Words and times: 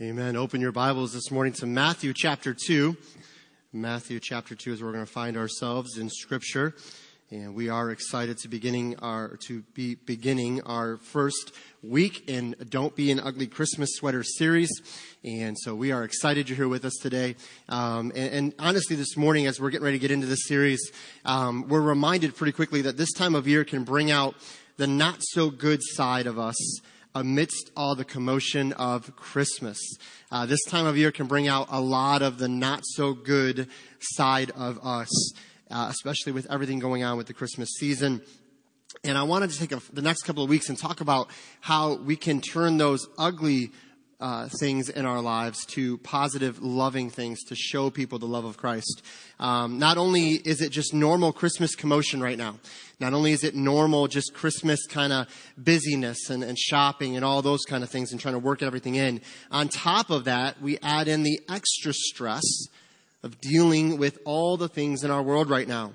Amen. 0.00 0.34
Open 0.34 0.60
your 0.60 0.72
Bibles 0.72 1.12
this 1.12 1.30
morning 1.30 1.52
to 1.52 1.66
Matthew 1.66 2.12
chapter 2.12 2.52
2. 2.52 2.96
Matthew 3.72 4.18
chapter 4.18 4.56
2 4.56 4.72
is 4.72 4.82
where 4.82 4.88
we're 4.88 4.92
going 4.92 5.06
to 5.06 5.12
find 5.12 5.36
ourselves 5.36 5.98
in 5.98 6.10
scripture. 6.10 6.74
And 7.30 7.54
we 7.54 7.68
are 7.68 7.92
excited 7.92 8.38
to 8.38 8.48
beginning 8.48 8.96
our, 8.98 9.36
to 9.46 9.62
be 9.72 9.94
beginning 9.94 10.62
our 10.62 10.96
first 10.96 11.52
week 11.80 12.28
in 12.28 12.56
Don't 12.68 12.96
Be 12.96 13.12
an 13.12 13.20
Ugly 13.20 13.46
Christmas 13.46 13.90
Sweater 13.94 14.24
series. 14.24 14.68
And 15.22 15.56
so 15.56 15.76
we 15.76 15.92
are 15.92 16.02
excited 16.02 16.48
you're 16.48 16.56
here 16.56 16.66
with 16.66 16.84
us 16.84 16.94
today. 17.00 17.36
Um, 17.68 18.10
and, 18.16 18.34
and, 18.34 18.54
honestly, 18.58 18.96
this 18.96 19.16
morning, 19.16 19.46
as 19.46 19.60
we're 19.60 19.70
getting 19.70 19.84
ready 19.84 19.98
to 20.00 20.02
get 20.02 20.10
into 20.10 20.26
this 20.26 20.48
series, 20.48 20.90
um, 21.24 21.68
we're 21.68 21.80
reminded 21.80 22.34
pretty 22.34 22.52
quickly 22.52 22.82
that 22.82 22.96
this 22.96 23.12
time 23.12 23.36
of 23.36 23.46
year 23.46 23.62
can 23.62 23.84
bring 23.84 24.10
out 24.10 24.34
the 24.76 24.88
not 24.88 25.18
so 25.20 25.50
good 25.50 25.78
side 25.84 26.26
of 26.26 26.36
us 26.36 26.56
amidst 27.14 27.70
all 27.76 27.94
the 27.94 28.04
commotion 28.04 28.72
of 28.72 29.14
Christmas. 29.16 29.78
Uh, 30.32 30.46
this 30.46 30.62
time 30.64 30.86
of 30.86 30.96
year 30.96 31.12
can 31.12 31.26
bring 31.26 31.46
out 31.46 31.68
a 31.70 31.80
lot 31.80 32.22
of 32.22 32.38
the 32.38 32.48
not 32.48 32.80
so 32.84 33.12
good 33.12 33.68
side 34.00 34.50
of 34.56 34.78
us, 34.84 35.32
uh, 35.70 35.86
especially 35.90 36.32
with 36.32 36.50
everything 36.50 36.78
going 36.78 37.04
on 37.04 37.16
with 37.16 37.26
the 37.26 37.34
Christmas 37.34 37.68
season. 37.78 38.20
And 39.04 39.18
I 39.18 39.22
wanted 39.22 39.50
to 39.50 39.58
take 39.58 39.72
a, 39.72 39.80
the 39.92 40.02
next 40.02 40.22
couple 40.22 40.42
of 40.42 40.50
weeks 40.50 40.68
and 40.68 40.78
talk 40.78 41.00
about 41.00 41.28
how 41.60 41.94
we 41.94 42.16
can 42.16 42.40
turn 42.40 42.78
those 42.78 43.06
ugly 43.18 43.70
uh, 44.24 44.48
things 44.58 44.88
in 44.88 45.04
our 45.04 45.20
lives 45.20 45.66
to 45.66 45.98
positive, 45.98 46.62
loving 46.62 47.10
things 47.10 47.42
to 47.44 47.54
show 47.54 47.90
people 47.90 48.18
the 48.18 48.24
love 48.24 48.46
of 48.46 48.56
Christ. 48.56 49.02
Um, 49.38 49.78
not 49.78 49.98
only 49.98 50.30
is 50.30 50.62
it 50.62 50.70
just 50.72 50.94
normal 50.94 51.30
Christmas 51.30 51.74
commotion 51.74 52.22
right 52.22 52.38
now, 52.38 52.56
not 52.98 53.12
only 53.12 53.32
is 53.32 53.44
it 53.44 53.54
normal 53.54 54.08
just 54.08 54.32
Christmas 54.32 54.86
kind 54.86 55.12
of 55.12 55.28
busyness 55.58 56.30
and, 56.30 56.42
and 56.42 56.58
shopping 56.58 57.16
and 57.16 57.24
all 57.24 57.42
those 57.42 57.66
kind 57.66 57.84
of 57.84 57.90
things 57.90 58.12
and 58.12 58.20
trying 58.20 58.32
to 58.32 58.38
work 58.38 58.62
everything 58.62 58.94
in. 58.94 59.20
On 59.50 59.68
top 59.68 60.08
of 60.08 60.24
that, 60.24 60.58
we 60.62 60.78
add 60.78 61.06
in 61.06 61.22
the 61.22 61.38
extra 61.50 61.92
stress 61.92 62.68
of 63.22 63.38
dealing 63.42 63.98
with 63.98 64.18
all 64.24 64.56
the 64.56 64.70
things 64.70 65.04
in 65.04 65.10
our 65.10 65.22
world 65.22 65.50
right 65.50 65.68
now. 65.68 65.92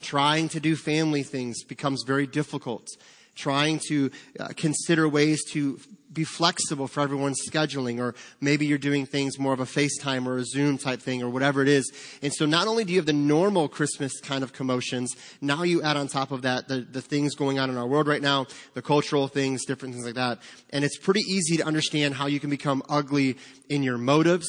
Trying 0.00 0.50
to 0.50 0.60
do 0.60 0.76
family 0.76 1.24
things 1.24 1.64
becomes 1.64 2.04
very 2.06 2.28
difficult 2.28 2.86
trying 3.34 3.80
to 3.88 4.10
uh, 4.38 4.48
consider 4.56 5.08
ways 5.08 5.42
to 5.52 5.80
be 6.12 6.24
flexible 6.24 6.86
for 6.86 7.00
everyone's 7.00 7.40
scheduling, 7.48 7.98
or 7.98 8.14
maybe 8.40 8.66
you're 8.66 8.78
doing 8.78 9.06
things 9.06 9.38
more 9.38 9.52
of 9.52 9.60
a 9.60 9.64
FaceTime 9.64 10.26
or 10.26 10.36
a 10.36 10.44
Zoom 10.44 10.78
type 10.78 11.00
thing, 11.00 11.22
or 11.22 11.28
whatever 11.28 11.62
it 11.62 11.68
is. 11.68 11.90
And 12.22 12.32
so 12.32 12.46
not 12.46 12.66
only 12.66 12.84
do 12.84 12.92
you 12.92 12.98
have 12.98 13.06
the 13.06 13.12
normal 13.12 13.68
Christmas 13.68 14.20
kind 14.20 14.44
of 14.44 14.52
commotions, 14.52 15.14
now 15.40 15.62
you 15.62 15.82
add 15.82 15.96
on 15.96 16.08
top 16.08 16.30
of 16.30 16.42
that 16.42 16.68
the, 16.68 16.80
the 16.80 17.02
things 17.02 17.34
going 17.34 17.58
on 17.58 17.70
in 17.70 17.76
our 17.76 17.86
world 17.86 18.06
right 18.06 18.22
now, 18.22 18.46
the 18.74 18.82
cultural 18.82 19.28
things, 19.28 19.64
different 19.64 19.94
things 19.94 20.06
like 20.06 20.16
that. 20.16 20.40
And 20.70 20.84
it's 20.84 20.98
pretty 20.98 21.20
easy 21.20 21.56
to 21.56 21.64
understand 21.64 22.14
how 22.14 22.26
you 22.26 22.40
can 22.40 22.50
become 22.50 22.82
ugly 22.88 23.36
in 23.68 23.82
your 23.82 23.98
motives, 23.98 24.48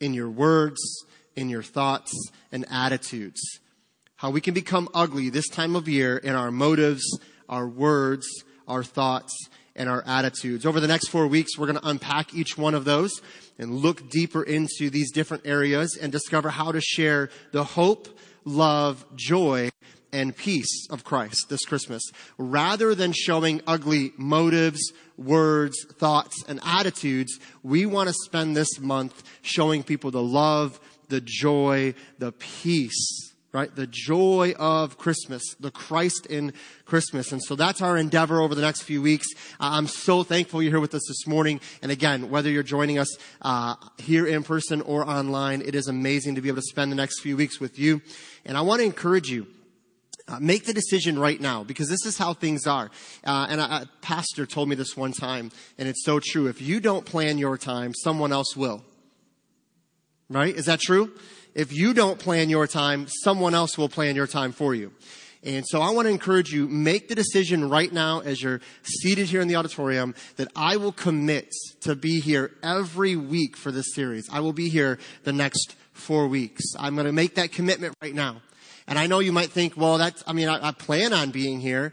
in 0.00 0.14
your 0.14 0.30
words, 0.30 0.80
in 1.36 1.48
your 1.48 1.62
thoughts, 1.62 2.12
and 2.50 2.64
attitudes. 2.70 3.40
How 4.16 4.30
we 4.30 4.40
can 4.40 4.54
become 4.54 4.88
ugly 4.94 5.30
this 5.30 5.48
time 5.48 5.74
of 5.74 5.88
year 5.88 6.16
in 6.16 6.34
our 6.34 6.52
motives, 6.52 7.02
our 7.48 7.66
words, 7.66 8.26
our 8.68 8.84
thoughts, 8.84 9.32
and 9.74 9.88
our 9.88 10.02
attitudes. 10.06 10.66
Over 10.66 10.80
the 10.80 10.88
next 10.88 11.08
four 11.08 11.26
weeks, 11.26 11.58
we're 11.58 11.66
going 11.66 11.78
to 11.78 11.88
unpack 11.88 12.34
each 12.34 12.58
one 12.58 12.74
of 12.74 12.84
those 12.84 13.20
and 13.58 13.74
look 13.74 14.10
deeper 14.10 14.42
into 14.42 14.90
these 14.90 15.12
different 15.12 15.46
areas 15.46 15.96
and 16.00 16.12
discover 16.12 16.50
how 16.50 16.72
to 16.72 16.80
share 16.80 17.30
the 17.52 17.64
hope, 17.64 18.08
love, 18.44 19.04
joy, 19.14 19.70
and 20.12 20.36
peace 20.36 20.86
of 20.90 21.04
Christ 21.04 21.46
this 21.48 21.64
Christmas. 21.64 22.02
Rather 22.36 22.94
than 22.94 23.12
showing 23.12 23.62
ugly 23.66 24.12
motives, 24.16 24.92
words, 25.16 25.86
thoughts, 25.98 26.44
and 26.46 26.60
attitudes, 26.64 27.38
we 27.62 27.86
want 27.86 28.08
to 28.08 28.14
spend 28.24 28.56
this 28.56 28.78
month 28.78 29.22
showing 29.40 29.82
people 29.82 30.10
the 30.10 30.22
love, 30.22 30.78
the 31.08 31.22
joy, 31.22 31.94
the 32.18 32.32
peace 32.32 33.31
right? 33.52 33.74
The 33.74 33.86
joy 33.86 34.54
of 34.58 34.96
Christmas, 34.96 35.42
the 35.60 35.70
Christ 35.70 36.26
in 36.26 36.54
Christmas. 36.86 37.32
And 37.32 37.42
so 37.42 37.54
that's 37.54 37.82
our 37.82 37.98
endeavor 37.98 38.40
over 38.40 38.54
the 38.54 38.62
next 38.62 38.82
few 38.82 39.02
weeks. 39.02 39.26
I'm 39.60 39.86
so 39.86 40.22
thankful 40.22 40.62
you're 40.62 40.72
here 40.72 40.80
with 40.80 40.94
us 40.94 41.06
this 41.06 41.26
morning. 41.26 41.60
And 41.82 41.92
again, 41.92 42.30
whether 42.30 42.48
you're 42.48 42.62
joining 42.62 42.98
us 42.98 43.14
uh, 43.42 43.74
here 43.98 44.26
in 44.26 44.42
person 44.42 44.80
or 44.80 45.06
online, 45.08 45.60
it 45.62 45.74
is 45.74 45.86
amazing 45.86 46.36
to 46.36 46.40
be 46.40 46.48
able 46.48 46.62
to 46.62 46.62
spend 46.62 46.90
the 46.90 46.96
next 46.96 47.20
few 47.20 47.36
weeks 47.36 47.60
with 47.60 47.78
you. 47.78 48.00
And 48.46 48.56
I 48.56 48.62
want 48.62 48.80
to 48.80 48.86
encourage 48.86 49.28
you. 49.28 49.46
Uh, 50.28 50.38
make 50.38 50.64
the 50.64 50.72
decision 50.72 51.18
right 51.18 51.40
now 51.40 51.64
because 51.64 51.88
this 51.88 52.06
is 52.06 52.16
how 52.16 52.32
things 52.32 52.64
are. 52.64 52.92
Uh, 53.24 53.48
and 53.50 53.60
a, 53.60 53.64
a 53.64 53.90
pastor 54.02 54.46
told 54.46 54.68
me 54.68 54.76
this 54.76 54.96
one 54.96 55.10
time, 55.10 55.50
and 55.78 55.88
it's 55.88 56.04
so 56.04 56.20
true. 56.20 56.46
If 56.46 56.62
you 56.62 56.78
don't 56.78 57.04
plan 57.04 57.38
your 57.38 57.58
time, 57.58 57.92
someone 57.92 58.32
else 58.32 58.56
will. 58.56 58.84
Right? 60.30 60.54
Is 60.54 60.66
that 60.66 60.80
true? 60.80 61.12
If 61.54 61.72
you 61.72 61.94
don't 61.94 62.18
plan 62.18 62.48
your 62.48 62.66
time, 62.66 63.06
someone 63.08 63.54
else 63.54 63.76
will 63.76 63.88
plan 63.88 64.16
your 64.16 64.26
time 64.26 64.52
for 64.52 64.74
you. 64.74 64.92
And 65.44 65.66
so 65.66 65.82
I 65.82 65.90
want 65.90 66.06
to 66.06 66.10
encourage 66.10 66.52
you, 66.52 66.68
make 66.68 67.08
the 67.08 67.16
decision 67.16 67.68
right 67.68 67.92
now 67.92 68.20
as 68.20 68.40
you're 68.40 68.60
seated 68.84 69.26
here 69.26 69.40
in 69.40 69.48
the 69.48 69.56
auditorium 69.56 70.14
that 70.36 70.48
I 70.54 70.76
will 70.76 70.92
commit 70.92 71.52
to 71.80 71.96
be 71.96 72.20
here 72.20 72.52
every 72.62 73.16
week 73.16 73.56
for 73.56 73.72
this 73.72 73.92
series. 73.92 74.28
I 74.32 74.38
will 74.38 74.52
be 74.52 74.68
here 74.68 74.98
the 75.24 75.32
next 75.32 75.74
four 75.92 76.28
weeks. 76.28 76.62
I'm 76.78 76.94
going 76.94 77.06
to 77.06 77.12
make 77.12 77.34
that 77.34 77.50
commitment 77.50 77.96
right 78.00 78.14
now. 78.14 78.40
And 78.86 78.98
I 78.98 79.06
know 79.06 79.18
you 79.18 79.32
might 79.32 79.50
think, 79.50 79.76
well, 79.76 79.98
that's, 79.98 80.22
I 80.26 80.32
mean, 80.32 80.48
I, 80.48 80.68
I 80.68 80.72
plan 80.72 81.12
on 81.12 81.30
being 81.30 81.60
here. 81.60 81.92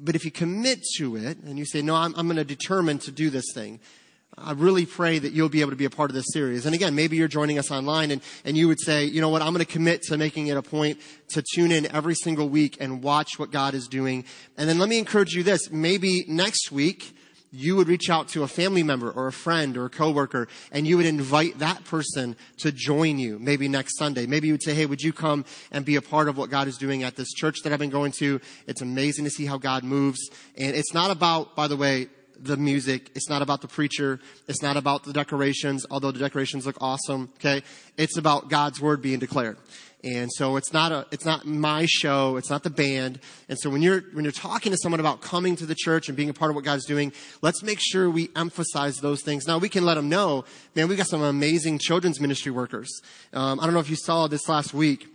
But 0.00 0.14
if 0.14 0.24
you 0.24 0.30
commit 0.30 0.82
to 0.96 1.16
it 1.16 1.38
and 1.38 1.58
you 1.58 1.64
say, 1.64 1.80
no, 1.80 1.94
I'm, 1.94 2.14
I'm 2.16 2.26
going 2.26 2.36
to 2.36 2.44
determine 2.44 2.98
to 3.00 3.10
do 3.10 3.30
this 3.30 3.46
thing, 3.54 3.80
I 4.38 4.52
really 4.52 4.86
pray 4.86 5.18
that 5.18 5.32
you'll 5.32 5.48
be 5.48 5.60
able 5.60 5.70
to 5.70 5.76
be 5.76 5.84
a 5.84 5.90
part 5.90 6.10
of 6.10 6.14
this 6.14 6.26
series. 6.32 6.64
And 6.64 6.74
again, 6.74 6.94
maybe 6.94 7.16
you're 7.16 7.28
joining 7.28 7.58
us 7.58 7.70
online 7.70 8.10
and, 8.10 8.22
and 8.44 8.56
you 8.56 8.68
would 8.68 8.80
say, 8.80 9.04
you 9.04 9.20
know 9.20 9.28
what, 9.28 9.42
I'm 9.42 9.52
going 9.52 9.64
to 9.64 9.70
commit 9.70 10.02
to 10.02 10.16
making 10.16 10.46
it 10.46 10.56
a 10.56 10.62
point 10.62 10.98
to 11.30 11.42
tune 11.54 11.72
in 11.72 11.90
every 11.94 12.14
single 12.14 12.48
week 12.48 12.76
and 12.80 13.02
watch 13.02 13.38
what 13.38 13.50
God 13.50 13.74
is 13.74 13.86
doing. 13.86 14.24
And 14.56 14.68
then 14.68 14.78
let 14.78 14.88
me 14.88 14.98
encourage 14.98 15.34
you 15.34 15.42
this. 15.42 15.70
Maybe 15.70 16.24
next 16.28 16.72
week, 16.72 17.14
you 17.52 17.76
would 17.76 17.88
reach 17.88 18.08
out 18.08 18.28
to 18.28 18.44
a 18.44 18.48
family 18.48 18.82
member 18.82 19.10
or 19.10 19.26
a 19.26 19.32
friend 19.32 19.76
or 19.76 19.86
a 19.86 19.90
coworker 19.90 20.46
and 20.70 20.86
you 20.86 20.96
would 20.96 21.06
invite 21.06 21.58
that 21.58 21.84
person 21.84 22.36
to 22.58 22.70
join 22.70 23.18
you 23.18 23.38
maybe 23.40 23.66
next 23.68 23.98
Sunday. 23.98 24.26
Maybe 24.26 24.46
you 24.46 24.54
would 24.54 24.62
say, 24.62 24.74
Hey, 24.74 24.86
would 24.86 25.00
you 25.00 25.12
come 25.12 25.44
and 25.72 25.84
be 25.84 25.96
a 25.96 26.02
part 26.02 26.28
of 26.28 26.38
what 26.38 26.48
God 26.48 26.68
is 26.68 26.78
doing 26.78 27.02
at 27.02 27.16
this 27.16 27.32
church 27.32 27.56
that 27.64 27.72
I've 27.72 27.78
been 27.78 27.90
going 27.90 28.12
to? 28.20 28.40
It's 28.66 28.82
amazing 28.82 29.24
to 29.24 29.30
see 29.30 29.46
how 29.46 29.58
God 29.58 29.82
moves. 29.82 30.20
And 30.56 30.76
it's 30.76 30.94
not 30.94 31.10
about, 31.10 31.56
by 31.56 31.66
the 31.66 31.76
way, 31.76 32.08
the 32.42 32.56
music. 32.56 33.10
It's 33.14 33.28
not 33.28 33.42
about 33.42 33.60
the 33.60 33.68
preacher. 33.68 34.20
It's 34.48 34.62
not 34.62 34.76
about 34.76 35.04
the 35.04 35.12
decorations, 35.12 35.86
although 35.90 36.10
the 36.10 36.18
decorations 36.18 36.66
look 36.66 36.76
awesome. 36.80 37.30
Okay. 37.36 37.62
It's 37.96 38.16
about 38.16 38.48
God's 38.48 38.80
word 38.80 39.02
being 39.02 39.18
declared. 39.18 39.58
And 40.02 40.30
so 40.32 40.56
it's 40.56 40.72
not 40.72 40.92
a, 40.92 41.06
it's 41.10 41.26
not 41.26 41.44
my 41.44 41.84
show. 41.86 42.36
It's 42.36 42.48
not 42.48 42.62
the 42.62 42.70
band. 42.70 43.20
And 43.50 43.58
so 43.58 43.68
when 43.68 43.82
you're, 43.82 44.00
when 44.14 44.24
you're 44.24 44.32
talking 44.32 44.72
to 44.72 44.78
someone 44.78 44.98
about 45.00 45.20
coming 45.20 45.56
to 45.56 45.66
the 45.66 45.74
church 45.74 46.08
and 46.08 46.16
being 46.16 46.30
a 46.30 46.32
part 46.32 46.50
of 46.50 46.54
what 46.54 46.64
God's 46.64 46.86
doing, 46.86 47.12
let's 47.42 47.62
make 47.62 47.78
sure 47.80 48.08
we 48.08 48.30
emphasize 48.34 48.96
those 48.96 49.20
things. 49.20 49.46
Now 49.46 49.58
we 49.58 49.68
can 49.68 49.84
let 49.84 49.94
them 49.94 50.08
know, 50.08 50.44
man, 50.74 50.88
we 50.88 50.96
got 50.96 51.06
some 51.06 51.22
amazing 51.22 51.78
children's 51.78 52.18
ministry 52.18 52.50
workers. 52.50 52.88
Um, 53.34 53.60
I 53.60 53.64
don't 53.64 53.74
know 53.74 53.80
if 53.80 53.90
you 53.90 53.96
saw 53.96 54.26
this 54.26 54.48
last 54.48 54.72
week. 54.72 55.06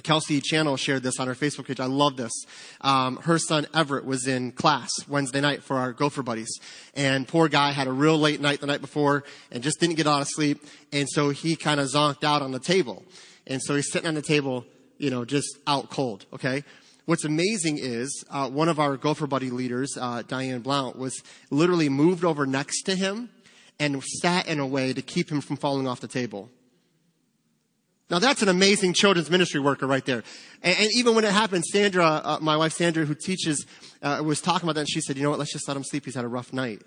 Kelsey 0.00 0.40
Channel 0.40 0.76
shared 0.76 1.02
this 1.02 1.20
on 1.20 1.26
her 1.26 1.34
Facebook 1.34 1.66
page. 1.66 1.80
I 1.80 1.86
love 1.86 2.16
this. 2.16 2.32
Um, 2.80 3.16
her 3.18 3.38
son 3.38 3.66
Everett 3.74 4.06
was 4.06 4.26
in 4.26 4.52
class 4.52 4.88
Wednesday 5.06 5.40
night 5.40 5.62
for 5.62 5.76
our 5.76 5.92
Gopher 5.92 6.22
Buddies, 6.22 6.58
and 6.94 7.28
poor 7.28 7.48
guy 7.48 7.72
had 7.72 7.88
a 7.88 7.92
real 7.92 8.18
late 8.18 8.40
night 8.40 8.60
the 8.60 8.66
night 8.66 8.80
before 8.80 9.24
and 9.50 9.62
just 9.62 9.80
didn't 9.80 9.96
get 9.96 10.06
a 10.06 10.10
of 10.12 10.28
sleep, 10.28 10.64
and 10.92 11.08
so 11.08 11.30
he 11.30 11.56
kind 11.56 11.78
of 11.78 11.88
zonked 11.88 12.24
out 12.24 12.40
on 12.40 12.52
the 12.52 12.58
table, 12.58 13.04
and 13.46 13.60
so 13.62 13.74
he's 13.74 13.90
sitting 13.90 14.08
on 14.08 14.14
the 14.14 14.22
table, 14.22 14.64
you 14.96 15.10
know, 15.10 15.24
just 15.24 15.58
out 15.66 15.90
cold. 15.90 16.24
Okay. 16.32 16.64
What's 17.04 17.24
amazing 17.24 17.78
is 17.78 18.24
uh, 18.30 18.48
one 18.48 18.68
of 18.68 18.78
our 18.78 18.96
Gopher 18.96 19.26
Buddy 19.26 19.50
leaders, 19.50 19.98
uh, 20.00 20.22
Diane 20.22 20.60
Blount, 20.60 20.96
was 20.96 21.20
literally 21.50 21.88
moved 21.88 22.24
over 22.24 22.46
next 22.46 22.84
to 22.84 22.94
him 22.94 23.28
and 23.80 24.00
sat 24.22 24.46
in 24.46 24.60
a 24.60 24.66
way 24.66 24.92
to 24.92 25.02
keep 25.02 25.28
him 25.28 25.40
from 25.40 25.56
falling 25.56 25.88
off 25.88 25.98
the 25.98 26.06
table. 26.06 26.48
Now 28.12 28.18
that's 28.18 28.42
an 28.42 28.48
amazing 28.50 28.92
children's 28.92 29.30
ministry 29.30 29.58
worker 29.58 29.86
right 29.86 30.04
there. 30.04 30.22
And, 30.62 30.76
and 30.78 30.88
even 30.94 31.14
when 31.14 31.24
it 31.24 31.32
happened, 31.32 31.64
Sandra, 31.64 32.20
uh, 32.22 32.38
my 32.42 32.58
wife 32.58 32.74
Sandra, 32.74 33.06
who 33.06 33.14
teaches, 33.14 33.64
uh, 34.02 34.20
was 34.22 34.42
talking 34.42 34.68
about 34.68 34.74
that 34.74 34.82
and 34.82 34.90
she 34.90 35.00
said, 35.00 35.16
you 35.16 35.22
know 35.22 35.30
what, 35.30 35.38
let's 35.38 35.52
just 35.52 35.66
let 35.66 35.78
him 35.78 35.82
sleep. 35.82 36.04
He's 36.04 36.14
had 36.14 36.24
a 36.24 36.28
rough 36.28 36.52
night. 36.52 36.82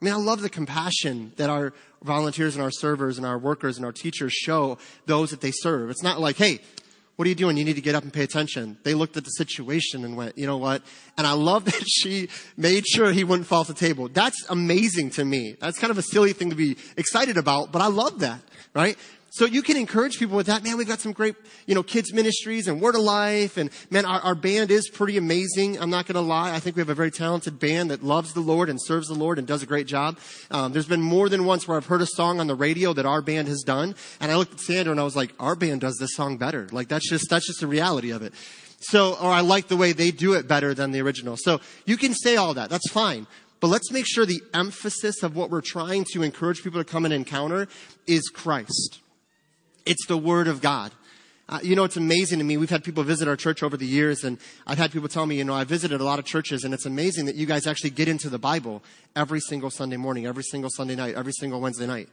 I 0.00 0.04
mean, 0.04 0.14
I 0.14 0.16
love 0.16 0.40
the 0.40 0.48
compassion 0.48 1.32
that 1.36 1.50
our 1.50 1.74
volunteers 2.02 2.54
and 2.54 2.64
our 2.64 2.70
servers 2.70 3.18
and 3.18 3.26
our 3.26 3.38
workers 3.38 3.76
and 3.76 3.84
our 3.84 3.92
teachers 3.92 4.32
show 4.32 4.78
those 5.04 5.30
that 5.30 5.42
they 5.42 5.50
serve. 5.50 5.90
It's 5.90 6.02
not 6.02 6.20
like, 6.20 6.36
hey, 6.38 6.60
what 7.16 7.26
are 7.26 7.28
you 7.28 7.34
doing? 7.34 7.58
You 7.58 7.64
need 7.64 7.76
to 7.76 7.82
get 7.82 7.94
up 7.94 8.04
and 8.04 8.12
pay 8.12 8.22
attention. 8.22 8.78
They 8.82 8.94
looked 8.94 9.18
at 9.18 9.24
the 9.24 9.30
situation 9.30 10.06
and 10.06 10.16
went, 10.16 10.38
you 10.38 10.46
know 10.46 10.56
what? 10.56 10.82
And 11.18 11.26
I 11.26 11.32
love 11.32 11.64
that 11.66 11.84
she 11.86 12.30
made 12.56 12.86
sure 12.86 13.12
he 13.12 13.24
wouldn't 13.24 13.46
fall 13.46 13.60
off 13.60 13.68
the 13.68 13.74
table. 13.74 14.08
That's 14.08 14.46
amazing 14.48 15.10
to 15.10 15.24
me. 15.24 15.56
That's 15.60 15.78
kind 15.78 15.90
of 15.90 15.98
a 15.98 16.02
silly 16.02 16.32
thing 16.32 16.48
to 16.48 16.56
be 16.56 16.78
excited 16.96 17.36
about, 17.36 17.72
but 17.72 17.82
I 17.82 17.88
love 17.88 18.20
that, 18.20 18.40
right? 18.74 18.96
So 19.36 19.44
you 19.44 19.60
can 19.60 19.76
encourage 19.76 20.18
people 20.18 20.34
with 20.34 20.46
that. 20.46 20.64
Man, 20.64 20.78
we've 20.78 20.88
got 20.88 21.00
some 21.00 21.12
great, 21.12 21.36
you 21.66 21.74
know, 21.74 21.82
kids 21.82 22.10
ministries 22.10 22.68
and 22.68 22.80
word 22.80 22.94
of 22.94 23.02
life. 23.02 23.58
And 23.58 23.68
man, 23.90 24.06
our, 24.06 24.18
our 24.20 24.34
band 24.34 24.70
is 24.70 24.88
pretty 24.88 25.18
amazing. 25.18 25.78
I'm 25.78 25.90
not 25.90 26.06
going 26.06 26.14
to 26.14 26.22
lie. 26.22 26.54
I 26.54 26.58
think 26.58 26.74
we 26.74 26.80
have 26.80 26.88
a 26.88 26.94
very 26.94 27.10
talented 27.10 27.58
band 27.58 27.90
that 27.90 28.02
loves 28.02 28.32
the 28.32 28.40
Lord 28.40 28.70
and 28.70 28.80
serves 28.80 29.08
the 29.08 29.14
Lord 29.14 29.38
and 29.38 29.46
does 29.46 29.62
a 29.62 29.66
great 29.66 29.86
job. 29.86 30.18
Um, 30.50 30.72
there's 30.72 30.88
been 30.88 31.02
more 31.02 31.28
than 31.28 31.44
once 31.44 31.68
where 31.68 31.76
I've 31.76 31.84
heard 31.84 32.00
a 32.00 32.06
song 32.06 32.40
on 32.40 32.46
the 32.46 32.54
radio 32.54 32.94
that 32.94 33.04
our 33.04 33.20
band 33.20 33.46
has 33.48 33.62
done. 33.62 33.94
And 34.20 34.32
I 34.32 34.36
looked 34.36 34.54
at 34.54 34.60
Sandra 34.60 34.90
and 34.90 34.98
I 34.98 35.04
was 35.04 35.16
like, 35.16 35.34
our 35.38 35.54
band 35.54 35.82
does 35.82 35.98
this 35.98 36.14
song 36.14 36.38
better. 36.38 36.66
Like 36.72 36.88
that's 36.88 37.06
just, 37.06 37.28
that's 37.28 37.46
just 37.46 37.60
the 37.60 37.66
reality 37.66 38.12
of 38.12 38.22
it. 38.22 38.32
So, 38.78 39.18
or 39.20 39.30
I 39.30 39.42
like 39.42 39.68
the 39.68 39.76
way 39.76 39.92
they 39.92 40.12
do 40.12 40.32
it 40.32 40.48
better 40.48 40.72
than 40.72 40.92
the 40.92 41.02
original. 41.02 41.36
So 41.36 41.60
you 41.84 41.98
can 41.98 42.14
say 42.14 42.36
all 42.36 42.54
that. 42.54 42.70
That's 42.70 42.90
fine. 42.90 43.26
But 43.60 43.66
let's 43.66 43.92
make 43.92 44.06
sure 44.08 44.24
the 44.24 44.40
emphasis 44.54 45.22
of 45.22 45.36
what 45.36 45.50
we're 45.50 45.60
trying 45.60 46.06
to 46.14 46.22
encourage 46.22 46.62
people 46.62 46.82
to 46.82 46.90
come 46.90 47.04
and 47.04 47.12
encounter 47.12 47.68
is 48.06 48.30
Christ. 48.30 49.00
It's 49.86 50.06
the 50.06 50.18
Word 50.18 50.48
of 50.48 50.60
God. 50.60 50.92
Uh, 51.48 51.60
you 51.62 51.76
know, 51.76 51.84
it's 51.84 51.96
amazing 51.96 52.40
to 52.40 52.44
me. 52.44 52.56
We've 52.56 52.68
had 52.68 52.82
people 52.82 53.04
visit 53.04 53.28
our 53.28 53.36
church 53.36 53.62
over 53.62 53.76
the 53.76 53.86
years, 53.86 54.24
and 54.24 54.38
I've 54.66 54.78
had 54.78 54.90
people 54.90 55.08
tell 55.08 55.26
me, 55.26 55.36
you 55.36 55.44
know, 55.44 55.54
I 55.54 55.62
visited 55.62 56.00
a 56.00 56.04
lot 56.04 56.18
of 56.18 56.24
churches, 56.24 56.64
and 56.64 56.74
it's 56.74 56.86
amazing 56.86 57.26
that 57.26 57.36
you 57.36 57.46
guys 57.46 57.68
actually 57.68 57.90
get 57.90 58.08
into 58.08 58.28
the 58.28 58.38
Bible 58.38 58.82
every 59.14 59.38
single 59.38 59.70
Sunday 59.70 59.96
morning, 59.96 60.26
every 60.26 60.42
single 60.42 60.70
Sunday 60.70 60.96
night, 60.96 61.14
every 61.14 61.32
single 61.32 61.60
Wednesday 61.60 61.86
night. 61.86 62.08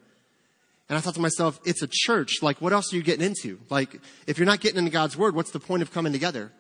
And 0.87 0.97
I 0.97 1.01
thought 1.01 1.15
to 1.15 1.21
myself, 1.21 1.59
it's 1.65 1.81
a 1.81 1.87
church. 1.89 2.43
Like, 2.43 2.61
what 2.61 2.73
else 2.73 2.93
are 2.93 2.95
you 2.95 3.01
getting 3.01 3.25
into? 3.25 3.59
Like, 3.71 3.99
if 4.27 4.37
you're 4.37 4.45
not 4.45 4.59
getting 4.59 4.77
into 4.77 4.91
God's 4.91 5.17
Word, 5.17 5.33
what's 5.33 5.49
the 5.49 5.59
point 5.59 5.81
of 5.81 5.91
coming 5.91 6.13
together? 6.13 6.51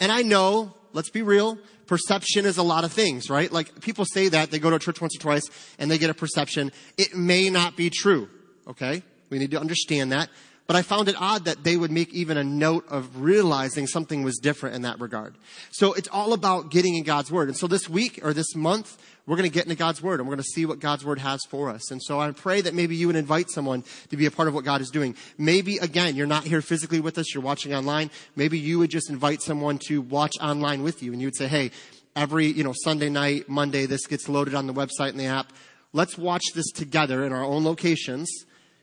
And 0.00 0.10
I 0.10 0.22
know, 0.22 0.74
let's 0.92 1.10
be 1.10 1.22
real, 1.22 1.56
perception 1.86 2.46
is 2.46 2.58
a 2.58 2.64
lot 2.64 2.82
of 2.82 2.92
things, 2.92 3.30
right? 3.30 3.52
Like, 3.52 3.80
people 3.80 4.04
say 4.04 4.28
that, 4.30 4.50
they 4.50 4.58
go 4.58 4.70
to 4.70 4.76
a 4.76 4.80
church 4.80 5.00
once 5.00 5.14
or 5.14 5.20
twice, 5.20 5.48
and 5.78 5.88
they 5.88 5.98
get 5.98 6.10
a 6.10 6.14
perception. 6.14 6.72
It 6.96 7.14
may 7.14 7.48
not 7.48 7.76
be 7.76 7.90
true, 7.90 8.28
okay? 8.66 9.04
We 9.30 9.38
need 9.38 9.52
to 9.52 9.60
understand 9.60 10.10
that. 10.10 10.30
But 10.68 10.76
I 10.76 10.82
found 10.82 11.08
it 11.08 11.16
odd 11.18 11.46
that 11.46 11.64
they 11.64 11.78
would 11.78 11.90
make 11.90 12.12
even 12.12 12.36
a 12.36 12.44
note 12.44 12.84
of 12.90 13.22
realizing 13.22 13.86
something 13.86 14.22
was 14.22 14.36
different 14.36 14.76
in 14.76 14.82
that 14.82 15.00
regard. 15.00 15.34
So 15.70 15.94
it's 15.94 16.08
all 16.08 16.34
about 16.34 16.70
getting 16.70 16.94
in 16.94 17.04
God's 17.04 17.32
Word. 17.32 17.48
And 17.48 17.56
so 17.56 17.66
this 17.66 17.88
week 17.88 18.20
or 18.22 18.34
this 18.34 18.54
month, 18.54 18.98
we're 19.26 19.36
going 19.36 19.48
to 19.48 19.54
get 19.54 19.64
into 19.64 19.76
God's 19.76 20.02
Word 20.02 20.20
and 20.20 20.28
we're 20.28 20.34
going 20.34 20.44
to 20.44 20.50
see 20.52 20.66
what 20.66 20.78
God's 20.78 21.06
Word 21.06 21.20
has 21.20 21.40
for 21.48 21.70
us. 21.70 21.90
And 21.90 22.02
so 22.02 22.20
I 22.20 22.30
pray 22.32 22.60
that 22.60 22.74
maybe 22.74 22.96
you 22.96 23.06
would 23.06 23.16
invite 23.16 23.48
someone 23.48 23.82
to 24.10 24.18
be 24.18 24.26
a 24.26 24.30
part 24.30 24.46
of 24.46 24.52
what 24.52 24.66
God 24.66 24.82
is 24.82 24.90
doing. 24.90 25.16
Maybe 25.38 25.78
again, 25.78 26.16
you're 26.16 26.26
not 26.26 26.44
here 26.44 26.60
physically 26.60 27.00
with 27.00 27.16
us, 27.16 27.32
you're 27.32 27.42
watching 27.42 27.72
online. 27.72 28.10
Maybe 28.36 28.58
you 28.58 28.78
would 28.78 28.90
just 28.90 29.08
invite 29.08 29.40
someone 29.40 29.78
to 29.86 30.02
watch 30.02 30.34
online 30.38 30.82
with 30.82 31.02
you 31.02 31.12
and 31.12 31.22
you 31.22 31.28
would 31.28 31.36
say, 31.36 31.48
hey, 31.48 31.70
every, 32.14 32.44
you 32.44 32.62
know, 32.62 32.74
Sunday 32.84 33.08
night, 33.08 33.48
Monday, 33.48 33.86
this 33.86 34.06
gets 34.06 34.28
loaded 34.28 34.54
on 34.54 34.66
the 34.66 34.74
website 34.74 35.10
and 35.10 35.20
the 35.20 35.26
app. 35.26 35.50
Let's 35.94 36.18
watch 36.18 36.44
this 36.54 36.70
together 36.72 37.24
in 37.24 37.32
our 37.32 37.42
own 37.42 37.64
locations 37.64 38.28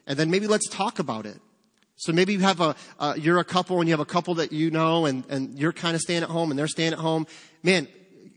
and 0.08 0.18
then 0.18 0.32
maybe 0.32 0.48
let's 0.48 0.68
talk 0.68 0.98
about 0.98 1.28
it. 1.28 1.40
So 1.98 2.12
maybe 2.12 2.34
you 2.34 2.40
have 2.40 2.60
a, 2.60 2.76
uh, 3.00 3.14
you're 3.18 3.40
a 3.40 3.46
couple 3.46 3.80
and 3.80 3.88
you 3.88 3.94
have 3.94 4.02
a 4.02 4.06
couple 4.06 4.36
that 4.36 4.52
you 4.52 4.70
know 4.70 5.06
and, 5.06 5.24
and 5.30 5.58
you're 5.58 5.72
kind 5.72 5.96
of 5.96 6.02
staying 6.02 6.24
at 6.24 6.30
home 6.30 6.52
and 6.52 6.60
they're 6.60 6.68
staying 6.68 6.94
at 6.94 7.00
home. 7.00 7.26
Man, 7.64 7.88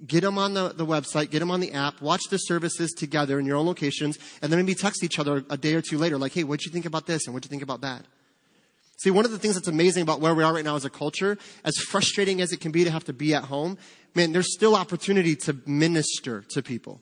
get 0.07 0.21
them 0.21 0.39
on 0.39 0.55
the, 0.55 0.69
the 0.69 0.87
website, 0.87 1.31
get 1.31 1.41
them 1.41 1.51
on 1.51 1.61
the 1.61 1.73
app, 1.73 2.01
watch 2.01 2.23
the 2.31 2.39
services 2.39 2.93
together 2.93 3.39
in 3.39 3.47
your 3.47 3.57
own 3.57 3.67
locations, 3.67 4.19
and 4.41 4.53
then 4.53 4.61
maybe 4.61 4.75
text 4.75 5.03
each 5.03 5.19
other 5.19 5.45
a 5.51 5.57
day 5.57 5.75
or 5.75 5.83
two 5.83 5.99
later, 5.99 6.19
like, 6.19 6.33
hey, 6.33 6.45
what'd 6.45 6.65
you 6.65 6.73
think 6.73 6.87
about 6.87 7.07
this 7.07 7.27
and 7.27 7.35
what'd 7.35 7.47
you 7.47 7.51
think 7.51 7.63
about 7.63 7.81
that? 7.81 8.05
See, 8.99 9.11
one 9.11 9.25
of 9.25 9.31
the 9.31 9.39
things 9.39 9.55
that's 9.55 9.69
amazing 9.69 10.03
about 10.03 10.21
where 10.21 10.35
we 10.35 10.43
are 10.43 10.53
right 10.53 10.65
now 10.65 10.77
as 10.77 10.85
a 10.85 10.91
culture, 10.91 11.39
as 11.65 11.77
frustrating 11.77 12.41
as 12.41 12.53
it 12.53 12.61
can 12.61 12.73
be 12.73 12.85
to 12.85 12.91
have 12.91 13.05
to 13.05 13.13
be 13.13 13.35
at 13.35 13.45
home, 13.45 13.79
man, 14.15 14.33
there's 14.33 14.53
still 14.53 14.75
opportunity 14.75 15.37
to 15.37 15.57
minister 15.67 16.43
to 16.51 16.63
people. 16.63 17.01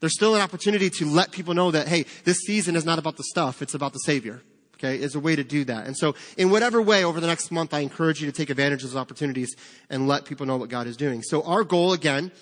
There's 0.00 0.14
still 0.14 0.34
an 0.34 0.42
opportunity 0.42 0.90
to 0.90 1.06
let 1.06 1.30
people 1.30 1.54
know 1.54 1.70
that, 1.70 1.88
hey, 1.88 2.04
this 2.24 2.38
season 2.40 2.76
is 2.76 2.84
not 2.84 2.98
about 2.98 3.16
the 3.16 3.24
stuff, 3.24 3.62
it's 3.62 3.74
about 3.74 3.92
the 3.92 4.00
Savior 4.00 4.42
okay, 4.84 5.00
is 5.00 5.14
a 5.14 5.20
way 5.20 5.36
to 5.36 5.44
do 5.44 5.64
that. 5.64 5.86
And 5.86 5.96
so, 5.96 6.14
in 6.36 6.50
whatever 6.50 6.80
way, 6.80 7.04
over 7.04 7.20
the 7.20 7.26
next 7.26 7.50
month, 7.50 7.72
I 7.72 7.80
encourage 7.80 8.20
you 8.20 8.30
to 8.30 8.36
take 8.36 8.50
advantage 8.50 8.82
of 8.84 8.90
those 8.90 9.00
opportunities 9.00 9.54
and 9.90 10.06
let 10.06 10.24
people 10.24 10.46
know 10.46 10.56
what 10.56 10.68
God 10.68 10.86
is 10.86 10.96
doing. 10.96 11.22
So, 11.22 11.42
our 11.42 11.64
goal, 11.64 11.92
again, 11.92 12.32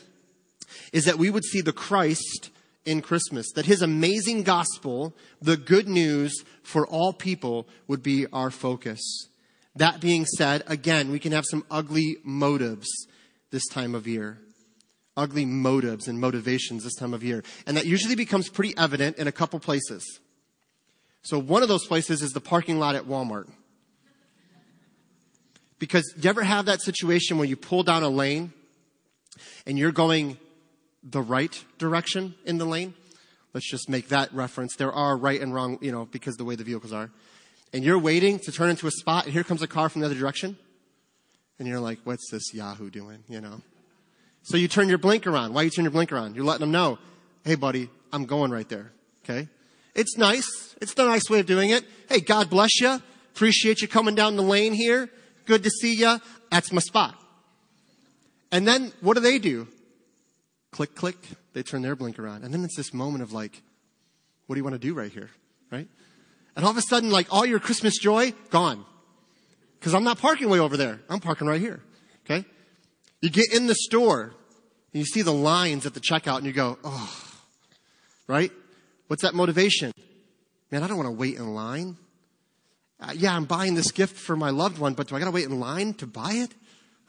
is 0.92 1.04
that 1.04 1.18
we 1.18 1.30
would 1.30 1.44
see 1.44 1.60
the 1.60 1.72
Christ 1.72 2.50
in 2.84 3.00
Christmas, 3.00 3.46
that 3.54 3.66
his 3.66 3.82
amazing 3.82 4.42
gospel, 4.42 5.14
the 5.40 5.56
good 5.56 5.88
news 5.88 6.42
for 6.62 6.86
all 6.86 7.12
people, 7.12 7.68
would 7.86 8.02
be 8.02 8.26
our 8.32 8.50
focus. 8.50 9.28
That 9.76 10.00
being 10.00 10.26
said, 10.26 10.64
again, 10.66 11.10
we 11.10 11.18
can 11.18 11.32
have 11.32 11.44
some 11.48 11.64
ugly 11.70 12.16
motives 12.24 12.88
this 13.50 13.66
time 13.68 13.94
of 13.94 14.06
year. 14.06 14.38
Ugly 15.16 15.44
motives 15.44 16.08
and 16.08 16.18
motivations 16.18 16.84
this 16.84 16.94
time 16.94 17.14
of 17.14 17.22
year. 17.22 17.44
And 17.66 17.76
that 17.76 17.86
usually 17.86 18.14
becomes 18.14 18.48
pretty 18.48 18.74
evident 18.76 19.18
in 19.18 19.28
a 19.28 19.32
couple 19.32 19.60
places. 19.60 20.20
So 21.22 21.38
one 21.38 21.62
of 21.62 21.68
those 21.68 21.86
places 21.86 22.22
is 22.22 22.32
the 22.32 22.40
parking 22.40 22.78
lot 22.78 22.94
at 22.94 23.04
Walmart. 23.04 23.48
Because 25.78 26.14
you 26.16 26.28
ever 26.28 26.42
have 26.42 26.66
that 26.66 26.80
situation 26.80 27.38
where 27.38 27.46
you 27.46 27.56
pull 27.56 27.82
down 27.82 28.02
a 28.02 28.08
lane 28.08 28.52
and 29.66 29.78
you're 29.78 29.92
going 29.92 30.36
the 31.02 31.22
right 31.22 31.64
direction 31.78 32.34
in 32.44 32.58
the 32.58 32.64
lane? 32.64 32.94
Let's 33.52 33.68
just 33.70 33.88
make 33.88 34.08
that 34.08 34.32
reference. 34.32 34.76
There 34.76 34.92
are 34.92 35.16
right 35.16 35.40
and 35.40 35.52
wrong, 35.52 35.78
you 35.80 35.92
know, 35.92 36.06
because 36.06 36.36
the 36.36 36.44
way 36.44 36.54
the 36.54 36.64
vehicles 36.64 36.92
are. 36.92 37.10
And 37.72 37.84
you're 37.84 37.98
waiting 37.98 38.38
to 38.40 38.52
turn 38.52 38.70
into 38.70 38.86
a 38.86 38.90
spot 38.90 39.24
and 39.24 39.32
here 39.32 39.44
comes 39.44 39.62
a 39.62 39.66
car 39.66 39.88
from 39.88 40.00
the 40.00 40.06
other 40.06 40.14
direction. 40.14 40.56
And 41.58 41.68
you're 41.68 41.80
like, 41.80 41.98
what's 42.04 42.30
this 42.30 42.52
Yahoo 42.54 42.90
doing, 42.90 43.24
you 43.28 43.40
know? 43.40 43.60
So 44.42 44.56
you 44.56 44.68
turn 44.68 44.88
your 44.88 44.98
blinker 44.98 45.36
on. 45.36 45.52
Why 45.52 45.62
you 45.62 45.70
turn 45.70 45.84
your 45.84 45.92
blinker 45.92 46.16
on? 46.16 46.34
You're 46.34 46.44
letting 46.44 46.62
them 46.62 46.72
know, 46.72 46.98
hey 47.44 47.54
buddy, 47.54 47.88
I'm 48.12 48.24
going 48.24 48.50
right 48.50 48.68
there. 48.68 48.92
Okay? 49.24 49.48
It's 49.94 50.16
nice. 50.16 50.61
It's 50.82 50.94
the 50.94 51.04
nice 51.04 51.30
way 51.30 51.38
of 51.38 51.46
doing 51.46 51.70
it. 51.70 51.84
Hey, 52.08 52.18
God 52.18 52.50
bless 52.50 52.80
you. 52.80 53.00
Appreciate 53.34 53.80
you 53.82 53.86
coming 53.86 54.16
down 54.16 54.34
the 54.34 54.42
lane 54.42 54.72
here. 54.72 55.08
Good 55.46 55.62
to 55.62 55.70
see 55.70 55.94
you. 55.94 56.18
That's 56.50 56.72
my 56.72 56.80
spot. 56.80 57.14
And 58.50 58.66
then 58.66 58.92
what 59.00 59.14
do 59.14 59.20
they 59.20 59.38
do? 59.38 59.68
Click, 60.72 60.96
click. 60.96 61.16
They 61.52 61.62
turn 61.62 61.82
their 61.82 61.94
blinker 61.94 62.26
on. 62.26 62.42
And 62.42 62.52
then 62.52 62.64
it's 62.64 62.76
this 62.76 62.92
moment 62.92 63.22
of 63.22 63.32
like, 63.32 63.62
what 64.48 64.56
do 64.56 64.58
you 64.58 64.64
want 64.64 64.74
to 64.74 64.80
do 64.80 64.92
right 64.92 65.12
here? 65.12 65.30
Right? 65.70 65.86
And 66.56 66.64
all 66.64 66.72
of 66.72 66.76
a 66.76 66.82
sudden, 66.82 67.10
like 67.10 67.28
all 67.30 67.46
your 67.46 67.60
Christmas 67.60 67.96
joy, 67.96 68.32
gone. 68.50 68.84
Cause 69.82 69.94
I'm 69.94 70.04
not 70.04 70.18
parking 70.18 70.48
way 70.48 70.58
over 70.58 70.76
there. 70.76 70.98
I'm 71.08 71.20
parking 71.20 71.46
right 71.46 71.60
here. 71.60 71.80
Okay? 72.26 72.44
You 73.20 73.30
get 73.30 73.54
in 73.54 73.68
the 73.68 73.76
store 73.76 74.34
and 74.92 75.00
you 75.00 75.04
see 75.04 75.22
the 75.22 75.32
lines 75.32 75.86
at 75.86 75.94
the 75.94 76.00
checkout 76.00 76.38
and 76.38 76.46
you 76.46 76.52
go, 76.52 76.76
oh, 76.82 77.34
right? 78.26 78.50
What's 79.06 79.22
that 79.22 79.34
motivation? 79.34 79.92
Man, 80.72 80.82
I 80.82 80.88
don't 80.88 80.96
want 80.96 81.08
to 81.08 81.12
wait 81.12 81.36
in 81.36 81.54
line. 81.54 81.98
Uh, 82.98 83.12
yeah, 83.14 83.36
I'm 83.36 83.44
buying 83.44 83.74
this 83.74 83.92
gift 83.92 84.16
for 84.16 84.36
my 84.36 84.48
loved 84.48 84.78
one, 84.78 84.94
but 84.94 85.06
do 85.06 85.14
I 85.14 85.18
got 85.18 85.26
to 85.26 85.30
wait 85.30 85.44
in 85.44 85.60
line 85.60 85.92
to 85.94 86.06
buy 86.06 86.32
it? 86.32 86.54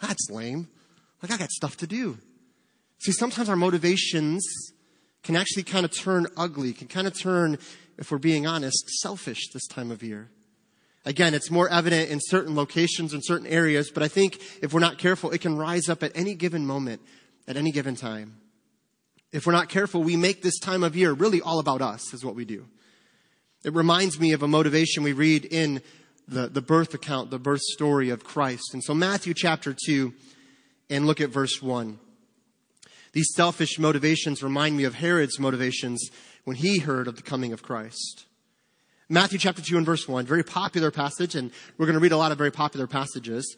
That's 0.02 0.30
lame. 0.30 0.68
Like, 1.22 1.32
I 1.32 1.38
got 1.38 1.50
stuff 1.50 1.78
to 1.78 1.88
do. 1.88 2.18
See, 3.00 3.14
sometimes 3.14 3.48
our 3.48 3.56
motivations 3.56 4.46
can 5.24 5.38
actually 5.38 5.64
kind 5.64 5.86
of 5.86 5.98
turn 5.98 6.28
ugly, 6.36 6.74
can 6.74 6.90
kind 6.90 7.08
of 7.08 7.18
turn, 7.18 7.58
if 7.98 8.12
we're 8.12 8.18
being 8.18 8.46
honest, 8.46 8.90
selfish 9.00 9.48
this 9.54 9.66
time 9.68 9.92
of 9.92 10.04
year. 10.04 10.30
Again, 11.06 11.34
it's 11.34 11.50
more 11.50 11.70
evident 11.70 12.10
in 12.10 12.20
certain 12.22 12.58
locations 12.58 13.14
and 13.14 13.24
certain 13.24 13.48
areas, 13.48 13.92
but 13.92 14.04
I 14.04 14.10
think 14.10 14.42
if 14.62 14.74
we're 14.74 14.82
not 14.82 14.98
careful, 14.98 15.32
it 15.32 15.40
can 15.40 15.56
rise 15.56 15.88
up 15.88 16.04
at 16.04 16.12
any 16.16 16.36
given 16.36 16.66
moment, 16.66 17.02
at 17.48 17.56
any 17.56 17.72
given 17.72 17.96
time. 17.96 18.42
If 19.32 19.46
we're 19.46 19.54
not 19.54 19.70
careful, 19.70 20.04
we 20.04 20.18
make 20.18 20.42
this 20.42 20.60
time 20.60 20.84
of 20.84 20.98
year 20.98 21.14
really 21.14 21.40
all 21.40 21.60
about 21.60 21.82
us, 21.82 22.14
is 22.14 22.26
what 22.26 22.36
we 22.36 22.44
do. 22.44 22.66
It 23.64 23.74
reminds 23.74 24.20
me 24.20 24.34
of 24.34 24.44
a 24.44 24.48
motivation 24.48 25.04
we 25.04 25.14
read 25.14 25.46
in 25.46 25.82
the, 26.28 26.48
the 26.48 26.62
birth 26.62 26.94
account, 26.94 27.30
the 27.30 27.40
birth 27.40 27.62
story 27.62 28.10
of 28.10 28.24
Christ. 28.24 28.74
And 28.74 28.84
so, 28.84 28.94
Matthew 28.94 29.34
chapter 29.34 29.76
2, 29.86 30.14
and 30.90 31.08
look 31.08 31.22
at 31.22 31.30
verse 31.30 31.62
1. 31.62 32.00
These 33.14 33.34
selfish 33.36 33.80
motivations 33.80 34.44
remind 34.44 34.76
me 34.76 34.84
of 34.84 34.96
Herod's 34.96 35.40
motivations 35.40 36.10
when 36.44 36.56
he 36.56 36.80
heard 36.80 37.08
of 37.08 37.16
the 37.16 37.22
coming 37.22 37.54
of 37.54 37.64
Christ. 37.64 38.26
Matthew 39.08 39.38
chapter 39.38 39.62
2 39.62 39.78
and 39.78 39.86
verse 39.86 40.08
1, 40.08 40.26
very 40.26 40.44
popular 40.44 40.92
passage, 40.92 41.36
and 41.36 41.52
we're 41.78 41.86
going 41.86 41.94
to 41.94 42.00
read 42.02 42.12
a 42.12 42.18
lot 42.18 42.32
of 42.32 42.38
very 42.38 42.52
popular 42.52 42.88
passages. 42.88 43.56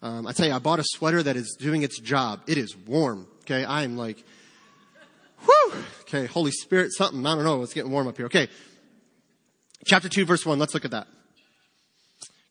Um, 0.00 0.26
I 0.26 0.32
tell 0.32 0.46
you, 0.46 0.52
I 0.52 0.58
bought 0.58 0.78
a 0.78 0.84
sweater 0.84 1.22
that 1.22 1.36
is 1.36 1.56
doing 1.58 1.82
its 1.82 1.98
job. 1.98 2.42
It 2.46 2.58
is 2.58 2.76
warm. 2.76 3.26
Okay, 3.42 3.64
I'm 3.64 3.96
like 3.96 4.24
Whew. 5.44 5.72
Okay, 6.02 6.26
Holy 6.26 6.50
Spirit, 6.50 6.92
something. 6.92 7.24
I 7.26 7.34
don't 7.34 7.44
know. 7.44 7.62
It's 7.62 7.74
getting 7.74 7.90
warm 7.90 8.06
up 8.06 8.16
here. 8.16 8.26
Okay. 8.26 8.48
Chapter 9.86 10.08
2, 10.08 10.24
verse 10.24 10.46
1. 10.46 10.58
Let's 10.58 10.72
look 10.72 10.86
at 10.86 10.92
that. 10.92 11.06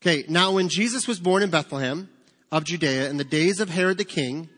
Okay, 0.02 0.24
now 0.30 0.52
when 0.52 0.70
Jesus 0.70 1.08
was 1.08 1.20
born 1.20 1.42
in 1.42 1.50
Bethlehem 1.50 2.10
of 2.52 2.64
Judea 2.64 3.10
in 3.10 3.18
the 3.18 3.24
days 3.24 3.60
of 3.60 3.70
Herod 3.70 3.98
the 3.98 4.06
king, 4.06 4.50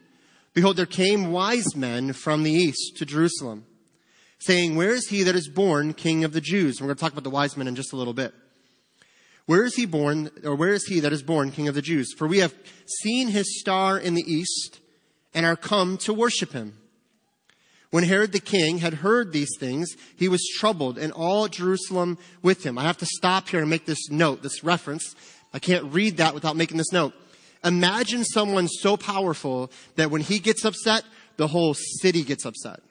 behold, 0.53 0.75
there 0.75 0.86
came 0.86 1.32
wise 1.32 1.74
men 1.74 2.12
from 2.12 2.44
the 2.44 2.51
east 2.51 2.98
to 2.98 3.05
Jerusalem, 3.05 3.65
saying, 4.39 4.75
Where 4.75 4.89
is 4.91 5.08
he 5.08 5.24
that 5.24 5.36
is 5.36 5.48
born 5.48 5.94
king 5.94 6.25
of 6.25 6.34
the 6.34 6.41
Jews? 6.41 6.77
And 6.77 6.82
we're 6.82 6.94
going 6.94 6.98
to 6.98 7.01
talk 7.01 7.13
about 7.13 7.24
the 7.24 7.29
wise 7.29 7.55
men 7.55 7.67
in 7.67 7.75
just 7.75 7.94
a 7.94 7.96
little 7.96 8.13
bit. 8.13 8.34
Where 9.46 9.63
is 9.63 9.75
he 9.75 9.86
born, 9.86 10.29
or 10.44 10.55
where 10.55 10.74
is 10.74 10.86
he 10.88 11.00
that 11.00 11.13
is 11.13 11.24
born 11.24 11.51
king 11.51 11.70
of 11.70 11.75
the 11.75 11.82
Jews? 11.82 12.13
For 12.17 12.27
we 12.27 12.39
have 12.39 12.53
seen 13.03 13.29
his 13.29 13.60
star 13.60 13.98
in 13.98 14.15
the 14.15 14.24
east 14.29 14.79
and 15.34 15.46
are 15.46 15.55
come 15.55 15.98
to 16.00 16.13
worship 16.13 16.51
him. 16.51 16.77
When 17.96 18.04
Herod 18.04 18.34
the 18.34 18.42
king 18.42 18.80
had 18.80 18.96
heard 18.96 19.32
these 19.32 19.56
things, 19.58 19.96
he 20.18 20.28
was 20.28 20.46
troubled, 20.60 20.98
and 20.98 21.14
all 21.14 21.48
Jerusalem 21.48 22.18
with 22.42 22.66
him. 22.66 22.78
I 22.78 22.84
have 22.84 22.98
to 22.98 23.06
stop 23.06 23.48
here 23.48 23.62
and 23.62 23.70
make 23.70 23.86
this 23.86 24.10
note, 24.10 24.44
this 24.44 24.66
reference. 24.66 25.16
I 25.54 25.60
can't 25.60 25.94
read 25.94 26.18
that 26.18 26.34
without 26.34 26.58
making 26.58 26.75
this 26.75 26.92
note. 26.92 27.14
Imagine 27.64 28.25
someone 28.25 28.68
so 28.68 28.98
powerful 28.98 29.72
that 29.96 30.12
when 30.12 30.20
he 30.20 30.40
gets 30.40 30.66
upset, 30.66 31.06
the 31.38 31.48
whole 31.48 31.74
city 31.74 32.24
gets 32.24 32.44
upset. 32.44 32.82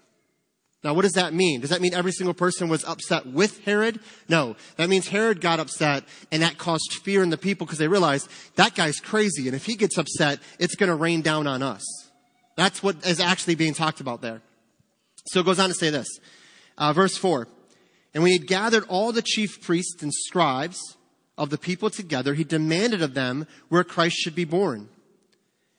Now, 0.83 0.95
what 0.95 1.03
does 1.03 1.13
that 1.13 1.35
mean? 1.35 1.61
Does 1.61 1.69
that 1.69 1.83
mean 1.83 1.93
every 1.93 2.13
single 2.13 2.33
person 2.33 2.71
was 2.71 2.83
upset 2.85 3.27
with 3.27 3.63
Herod? 3.67 4.01
No. 4.31 4.57
That 4.79 4.89
means 4.89 5.09
Herod 5.09 5.43
got 5.43 5.61
upset 5.61 6.05
and 6.33 6.43
that 6.43 6.57
caused 6.57 6.95
fear 7.05 7.23
in 7.23 7.29
the 7.29 7.37
people 7.37 7.67
because 7.67 7.79
they 7.79 7.89
realized 7.89 8.31
that 8.57 8.75
guy's 8.75 9.01
crazy 9.01 9.49
and 9.49 9.55
if 9.55 9.67
he 9.67 9.77
gets 9.77 9.99
upset, 9.99 10.39
it's 10.59 10.77
going 10.77 10.89
to 10.89 10.97
rain 10.97 11.21
down 11.21 11.47
on 11.47 11.63
us. 11.63 11.85
That's 12.57 12.83
what 12.83 13.07
is 13.07 13.21
actually 13.21 13.57
being 13.57 13.75
talked 13.75 14.01
about 14.01 14.23
there. 14.23 14.41
So 15.27 15.41
it 15.41 15.47
goes 15.47 15.59
on 15.59 15.69
to 15.69 15.75
say 15.75 15.91
this. 15.91 16.09
Uh, 16.77 16.93
verse 16.93 17.17
4. 17.17 17.49
And 18.13 18.23
when 18.23 18.33
he 18.33 18.39
had 18.39 18.47
gathered 18.47 18.85
all 18.89 19.13
the 19.13 19.23
chief 19.23 19.61
priests 19.63 20.03
and 20.03 20.13
scribes 20.13 20.79
of 21.37 21.51
the 21.51 21.59
people 21.59 21.91
together, 21.91 22.35
he 22.35 22.45
demanded 22.45 23.03
of 23.03 23.15
them 23.15 23.47
where 23.69 23.85
Christ 23.85 24.17
should 24.17 24.35
be 24.35 24.45
born. 24.45 24.89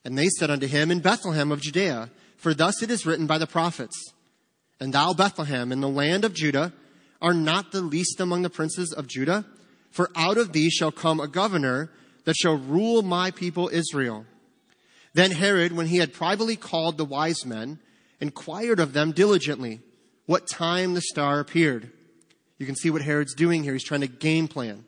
And 0.03 0.17
they 0.17 0.27
said 0.27 0.51
unto 0.51 0.67
him, 0.67 0.91
In 0.91 0.99
Bethlehem 0.99 1.51
of 1.51 1.61
Judea, 1.61 2.09
for 2.37 2.53
thus 2.53 2.83
it 2.83 2.91
is 2.91 3.05
written 3.05 3.25
by 3.25 3.37
the 3.37 3.47
prophets. 3.47 4.13
And 4.79 4.93
thou, 4.93 5.13
Bethlehem, 5.13 5.71
in 5.71 5.81
the 5.81 5.89
land 5.89 6.25
of 6.25 6.33
Judah, 6.33 6.73
are 7.21 7.33
not 7.33 7.71
the 7.71 7.81
least 7.81 8.19
among 8.19 8.41
the 8.41 8.49
princes 8.49 8.93
of 8.93 9.07
Judah? 9.07 9.45
For 9.89 10.11
out 10.15 10.37
of 10.37 10.51
thee 10.51 10.69
shall 10.69 10.91
come 10.91 11.19
a 11.19 11.27
governor 11.27 11.89
that 12.25 12.35
shall 12.35 12.57
rule 12.57 13.01
my 13.01 13.31
people 13.31 13.69
Israel. 13.71 14.25
Then 15.13 15.31
Herod, 15.31 15.71
when 15.71 15.87
he 15.87 15.97
had 15.97 16.13
privately 16.13 16.57
called 16.57 16.97
the 16.97 17.05
wise 17.05 17.45
men, 17.45 17.79
inquired 18.19 18.79
of 18.79 18.93
them 18.93 19.11
diligently 19.11 19.81
what 20.25 20.47
time 20.49 20.93
the 20.93 21.01
star 21.01 21.39
appeared. 21.39 21.91
You 22.57 22.65
can 22.65 22.75
see 22.75 22.89
what 22.89 23.01
Herod's 23.01 23.35
doing 23.35 23.63
here. 23.63 23.73
He's 23.73 23.83
trying 23.83 24.01
to 24.01 24.07
game 24.07 24.47
plan. 24.47 24.85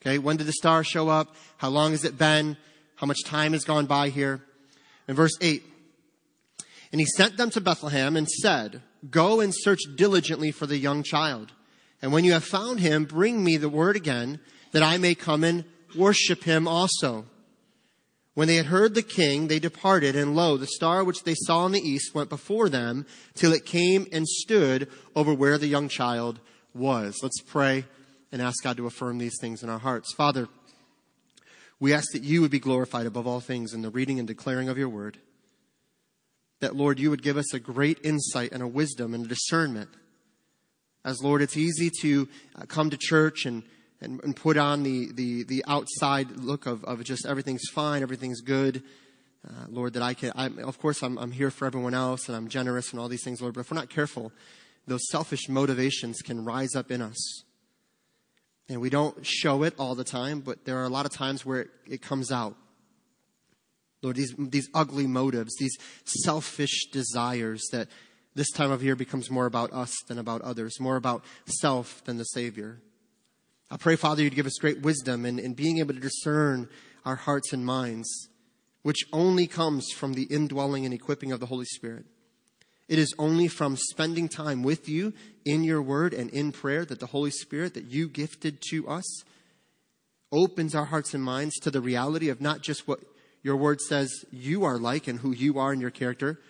Okay, 0.00 0.18
when 0.18 0.36
did 0.36 0.46
the 0.46 0.52
star 0.52 0.84
show 0.84 1.08
up? 1.08 1.34
How 1.56 1.68
long 1.68 1.90
has 1.90 2.04
it 2.04 2.16
been? 2.16 2.56
How 2.96 3.06
much 3.06 3.24
time 3.24 3.52
has 3.52 3.64
gone 3.64 3.86
by 3.86 4.08
here? 4.08 4.40
In 5.08 5.14
verse 5.14 5.36
8, 5.40 5.62
and 6.92 7.00
he 7.00 7.06
sent 7.06 7.36
them 7.36 7.50
to 7.50 7.60
Bethlehem 7.60 8.16
and 8.16 8.28
said, 8.28 8.82
Go 9.10 9.40
and 9.40 9.52
search 9.54 9.80
diligently 9.94 10.50
for 10.50 10.66
the 10.66 10.78
young 10.78 11.02
child. 11.02 11.52
And 12.00 12.12
when 12.12 12.24
you 12.24 12.32
have 12.32 12.44
found 12.44 12.80
him, 12.80 13.04
bring 13.04 13.44
me 13.44 13.56
the 13.56 13.68
word 13.68 13.96
again, 13.96 14.40
that 14.72 14.82
I 14.82 14.98
may 14.98 15.14
come 15.14 15.44
and 15.44 15.64
worship 15.96 16.44
him 16.44 16.66
also. 16.66 17.26
When 18.38 18.46
they 18.46 18.54
had 18.54 18.66
heard 18.66 18.94
the 18.94 19.02
king, 19.02 19.48
they 19.48 19.58
departed, 19.58 20.14
and 20.14 20.36
lo, 20.36 20.56
the 20.56 20.68
star 20.68 21.02
which 21.02 21.24
they 21.24 21.34
saw 21.34 21.66
in 21.66 21.72
the 21.72 21.80
east 21.80 22.14
went 22.14 22.28
before 22.28 22.68
them 22.68 23.04
till 23.34 23.52
it 23.52 23.66
came 23.66 24.06
and 24.12 24.28
stood 24.28 24.88
over 25.16 25.34
where 25.34 25.58
the 25.58 25.66
young 25.66 25.88
child 25.88 26.38
was. 26.72 27.18
Let's 27.20 27.40
pray 27.40 27.84
and 28.30 28.40
ask 28.40 28.62
God 28.62 28.76
to 28.76 28.86
affirm 28.86 29.18
these 29.18 29.36
things 29.40 29.64
in 29.64 29.68
our 29.68 29.80
hearts. 29.80 30.14
Father, 30.14 30.46
we 31.80 31.92
ask 31.92 32.12
that 32.12 32.22
you 32.22 32.40
would 32.40 32.52
be 32.52 32.60
glorified 32.60 33.06
above 33.06 33.26
all 33.26 33.40
things 33.40 33.74
in 33.74 33.82
the 33.82 33.90
reading 33.90 34.20
and 34.20 34.28
declaring 34.28 34.68
of 34.68 34.78
your 34.78 34.88
word 34.88 35.18
that, 36.60 36.76
Lord, 36.76 37.00
you 37.00 37.10
would 37.10 37.24
give 37.24 37.38
us 37.38 37.52
a 37.52 37.58
great 37.58 37.98
insight 38.04 38.52
and 38.52 38.62
a 38.62 38.68
wisdom 38.68 39.14
and 39.14 39.24
a 39.24 39.28
discernment. 39.28 39.90
As, 41.04 41.24
Lord, 41.24 41.42
it's 41.42 41.56
easy 41.56 41.90
to 42.02 42.28
uh, 42.54 42.66
come 42.66 42.90
to 42.90 42.96
church 42.96 43.46
and, 43.46 43.64
and, 44.00 44.22
and, 44.22 44.36
put 44.36 44.56
on 44.56 44.82
the, 44.82 45.10
the, 45.12 45.42
the 45.44 45.64
outside 45.66 46.30
look 46.36 46.66
of, 46.66 46.84
of 46.84 47.02
just 47.04 47.26
everything's 47.26 47.68
fine, 47.72 48.02
everything's 48.02 48.40
good. 48.40 48.82
Uh, 49.46 49.66
Lord, 49.68 49.94
that 49.94 50.02
I 50.02 50.14
can, 50.14 50.32
I, 50.34 50.46
of 50.62 50.78
course, 50.78 51.02
I'm, 51.02 51.18
I'm 51.18 51.30
here 51.30 51.50
for 51.50 51.66
everyone 51.66 51.94
else 51.94 52.28
and 52.28 52.36
I'm 52.36 52.48
generous 52.48 52.90
and 52.90 53.00
all 53.00 53.08
these 53.08 53.22
things, 53.22 53.40
Lord, 53.40 53.54
but 53.54 53.60
if 53.60 53.70
we're 53.70 53.76
not 53.76 53.90
careful, 53.90 54.32
those 54.86 55.08
selfish 55.10 55.48
motivations 55.48 56.22
can 56.22 56.44
rise 56.44 56.74
up 56.74 56.90
in 56.90 57.02
us. 57.02 57.44
And 58.68 58.80
we 58.80 58.90
don't 58.90 59.24
show 59.24 59.62
it 59.62 59.74
all 59.78 59.94
the 59.94 60.04
time, 60.04 60.40
but 60.40 60.64
there 60.64 60.76
are 60.78 60.84
a 60.84 60.90
lot 60.90 61.06
of 61.06 61.12
times 61.12 61.46
where 61.46 61.62
it, 61.62 61.70
it 61.86 62.02
comes 62.02 62.30
out. 62.30 62.56
Lord, 64.02 64.16
these, 64.16 64.34
these 64.38 64.68
ugly 64.74 65.06
motives, 65.06 65.56
these 65.58 65.76
selfish 66.04 66.86
desires 66.92 67.66
that 67.72 67.88
this 68.34 68.50
time 68.50 68.70
of 68.70 68.82
year 68.82 68.94
becomes 68.94 69.30
more 69.30 69.46
about 69.46 69.72
us 69.72 69.94
than 70.06 70.18
about 70.18 70.42
others, 70.42 70.78
more 70.78 70.96
about 70.96 71.24
self 71.46 72.04
than 72.04 72.18
the 72.18 72.24
Savior. 72.24 72.80
I 73.70 73.76
pray, 73.76 73.96
Father, 73.96 74.22
you'd 74.22 74.34
give 74.34 74.46
us 74.46 74.56
great 74.58 74.80
wisdom 74.80 75.26
in, 75.26 75.38
in 75.38 75.52
being 75.52 75.78
able 75.78 75.92
to 75.92 76.00
discern 76.00 76.70
our 77.04 77.16
hearts 77.16 77.52
and 77.52 77.66
minds, 77.66 78.28
which 78.82 79.04
only 79.12 79.46
comes 79.46 79.90
from 79.92 80.14
the 80.14 80.24
indwelling 80.24 80.86
and 80.86 80.94
equipping 80.94 81.32
of 81.32 81.40
the 81.40 81.46
Holy 81.46 81.66
Spirit. 81.66 82.06
It 82.88 82.98
is 82.98 83.14
only 83.18 83.46
from 83.46 83.76
spending 83.76 84.28
time 84.30 84.62
with 84.62 84.88
you 84.88 85.12
in 85.44 85.64
your 85.64 85.82
word 85.82 86.14
and 86.14 86.30
in 86.30 86.52
prayer 86.52 86.86
that 86.86 86.98
the 86.98 87.06
Holy 87.06 87.30
Spirit 87.30 87.74
that 87.74 87.84
you 87.84 88.08
gifted 88.08 88.62
to 88.70 88.88
us 88.88 89.24
opens 90.32 90.74
our 90.74 90.86
hearts 90.86 91.12
and 91.12 91.22
minds 91.22 91.56
to 91.56 91.70
the 91.70 91.82
reality 91.82 92.30
of 92.30 92.40
not 92.40 92.62
just 92.62 92.88
what 92.88 93.00
your 93.42 93.56
word 93.56 93.82
says 93.82 94.24
you 94.30 94.64
are 94.64 94.78
like 94.78 95.06
and 95.06 95.20
who 95.20 95.32
you 95.32 95.58
are 95.58 95.74
in 95.74 95.80
your 95.80 95.90
character, 95.90 96.40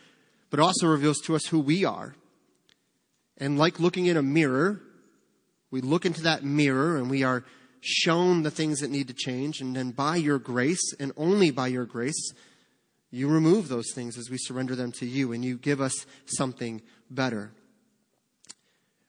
but 0.50 0.60
also 0.60 0.86
reveals 0.86 1.18
to 1.18 1.34
us 1.34 1.46
who 1.46 1.58
we 1.58 1.84
are. 1.84 2.14
And 3.36 3.58
like 3.58 3.80
looking 3.80 4.06
in 4.06 4.16
a 4.16 4.22
mirror, 4.22 4.80
we 5.70 5.80
look 5.80 6.06
into 6.06 6.22
that 6.22 6.44
mirror 6.44 6.96
and 6.96 7.10
we 7.10 7.22
are 7.22 7.44
shown 7.80 8.42
the 8.42 8.50
things 8.50 8.80
that 8.80 8.90
need 8.90 9.08
to 9.08 9.14
change. 9.14 9.60
And 9.60 9.76
then 9.76 9.90
by 9.90 10.16
your 10.16 10.38
grace, 10.38 10.92
and 10.98 11.12
only 11.16 11.50
by 11.50 11.68
your 11.68 11.84
grace, 11.84 12.32
you 13.10 13.28
remove 13.28 13.68
those 13.68 13.92
things 13.94 14.18
as 14.18 14.30
we 14.30 14.38
surrender 14.38 14.74
them 14.74 14.92
to 14.92 15.06
you 15.06 15.32
and 15.32 15.44
you 15.44 15.56
give 15.56 15.80
us 15.80 16.06
something 16.26 16.82
better. 17.10 17.52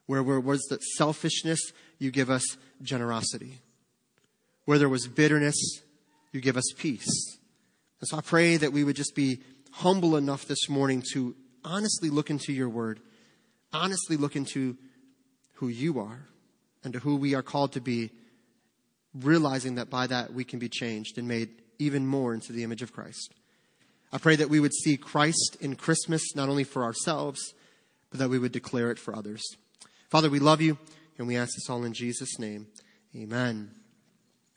Where 0.05 0.23
there 0.23 0.39
was 0.39 0.61
the 0.69 0.77
selfishness, 0.97 1.59
you 1.97 2.11
give 2.11 2.29
us 2.29 2.43
generosity. 2.81 3.59
Where 4.65 4.79
there 4.79 4.89
was 4.89 5.07
bitterness, 5.07 5.81
you 6.31 6.41
give 6.41 6.57
us 6.57 6.71
peace. 6.77 7.37
And 7.99 8.07
so 8.07 8.17
I 8.17 8.21
pray 8.21 8.57
that 8.57 8.71
we 8.71 8.83
would 8.83 8.95
just 8.95 9.15
be 9.15 9.41
humble 9.71 10.15
enough 10.15 10.45
this 10.45 10.69
morning 10.69 11.03
to 11.13 11.35
honestly 11.63 12.09
look 12.09 12.29
into 12.29 12.53
your 12.53 12.69
word, 12.69 13.01
honestly 13.73 14.17
look 14.17 14.35
into 14.35 14.77
who 15.55 15.67
you 15.67 15.99
are 15.99 16.29
and 16.83 16.93
to 16.93 16.99
who 16.99 17.15
we 17.15 17.35
are 17.35 17.43
called 17.43 17.73
to 17.73 17.81
be, 17.81 18.11
realizing 19.13 19.75
that 19.75 19.89
by 19.89 20.07
that 20.07 20.33
we 20.33 20.43
can 20.43 20.59
be 20.59 20.69
changed 20.69 21.17
and 21.17 21.27
made 21.27 21.49
even 21.79 22.05
more 22.05 22.33
into 22.33 22.53
the 22.53 22.63
image 22.63 22.81
of 22.81 22.93
Christ. 22.93 23.33
I 24.11 24.17
pray 24.17 24.35
that 24.35 24.49
we 24.49 24.59
would 24.59 24.73
see 24.73 24.97
Christ 24.97 25.57
in 25.61 25.75
Christmas, 25.75 26.35
not 26.35 26.49
only 26.49 26.63
for 26.63 26.83
ourselves, 26.83 27.53
but 28.09 28.19
that 28.19 28.29
we 28.29 28.39
would 28.39 28.51
declare 28.51 28.91
it 28.91 28.99
for 28.99 29.15
others. 29.15 29.43
Father, 30.09 30.29
we 30.29 30.39
love 30.39 30.61
you, 30.61 30.77
and 31.17 31.27
we 31.27 31.37
ask 31.37 31.53
this 31.55 31.69
all 31.69 31.83
in 31.83 31.93
Jesus' 31.93 32.39
name. 32.39 32.67
Amen. 33.15 33.71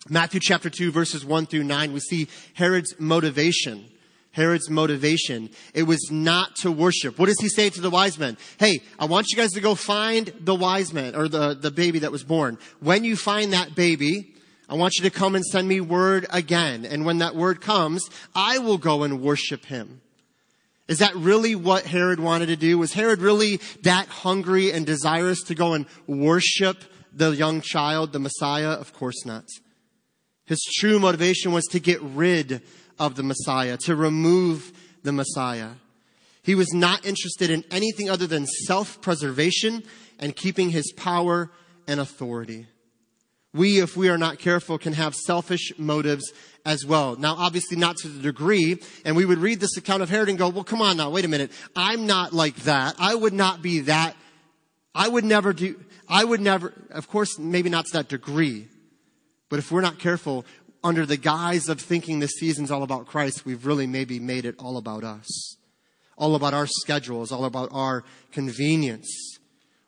Matthew 0.09 0.41
chapter 0.43 0.69
2 0.69 0.91
verses 0.91 1.25
1 1.25 1.47
through 1.47 1.65
9, 1.65 1.93
we 1.93 2.01
see 2.01 2.29
Herod's 2.55 2.99
motivation. 2.99 3.89
Herod's 4.33 4.71
motivation. 4.71 5.51
It 5.75 5.85
was 5.85 6.11
not 6.11 6.57
to 6.57 6.73
worship. 6.73 7.19
What 7.19 7.27
does 7.27 7.41
he 7.41 7.49
say 7.49 7.71
to 7.71 7.81
the 7.81 7.91
wise 7.91 8.19
men? 8.19 8.37
Hey, 8.59 8.81
I 8.99 9.05
want 9.05 9.29
you 9.31 9.37
guys 9.37 9.53
to 9.53 9.61
go 9.61 9.75
find 9.75 10.33
the 10.41 10.55
wise 10.55 10.93
man 10.93 11.15
or 11.15 11.29
the, 11.29 11.55
the 11.55 11.71
baby 11.71 12.01
that 12.01 12.13
was 12.13 12.25
born. 12.25 12.59
When 12.81 13.05
you 13.05 13.15
find 13.15 13.53
that 13.53 13.75
baby, 13.75 14.35
I 14.69 14.75
want 14.75 14.95
you 14.97 15.05
to 15.05 15.11
come 15.11 15.35
and 15.35 15.45
send 15.45 15.69
me 15.69 15.81
word 15.81 16.27
again. 16.31 16.87
And 16.87 17.05
when 17.05 17.19
that 17.19 17.37
word 17.37 17.61
comes, 17.61 18.09
I 18.35 18.59
will 18.59 18.79
go 18.79 19.03
and 19.03 19.21
worship 19.21 19.67
him. 19.67 20.01
Is 20.89 20.99
that 20.99 21.15
really 21.15 21.55
what 21.55 21.85
Herod 21.85 22.19
wanted 22.19 22.47
to 22.47 22.57
do? 22.57 22.79
Was 22.79 22.95
Herod 22.95 23.21
really 23.21 23.61
that 23.83 24.09
hungry 24.09 24.73
and 24.73 24.87
desirous 24.87 25.43
to 25.45 25.55
go 25.55 25.75
and 25.75 25.87
worship 26.07 26.79
the 27.13 27.31
young 27.31 27.61
child, 27.61 28.13
the 28.13 28.19
Messiah? 28.19 28.71
Of 28.71 28.95
course 28.95 29.27
not. 29.27 29.45
His 30.47 30.61
true 30.79 30.99
motivation 30.99 31.53
was 31.53 31.67
to 31.67 31.81
get 31.81 32.01
rid 32.03 32.63
of 33.03 33.17
the 33.17 33.23
Messiah, 33.25 33.77
to 33.79 33.97
remove 33.97 34.73
the 35.03 35.13
Messiah. 35.13 35.71
He 36.45 36.55
was 36.55 36.73
not 36.73 37.05
interested 37.05 37.51
in 37.51 37.65
anything 37.69 38.09
other 38.09 38.29
than 38.29 38.47
self 38.47 39.01
preservation 39.03 39.83
and 40.21 40.37
keeping 40.37 40.71
his 40.71 40.93
power 40.93 41.51
and 41.89 41.99
authority. 41.99 42.69
We, 43.53 43.81
if 43.81 43.97
we 43.97 44.09
are 44.09 44.17
not 44.17 44.39
careful, 44.39 44.79
can 44.79 44.93
have 44.93 45.17
selfish 45.17 45.73
motives 45.77 46.33
as 46.65 46.87
well. 46.87 47.17
Now, 47.17 47.35
obviously 47.37 47.77
not 47.77 47.97
to 47.99 48.09
the 48.09 48.23
degree, 48.23 48.79
and 49.05 49.17
we 49.17 49.25
would 49.25 49.39
read 49.39 49.59
this 49.59 49.77
account 49.77 50.03
of 50.03 50.09
Herod 50.09 50.29
and 50.29 50.39
go, 50.39 50.49
well, 50.49 50.65
come 50.65 50.81
on 50.81 50.97
now, 50.97 51.11
wait 51.11 51.25
a 51.25 51.29
minute. 51.29 51.51
I'm 51.75 52.07
not 52.07 52.33
like 52.33 52.55
that. 52.63 52.95
I 53.01 53.17
would 53.17 53.33
not 53.33 53.63
be 53.63 53.81
that. 53.81 54.17
I 54.95 55.09
would 55.09 55.25
never 55.25 55.53
do, 55.53 55.79
I 56.09 56.25
would 56.25 56.41
never, 56.41 56.73
of 56.91 57.09
course, 57.09 57.37
maybe 57.37 57.69
not 57.69 57.87
to 57.87 57.93
that 57.95 58.09
degree. 58.09 58.69
But 59.53 59.59
if 59.59 59.71
we're 59.71 59.83
not 59.83 59.99
careful, 59.99 60.47
under 60.85 61.07
the 61.07 61.17
guise 61.17 61.69
of 61.69 61.81
thinking 61.81 62.19
this 62.19 62.33
season's 62.33 62.71
all 62.71 62.83
about 62.83 63.07
Christ, 63.07 63.45
we've 63.47 63.67
really 63.67 63.87
maybe 63.87 64.19
made 64.19 64.45
it 64.45 64.57
all 64.59 64.77
about 64.77 65.05
us. 65.05 65.57
All 66.17 66.35
about 66.35 66.55
our 66.55 66.67
schedules, 66.67 67.33
all 67.33 67.45
about 67.45 67.69
our 67.73 68.05
convenience. 68.33 69.39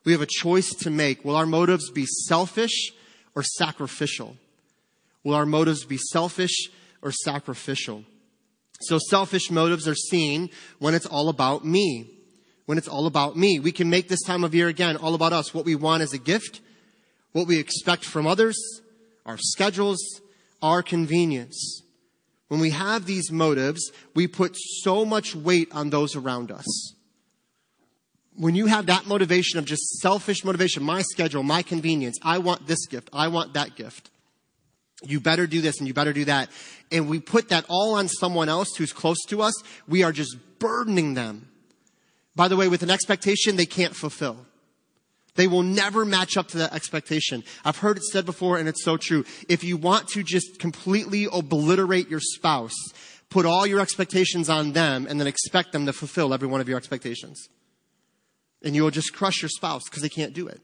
We 0.03 0.11
have 0.11 0.21
a 0.21 0.27
choice 0.27 0.73
to 0.75 0.89
make. 0.89 1.23
Will 1.23 1.35
our 1.35 1.45
motives 1.45 1.89
be 1.91 2.05
selfish 2.05 2.91
or 3.35 3.43
sacrificial? 3.43 4.37
Will 5.23 5.33
our 5.33 5.45
motives 5.45 5.85
be 5.85 5.97
selfish 5.97 6.69
or 7.01 7.11
sacrificial? 7.11 8.03
So 8.81 8.99
selfish 9.09 9.49
motives 9.49 9.87
are 9.87 9.95
seen 9.95 10.49
when 10.79 10.93
it's 10.93 11.05
all 11.05 11.29
about 11.29 11.65
me. 11.65 12.11
when 12.65 12.77
it's 12.77 12.87
all 12.87 13.05
about 13.05 13.37
me. 13.37 13.59
We 13.59 13.71
can 13.71 13.89
make 13.89 14.07
this 14.07 14.23
time 14.23 14.43
of 14.43 14.55
year 14.55 14.67
again 14.67 14.97
all 14.97 15.13
about 15.13 15.33
us, 15.33 15.53
what 15.53 15.65
we 15.65 15.75
want 15.75 16.01
as 16.01 16.13
a 16.13 16.17
gift, 16.17 16.61
what 17.31 17.47
we 17.47 17.59
expect 17.59 18.03
from 18.05 18.25
others, 18.25 18.57
our 19.25 19.37
schedules, 19.37 19.99
our 20.65 20.81
convenience. 20.81 21.83
When 22.47 22.59
we 22.59 22.71
have 22.71 23.05
these 23.05 23.31
motives, 23.31 23.91
we 24.15 24.25
put 24.27 24.57
so 24.57 25.05
much 25.05 25.35
weight 25.35 25.69
on 25.71 25.91
those 25.91 26.15
around 26.15 26.51
us. 26.51 26.95
When 28.35 28.55
you 28.55 28.65
have 28.65 28.87
that 28.87 29.05
motivation 29.05 29.59
of 29.59 29.65
just 29.65 29.99
selfish 29.99 30.43
motivation, 30.43 30.81
my 30.81 31.03
schedule, 31.03 31.43
my 31.43 31.61
convenience, 31.61 32.17
I 32.23 32.39
want 32.39 32.65
this 32.65 32.87
gift, 32.87 33.11
I 33.13 33.27
want 33.27 33.53
that 33.53 33.75
gift. 33.75 34.09
You 35.03 35.19
better 35.19 35.45
do 35.45 35.61
this 35.61 35.77
and 35.77 35.87
you 35.87 35.93
better 35.93 36.13
do 36.13 36.25
that. 36.25 36.49
And 36.91 37.07
we 37.07 37.19
put 37.19 37.49
that 37.49 37.65
all 37.69 37.93
on 37.93 38.07
someone 38.07 38.49
else 38.49 38.75
who's 38.75 38.91
close 38.91 39.23
to 39.27 39.43
us. 39.43 39.53
We 39.87 40.01
are 40.01 40.11
just 40.11 40.35
burdening 40.57 41.13
them. 41.13 41.47
By 42.35 42.47
the 42.47 42.57
way, 42.57 42.69
with 42.69 42.81
an 42.81 42.89
expectation 42.89 43.55
they 43.55 43.67
can't 43.67 43.95
fulfill. 43.95 44.47
They 45.35 45.47
will 45.47 45.63
never 45.63 46.05
match 46.05 46.37
up 46.37 46.47
to 46.49 46.57
that 46.59 46.73
expectation. 46.73 47.43
I've 47.63 47.77
heard 47.77 47.97
it 47.97 48.03
said 48.03 48.25
before 48.25 48.57
and 48.57 48.67
it's 48.67 48.83
so 48.83 48.97
true. 48.97 49.25
If 49.49 49.63
you 49.63 49.77
want 49.77 50.07
to 50.09 50.23
just 50.23 50.59
completely 50.59 51.27
obliterate 51.31 52.09
your 52.09 52.21
spouse, 52.21 52.75
put 53.29 53.45
all 53.45 53.67
your 53.67 53.81
expectations 53.81 54.49
on 54.49 54.71
them 54.71 55.05
and 55.09 55.19
then 55.19 55.27
expect 55.27 55.73
them 55.73 55.85
to 55.85 55.93
fulfill 55.93 56.33
every 56.33 56.47
one 56.47 56.61
of 56.61 56.69
your 56.69 56.77
expectations. 56.77 57.49
And 58.63 58.75
you 58.75 58.83
will 58.83 58.91
just 58.91 59.13
crush 59.13 59.41
your 59.41 59.49
spouse 59.49 59.83
because 59.83 60.01
they 60.01 60.09
can't 60.09 60.33
do 60.33 60.47
it. 60.47 60.61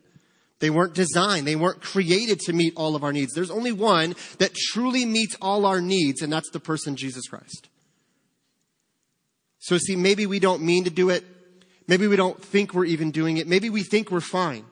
They 0.59 0.69
weren't 0.69 0.93
designed. 0.93 1.47
They 1.47 1.55
weren't 1.55 1.81
created 1.81 2.39
to 2.41 2.53
meet 2.53 2.73
all 2.77 2.95
of 2.95 3.03
our 3.03 3.11
needs. 3.11 3.33
There's 3.33 3.51
only 3.51 3.71
one 3.71 4.15
that 4.37 4.53
truly 4.53 5.05
meets 5.05 5.35
all 5.41 5.65
our 5.65 5.81
needs, 5.81 6.21
and 6.21 6.31
that's 6.31 6.51
the 6.51 6.59
person 6.59 6.95
Jesus 6.95 7.27
Christ. 7.27 7.67
So 9.57 9.77
see, 9.77 9.95
maybe 9.95 10.25
we 10.27 10.39
don't 10.39 10.61
mean 10.61 10.83
to 10.85 10.89
do 10.91 11.09
it. 11.09 11.25
Maybe 11.87 12.07
we 12.07 12.15
don't 12.15 12.41
think 12.41 12.73
we're 12.73 12.85
even 12.85 13.11
doing 13.11 13.37
it. 13.37 13.47
Maybe 13.47 13.69
we 13.69 13.83
think 13.83 14.11
we're 14.11 14.21
fine. 14.21 14.65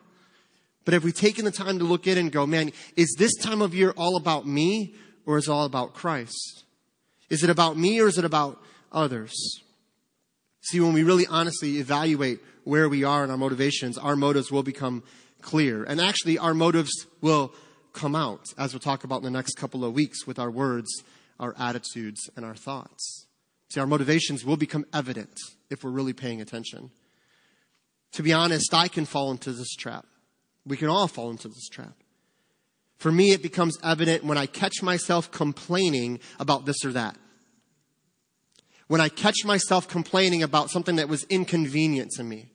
But 0.85 0.93
have 0.93 1.03
we 1.03 1.11
taken 1.11 1.45
the 1.45 1.51
time 1.51 1.79
to 1.79 1.85
look 1.85 2.07
at 2.07 2.17
it 2.17 2.19
and 2.19 2.31
go, 2.31 2.45
man, 2.45 2.71
is 2.95 3.15
this 3.17 3.35
time 3.35 3.61
of 3.61 3.75
year 3.75 3.93
all 3.97 4.15
about 4.15 4.47
me 4.47 4.95
or 5.25 5.37
is 5.37 5.47
it 5.47 5.51
all 5.51 5.65
about 5.65 5.93
Christ? 5.93 6.63
Is 7.29 7.43
it 7.43 7.49
about 7.49 7.77
me 7.77 7.99
or 8.01 8.07
is 8.07 8.17
it 8.17 8.25
about 8.25 8.61
others? 8.91 9.33
See, 10.61 10.79
when 10.79 10.93
we 10.93 11.03
really 11.03 11.27
honestly 11.27 11.77
evaluate 11.77 12.39
where 12.63 12.89
we 12.89 13.03
are 13.03 13.23
and 13.23 13.31
our 13.31 13.37
motivations, 13.37 13.97
our 13.97 14.15
motives 14.15 14.51
will 14.51 14.63
become 14.63 15.03
clear. 15.41 15.83
And 15.83 16.01
actually, 16.01 16.37
our 16.37 16.53
motives 16.53 16.91
will 17.21 17.53
come 17.93 18.15
out, 18.15 18.45
as 18.57 18.73
we'll 18.73 18.79
talk 18.79 19.03
about 19.03 19.17
in 19.17 19.23
the 19.23 19.31
next 19.31 19.55
couple 19.55 19.83
of 19.85 19.93
weeks 19.93 20.25
with 20.27 20.39
our 20.39 20.51
words, 20.51 21.03
our 21.39 21.55
attitudes, 21.57 22.29
and 22.35 22.45
our 22.45 22.55
thoughts. 22.55 23.27
See, 23.69 23.79
our 23.79 23.87
motivations 23.87 24.45
will 24.45 24.57
become 24.57 24.85
evident 24.93 25.37
if 25.69 25.83
we're 25.83 25.91
really 25.91 26.13
paying 26.13 26.41
attention. 26.41 26.91
To 28.13 28.23
be 28.23 28.33
honest, 28.33 28.73
I 28.73 28.87
can 28.87 29.05
fall 29.05 29.31
into 29.31 29.51
this 29.51 29.75
trap. 29.75 30.05
We 30.65 30.77
can 30.77 30.89
all 30.89 31.07
fall 31.07 31.29
into 31.29 31.47
this 31.47 31.67
trap. 31.69 31.93
For 32.97 33.11
me, 33.11 33.31
it 33.31 33.41
becomes 33.41 33.77
evident 33.83 34.23
when 34.23 34.37
I 34.37 34.45
catch 34.45 34.81
myself 34.83 35.31
complaining 35.31 36.19
about 36.39 36.65
this 36.65 36.83
or 36.83 36.91
that. 36.93 37.15
When 38.87 38.99
I 38.99 39.09
catch 39.09 39.45
myself 39.45 39.87
complaining 39.87 40.43
about 40.43 40.69
something 40.69 40.97
that 40.97 41.07
was 41.07 41.23
inconvenient 41.25 42.11
to 42.17 42.23
me 42.23 42.49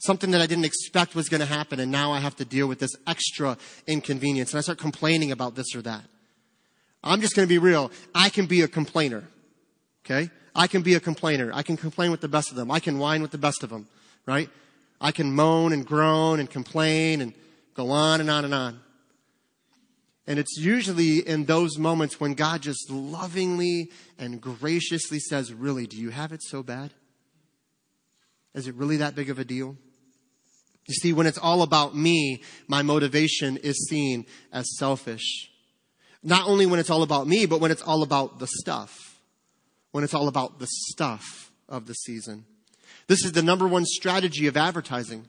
something 0.00 0.30
that 0.30 0.40
I 0.40 0.46
didn't 0.46 0.64
expect 0.64 1.14
was 1.14 1.28
going 1.28 1.40
to 1.40 1.46
happen, 1.46 1.78
and 1.78 1.92
now 1.92 2.12
I 2.12 2.20
have 2.20 2.34
to 2.36 2.44
deal 2.44 2.66
with 2.66 2.78
this 2.78 2.90
extra 3.06 3.56
inconvenience, 3.86 4.52
and 4.52 4.58
I 4.58 4.62
start 4.62 4.78
complaining 4.78 5.30
about 5.30 5.54
this 5.54 5.74
or 5.74 5.82
that. 5.82 6.02
I'm 7.04 7.20
just 7.20 7.36
going 7.36 7.46
to 7.46 7.48
be 7.48 7.58
real. 7.58 7.90
I 8.14 8.28
can 8.30 8.46
be 8.46 8.62
a 8.62 8.68
complainer. 8.68 9.24
Okay? 10.04 10.30
I 10.54 10.66
can 10.66 10.82
be 10.82 10.94
a 10.94 11.00
complainer. 11.00 11.50
I 11.54 11.62
can 11.62 11.76
complain 11.76 12.10
with 12.10 12.20
the 12.20 12.28
best 12.28 12.50
of 12.50 12.56
them. 12.56 12.70
I 12.70 12.80
can 12.80 12.98
whine 12.98 13.22
with 13.22 13.30
the 13.30 13.38
best 13.38 13.62
of 13.62 13.70
them, 13.70 13.86
right? 14.26 14.50
I 15.00 15.12
can 15.12 15.32
moan 15.32 15.72
and 15.72 15.86
groan 15.86 16.40
and 16.40 16.50
complain 16.50 17.20
and 17.20 17.34
go 17.74 17.90
on 17.90 18.20
and 18.20 18.30
on 18.30 18.44
and 18.44 18.54
on. 18.54 18.80
And 20.26 20.38
it's 20.38 20.58
usually 20.58 21.26
in 21.26 21.46
those 21.46 21.78
moments 21.78 22.20
when 22.20 22.34
God 22.34 22.62
just 22.62 22.90
lovingly 22.90 23.90
and 24.18 24.40
graciously 24.40 25.18
says, 25.18 25.52
Really, 25.52 25.86
do 25.86 25.96
you 25.96 26.10
have 26.10 26.32
it 26.32 26.42
so 26.42 26.62
bad? 26.62 26.92
Is 28.54 28.66
it 28.66 28.74
really 28.74 28.98
that 28.98 29.14
big 29.14 29.30
of 29.30 29.38
a 29.38 29.44
deal? 29.44 29.76
You 30.86 30.94
see, 30.94 31.12
when 31.12 31.26
it's 31.26 31.38
all 31.38 31.62
about 31.62 31.96
me, 31.96 32.42
my 32.66 32.82
motivation 32.82 33.56
is 33.56 33.88
seen 33.88 34.26
as 34.52 34.76
selfish. 34.76 35.50
Not 36.22 36.46
only 36.46 36.66
when 36.66 36.80
it's 36.80 36.90
all 36.90 37.02
about 37.02 37.26
me, 37.26 37.46
but 37.46 37.60
when 37.60 37.70
it's 37.70 37.82
all 37.82 38.02
about 38.02 38.38
the 38.38 38.46
stuff. 38.46 39.20
When 39.92 40.04
it's 40.04 40.14
all 40.14 40.28
about 40.28 40.58
the 40.58 40.66
stuff 40.68 41.50
of 41.68 41.86
the 41.86 41.94
season. 41.94 42.44
This 43.10 43.24
is 43.24 43.32
the 43.32 43.42
number 43.42 43.66
one 43.66 43.84
strategy 43.86 44.46
of 44.46 44.56
advertising 44.56 45.26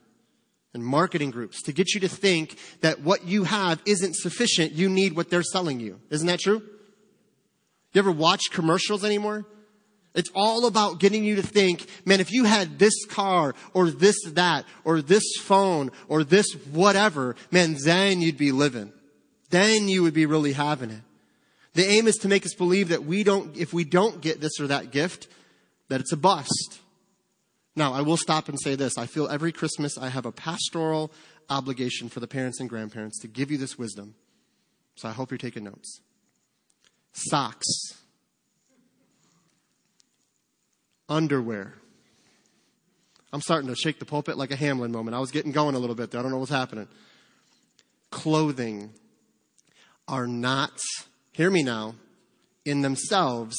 and 0.72 0.86
marketing 0.86 1.32
groups 1.32 1.64
to 1.64 1.72
get 1.72 1.96
you 1.96 2.00
to 2.02 2.08
think 2.08 2.56
that 2.82 3.02
what 3.02 3.26
you 3.26 3.44
have 3.46 3.82
isn't 3.88 4.18
sufficient. 4.18 4.74
You 4.74 4.88
need 4.88 5.16
what 5.16 5.32
they're 5.32 5.42
selling 5.42 5.80
you. 5.80 6.00
Isn't 6.12 6.28
that 6.28 6.42
true? 6.42 6.62
You 7.94 8.00
ever 8.00 8.12
watch 8.12 8.52
commercials 8.52 9.04
anymore? 9.04 9.48
It's 10.14 10.30
all 10.36 10.68
about 10.68 11.00
getting 11.00 11.24
you 11.24 11.38
to 11.38 11.42
think, 11.42 11.88
man, 12.06 12.20
if 12.20 12.32
you 12.32 12.44
had 12.44 12.78
this 12.78 13.04
car 13.06 13.56
or 13.74 13.90
this 13.90 14.18
that 14.28 14.66
or 14.84 15.02
this 15.02 15.24
phone 15.42 15.90
or 16.08 16.24
this 16.24 16.54
whatever, 16.72 17.36
man, 17.50 17.78
then 17.84 18.22
you'd 18.22 18.38
be 18.38 18.52
living. 18.52 18.94
Then 19.50 19.88
you 19.88 20.04
would 20.04 20.14
be 20.14 20.28
really 20.28 20.54
having 20.54 20.92
it. 20.92 21.02
The 21.74 21.88
aim 21.88 22.08
is 22.08 22.18
to 22.18 22.28
make 22.28 22.46
us 22.46 22.54
believe 22.54 22.90
that 22.90 23.06
we 23.06 23.24
don't, 23.24 23.58
if 23.58 23.74
we 23.74 23.86
don't 23.86 24.22
get 24.22 24.40
this 24.40 24.60
or 24.60 24.68
that 24.68 24.92
gift, 24.92 25.28
that 25.88 26.00
it's 26.00 26.12
a 26.12 26.18
bust. 26.18 26.81
Now, 27.76 27.94
I 27.94 28.02
will 28.02 28.18
stop 28.18 28.50
and 28.50 28.60
say 28.62 28.76
this. 28.76 28.98
I 28.98 29.06
feel 29.06 29.28
every 29.30 29.52
Christmas 29.52 29.98
I 29.98 30.10
have 30.10 30.26
a 30.26 30.32
pastoral 30.32 31.12
obligation 31.50 32.10
for 32.10 32.20
the 32.20 32.28
parents 32.28 32.60
and 32.60 32.70
grandparents 32.70 33.20
to 33.22 33.28
give 33.28 33.52
you 33.52 33.58
this 33.58 33.78
wisdom. 33.78 34.16
So 34.96 35.08
I 35.08 35.12
hope 35.12 35.32
you're 35.32 35.38
taking 35.38 35.64
notes. 35.64 36.02
Socks 37.14 37.68
underwear. 41.08 41.76
I'm 43.34 43.42
starting 43.42 43.70
to 43.70 43.76
shake 43.76 44.00
the 44.00 44.06
pulpit 44.06 44.38
like 44.38 44.52
a 44.52 44.56
Hamlin 44.56 44.92
moment. 44.92 45.16
I 45.16 45.20
was 45.20 45.32
getting 45.32 45.52
going 45.52 45.76
a 45.76 45.80
little 45.80 45.96
bit 45.96 46.12
there. 46.12 46.20
I 46.20 46.24
don't 46.24 46.32
know 46.32 46.38
what's 46.38 46.52
happening. 46.52 46.88
Clothing 48.10 48.92
are 50.08 50.28
not, 50.28 50.78
hear 51.32 51.50
me 51.50 51.64
now, 51.64 51.96
in 52.66 52.82
themselves 52.82 53.56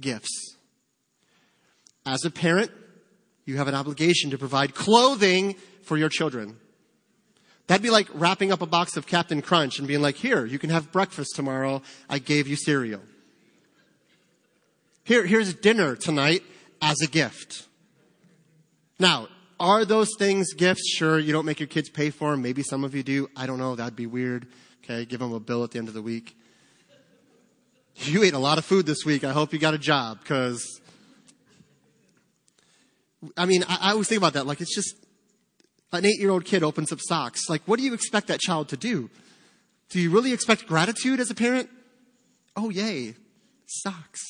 gifts. 0.00 0.56
As 2.06 2.24
a 2.24 2.30
parent, 2.30 2.70
you 3.50 3.58
have 3.58 3.68
an 3.68 3.74
obligation 3.74 4.30
to 4.30 4.38
provide 4.38 4.74
clothing 4.74 5.56
for 5.82 5.96
your 5.96 6.08
children. 6.08 6.56
That'd 7.66 7.82
be 7.82 7.90
like 7.90 8.08
wrapping 8.14 8.50
up 8.52 8.62
a 8.62 8.66
box 8.66 8.96
of 8.96 9.06
Captain 9.06 9.42
Crunch 9.42 9.78
and 9.78 9.86
being 9.86 10.02
like, 10.02 10.16
here, 10.16 10.44
you 10.46 10.58
can 10.58 10.70
have 10.70 10.90
breakfast 10.90 11.36
tomorrow. 11.36 11.82
I 12.08 12.18
gave 12.18 12.48
you 12.48 12.56
cereal. 12.56 13.00
Here, 15.04 15.26
here's 15.26 15.54
dinner 15.54 15.96
tonight 15.96 16.42
as 16.80 17.00
a 17.02 17.06
gift. 17.06 17.66
Now, 18.98 19.28
are 19.58 19.84
those 19.84 20.08
things 20.18 20.52
gifts? 20.54 20.88
Sure, 20.88 21.18
you 21.18 21.32
don't 21.32 21.44
make 21.44 21.60
your 21.60 21.66
kids 21.66 21.90
pay 21.90 22.10
for 22.10 22.30
them. 22.30 22.42
Maybe 22.42 22.62
some 22.62 22.82
of 22.84 22.94
you 22.94 23.02
do. 23.02 23.28
I 23.36 23.46
don't 23.46 23.58
know. 23.58 23.76
That'd 23.76 23.96
be 23.96 24.06
weird. 24.06 24.46
Okay, 24.84 25.04
give 25.04 25.20
them 25.20 25.32
a 25.32 25.40
bill 25.40 25.62
at 25.64 25.70
the 25.70 25.78
end 25.78 25.88
of 25.88 25.94
the 25.94 26.02
week. 26.02 26.36
You 27.96 28.22
ate 28.22 28.32
a 28.32 28.38
lot 28.38 28.58
of 28.58 28.64
food 28.64 28.86
this 28.86 29.04
week. 29.04 29.24
I 29.24 29.32
hope 29.32 29.52
you 29.52 29.58
got 29.58 29.74
a 29.74 29.78
job 29.78 30.20
because, 30.20 30.79
I 33.36 33.46
mean, 33.46 33.64
I, 33.68 33.78
I 33.80 33.90
always 33.92 34.08
think 34.08 34.18
about 34.18 34.34
that. 34.34 34.46
Like, 34.46 34.60
it's 34.60 34.74
just 34.74 34.94
an 35.92 36.04
eight 36.04 36.20
year 36.20 36.30
old 36.30 36.44
kid 36.44 36.62
opens 36.62 36.92
up 36.92 37.00
socks. 37.00 37.48
Like, 37.48 37.62
what 37.66 37.78
do 37.78 37.84
you 37.84 37.94
expect 37.94 38.28
that 38.28 38.40
child 38.40 38.68
to 38.68 38.76
do? 38.76 39.10
Do 39.90 40.00
you 40.00 40.10
really 40.10 40.32
expect 40.32 40.66
gratitude 40.66 41.20
as 41.20 41.30
a 41.30 41.34
parent? 41.34 41.68
Oh, 42.56 42.70
yay, 42.70 43.14
socks. 43.66 44.20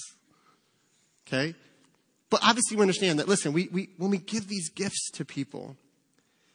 Okay? 1.26 1.54
But 2.30 2.40
obviously, 2.42 2.76
we 2.76 2.82
understand 2.82 3.18
that, 3.18 3.28
listen, 3.28 3.52
we, 3.52 3.68
we, 3.72 3.90
when 3.98 4.10
we 4.10 4.18
give 4.18 4.48
these 4.48 4.70
gifts 4.70 5.10
to 5.12 5.24
people 5.24 5.76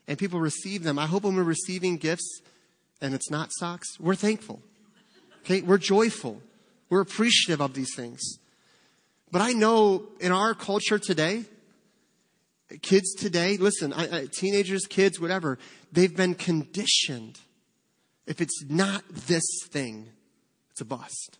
and 0.07 0.17
people 0.17 0.39
receive 0.39 0.83
them, 0.83 0.97
I 0.97 1.05
hope 1.05 1.23
when 1.23 1.35
we're 1.35 1.43
receiving 1.43 1.97
gifts 1.97 2.41
and 3.01 3.13
it's 3.13 3.29
not 3.29 3.49
socks, 3.51 3.99
we're 3.99 4.15
thankful. 4.15 4.61
Okay? 5.43 5.61
We're 5.61 5.77
joyful. 5.77 6.41
We're 6.89 7.01
appreciative 7.01 7.61
of 7.61 7.73
these 7.73 7.93
things. 7.95 8.21
But 9.31 9.41
I 9.41 9.51
know 9.51 10.07
in 10.19 10.31
our 10.31 10.53
culture 10.53 10.97
today, 10.97 11.43
kids 12.81 13.13
today, 13.13 13.57
listen, 13.57 13.93
I, 13.93 14.17
I, 14.17 14.27
teenagers, 14.31 14.85
kids, 14.87 15.19
whatever, 15.19 15.57
they've 15.91 16.15
been 16.15 16.35
conditioned. 16.35 17.39
If 18.27 18.41
it's 18.41 18.63
not 18.67 19.03
this 19.09 19.45
thing, 19.69 20.09
it's 20.71 20.81
a 20.81 20.85
bust. 20.85 21.37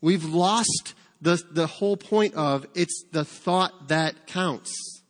We've 0.00 0.24
lost 0.24 0.94
the, 1.20 1.42
the 1.50 1.66
whole 1.66 1.96
point 1.96 2.34
of 2.34 2.66
it's 2.74 3.04
the 3.10 3.24
thought 3.24 3.88
that 3.88 4.26
counts. 4.26 5.02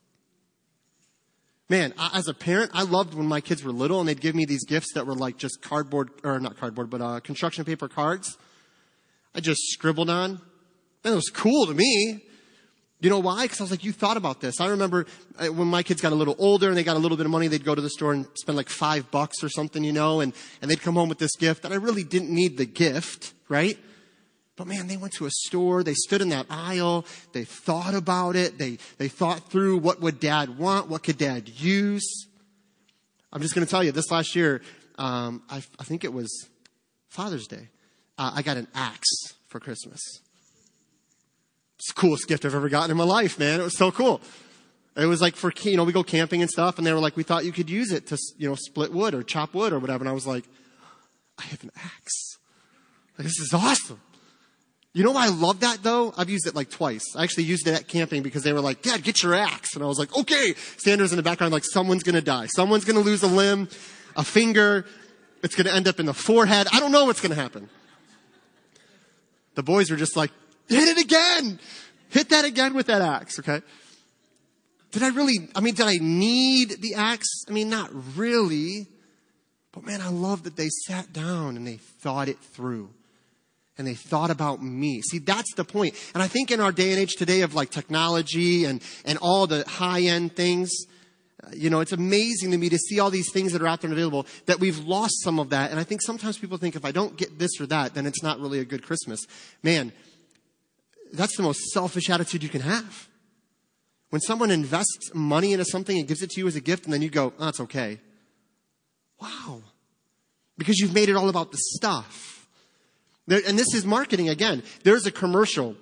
Man, 1.68 1.94
I, 1.98 2.18
as 2.18 2.28
a 2.28 2.34
parent, 2.34 2.70
I 2.74 2.82
loved 2.82 3.14
when 3.14 3.26
my 3.26 3.40
kids 3.40 3.64
were 3.64 3.72
little 3.72 4.00
and 4.00 4.08
they'd 4.08 4.20
give 4.20 4.34
me 4.34 4.44
these 4.44 4.64
gifts 4.64 4.92
that 4.94 5.06
were 5.06 5.14
like 5.14 5.36
just 5.38 5.62
cardboard, 5.62 6.10
or 6.22 6.38
not 6.38 6.58
cardboard, 6.58 6.90
but 6.90 7.00
uh, 7.00 7.20
construction 7.20 7.64
paper 7.64 7.88
cards. 7.88 8.36
I 9.34 9.40
just 9.40 9.60
scribbled 9.70 10.10
on. 10.10 10.40
And 11.04 11.12
it 11.12 11.16
was 11.16 11.30
cool 11.30 11.66
to 11.66 11.74
me. 11.74 12.23
You 13.04 13.10
know 13.10 13.18
why? 13.18 13.42
Because 13.42 13.60
I 13.60 13.64
was 13.64 13.70
like, 13.70 13.84
you 13.84 13.92
thought 13.92 14.16
about 14.16 14.40
this. 14.40 14.62
I 14.62 14.68
remember 14.68 15.04
uh, 15.38 15.48
when 15.48 15.68
my 15.68 15.82
kids 15.82 16.00
got 16.00 16.12
a 16.12 16.14
little 16.14 16.34
older 16.38 16.68
and 16.68 16.76
they 16.76 16.82
got 16.82 16.96
a 16.96 16.98
little 16.98 17.18
bit 17.18 17.26
of 17.26 17.32
money, 17.32 17.48
they'd 17.48 17.62
go 17.62 17.74
to 17.74 17.82
the 17.82 17.90
store 17.90 18.14
and 18.14 18.26
spend 18.32 18.56
like 18.56 18.70
five 18.70 19.10
bucks 19.10 19.44
or 19.44 19.50
something, 19.50 19.84
you 19.84 19.92
know, 19.92 20.20
and, 20.20 20.32
and 20.62 20.70
they'd 20.70 20.80
come 20.80 20.94
home 20.94 21.10
with 21.10 21.18
this 21.18 21.36
gift. 21.36 21.66
And 21.66 21.74
I 21.74 21.76
really 21.76 22.02
didn't 22.02 22.30
need 22.30 22.56
the 22.56 22.64
gift, 22.64 23.34
right? 23.50 23.78
But 24.56 24.68
man, 24.68 24.86
they 24.86 24.96
went 24.96 25.12
to 25.18 25.26
a 25.26 25.30
store, 25.30 25.82
they 25.82 25.92
stood 25.92 26.22
in 26.22 26.30
that 26.30 26.46
aisle, 26.48 27.04
they 27.34 27.44
thought 27.44 27.94
about 27.94 28.36
it, 28.36 28.56
they, 28.56 28.78
they 28.96 29.08
thought 29.08 29.50
through 29.50 29.76
what 29.76 30.00
would 30.00 30.18
dad 30.18 30.56
want, 30.56 30.88
what 30.88 31.02
could 31.02 31.18
dad 31.18 31.50
use. 31.50 32.26
I'm 33.34 33.42
just 33.42 33.54
going 33.54 33.66
to 33.66 33.70
tell 33.70 33.84
you, 33.84 33.92
this 33.92 34.10
last 34.10 34.34
year, 34.34 34.62
um, 34.96 35.42
I, 35.50 35.62
I, 35.78 35.84
think 35.84 36.04
it 36.04 36.12
was 36.14 36.48
Father's 37.10 37.46
Day, 37.48 37.68
uh, 38.16 38.32
I 38.34 38.40
got 38.40 38.56
an 38.56 38.68
axe 38.74 39.34
for 39.48 39.60
Christmas. 39.60 40.00
It's 41.84 41.92
the 41.92 42.00
coolest 42.00 42.28
gift 42.28 42.46
I've 42.46 42.54
ever 42.54 42.70
gotten 42.70 42.90
in 42.90 42.96
my 42.96 43.04
life, 43.04 43.38
man. 43.38 43.60
It 43.60 43.64
was 43.64 43.76
so 43.76 43.92
cool. 43.92 44.22
It 44.96 45.04
was 45.04 45.20
like 45.20 45.36
for, 45.36 45.52
you 45.64 45.76
know, 45.76 45.84
we 45.84 45.92
go 45.92 46.02
camping 46.02 46.40
and 46.40 46.50
stuff, 46.50 46.78
and 46.78 46.86
they 46.86 46.94
were 46.94 46.98
like, 46.98 47.14
we 47.14 47.24
thought 47.24 47.44
you 47.44 47.52
could 47.52 47.68
use 47.68 47.92
it 47.92 48.06
to, 48.06 48.16
you 48.38 48.48
know, 48.48 48.54
split 48.54 48.90
wood 48.90 49.12
or 49.12 49.22
chop 49.22 49.52
wood 49.52 49.70
or 49.70 49.78
whatever. 49.78 50.02
And 50.02 50.08
I 50.08 50.12
was 50.12 50.26
like, 50.26 50.44
I 51.38 51.42
have 51.42 51.62
an 51.62 51.70
axe. 51.76 52.38
Like, 53.18 53.26
this 53.26 53.38
is 53.38 53.52
awesome. 53.52 54.00
You 54.94 55.04
know 55.04 55.10
why 55.10 55.26
I 55.26 55.28
love 55.28 55.60
that 55.60 55.82
though? 55.82 56.14
I've 56.16 56.30
used 56.30 56.46
it 56.46 56.54
like 56.54 56.70
twice. 56.70 57.04
I 57.16 57.22
actually 57.22 57.44
used 57.44 57.66
it 57.66 57.74
at 57.74 57.86
camping 57.86 58.22
because 58.22 58.44
they 58.44 58.54
were 58.54 58.62
like, 58.62 58.80
Dad, 58.80 59.02
get 59.02 59.22
your 59.22 59.34
axe. 59.34 59.74
And 59.74 59.84
I 59.84 59.86
was 59.86 59.98
like, 59.98 60.16
okay. 60.16 60.54
Sandra's 60.78 61.12
in 61.12 61.18
the 61.18 61.22
background, 61.22 61.52
like, 61.52 61.66
someone's 61.66 62.02
gonna 62.02 62.22
die. 62.22 62.46
Someone's 62.46 62.86
gonna 62.86 63.00
lose 63.00 63.22
a 63.22 63.26
limb, 63.26 63.68
a 64.16 64.24
finger. 64.24 64.86
It's 65.42 65.54
gonna 65.54 65.72
end 65.72 65.86
up 65.86 66.00
in 66.00 66.06
the 66.06 66.14
forehead. 66.14 66.66
I 66.72 66.80
don't 66.80 66.92
know 66.92 67.04
what's 67.04 67.20
gonna 67.20 67.34
happen. 67.34 67.68
The 69.54 69.62
boys 69.62 69.90
were 69.90 69.98
just 69.98 70.16
like, 70.16 70.30
hit 70.68 70.88
it 70.88 71.04
again. 71.04 71.58
Hit 72.10 72.28
that 72.30 72.44
again 72.44 72.74
with 72.74 72.86
that 72.86 73.02
axe, 73.02 73.38
okay? 73.40 73.60
Did 74.92 75.02
I 75.02 75.08
really, 75.08 75.48
I 75.56 75.60
mean, 75.60 75.74
did 75.74 75.86
I 75.86 75.98
need 76.00 76.80
the 76.80 76.94
axe? 76.94 77.44
I 77.48 77.52
mean, 77.52 77.68
not 77.68 77.90
really. 78.16 78.86
But 79.72 79.84
man, 79.84 80.00
I 80.00 80.08
love 80.08 80.44
that 80.44 80.56
they 80.56 80.68
sat 80.68 81.12
down 81.12 81.56
and 81.56 81.66
they 81.66 81.78
thought 81.78 82.28
it 82.28 82.38
through 82.38 82.90
and 83.76 83.86
they 83.86 83.94
thought 83.94 84.30
about 84.30 84.62
me. 84.62 85.02
See, 85.02 85.18
that's 85.18 85.52
the 85.56 85.64
point. 85.64 85.96
And 86.14 86.22
I 86.22 86.28
think 86.28 86.52
in 86.52 86.60
our 86.60 86.70
day 86.70 86.92
and 86.92 87.00
age 87.00 87.14
today 87.14 87.40
of 87.40 87.54
like 87.54 87.70
technology 87.70 88.64
and, 88.64 88.80
and 89.04 89.18
all 89.20 89.48
the 89.48 89.64
high 89.66 90.02
end 90.02 90.36
things, 90.36 90.70
uh, 91.42 91.50
you 91.52 91.70
know, 91.70 91.80
it's 91.80 91.90
amazing 91.92 92.52
to 92.52 92.56
me 92.56 92.68
to 92.68 92.78
see 92.78 93.00
all 93.00 93.10
these 93.10 93.32
things 93.32 93.52
that 93.52 93.62
are 93.62 93.66
out 93.66 93.80
there 93.80 93.90
and 93.90 93.98
available 93.98 94.26
that 94.46 94.60
we've 94.60 94.78
lost 94.78 95.22
some 95.24 95.40
of 95.40 95.50
that. 95.50 95.72
And 95.72 95.80
I 95.80 95.82
think 95.82 96.02
sometimes 96.02 96.38
people 96.38 96.56
think 96.56 96.76
if 96.76 96.84
I 96.84 96.92
don't 96.92 97.16
get 97.16 97.40
this 97.40 97.60
or 97.60 97.66
that, 97.66 97.94
then 97.94 98.06
it's 98.06 98.22
not 98.22 98.38
really 98.38 98.60
a 98.60 98.64
good 98.64 98.84
Christmas. 98.84 99.26
Man, 99.64 99.92
that's 101.16 101.36
the 101.36 101.42
most 101.42 101.60
selfish 101.72 102.10
attitude 102.10 102.42
you 102.42 102.48
can 102.48 102.60
have. 102.60 103.08
When 104.10 104.20
someone 104.20 104.50
invests 104.50 105.10
money 105.14 105.52
into 105.52 105.64
something 105.64 105.98
and 105.98 106.06
gives 106.06 106.22
it 106.22 106.30
to 106.30 106.40
you 106.40 106.46
as 106.46 106.56
a 106.56 106.60
gift 106.60 106.84
and 106.84 106.92
then 106.92 107.02
you 107.02 107.10
go, 107.10 107.32
oh, 107.38 107.52
okay. 107.60 107.98
Wow. 109.20 109.62
Because 110.56 110.78
you've 110.78 110.94
made 110.94 111.08
it 111.08 111.16
all 111.16 111.28
about 111.28 111.50
the 111.50 111.58
stuff. 111.58 112.46
There, 113.26 113.40
and 113.46 113.58
this 113.58 113.74
is 113.74 113.84
marketing 113.84 114.28
again. 114.28 114.62
There's 114.82 115.06
a 115.06 115.10
commercial, 115.10 115.76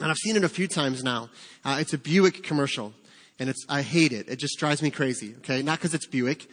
and 0.00 0.10
I've 0.10 0.16
seen 0.16 0.36
it 0.36 0.44
a 0.44 0.48
few 0.48 0.66
times 0.66 1.04
now. 1.04 1.30
Uh, 1.64 1.76
it's 1.78 1.92
a 1.92 1.98
Buick 1.98 2.42
commercial, 2.42 2.94
and 3.38 3.48
it's 3.48 3.64
I 3.68 3.82
hate 3.82 4.12
it. 4.12 4.28
It 4.28 4.36
just 4.36 4.58
drives 4.58 4.82
me 4.82 4.90
crazy. 4.90 5.34
Okay, 5.38 5.62
not 5.62 5.78
because 5.78 5.94
it's 5.94 6.06
Buick. 6.06 6.48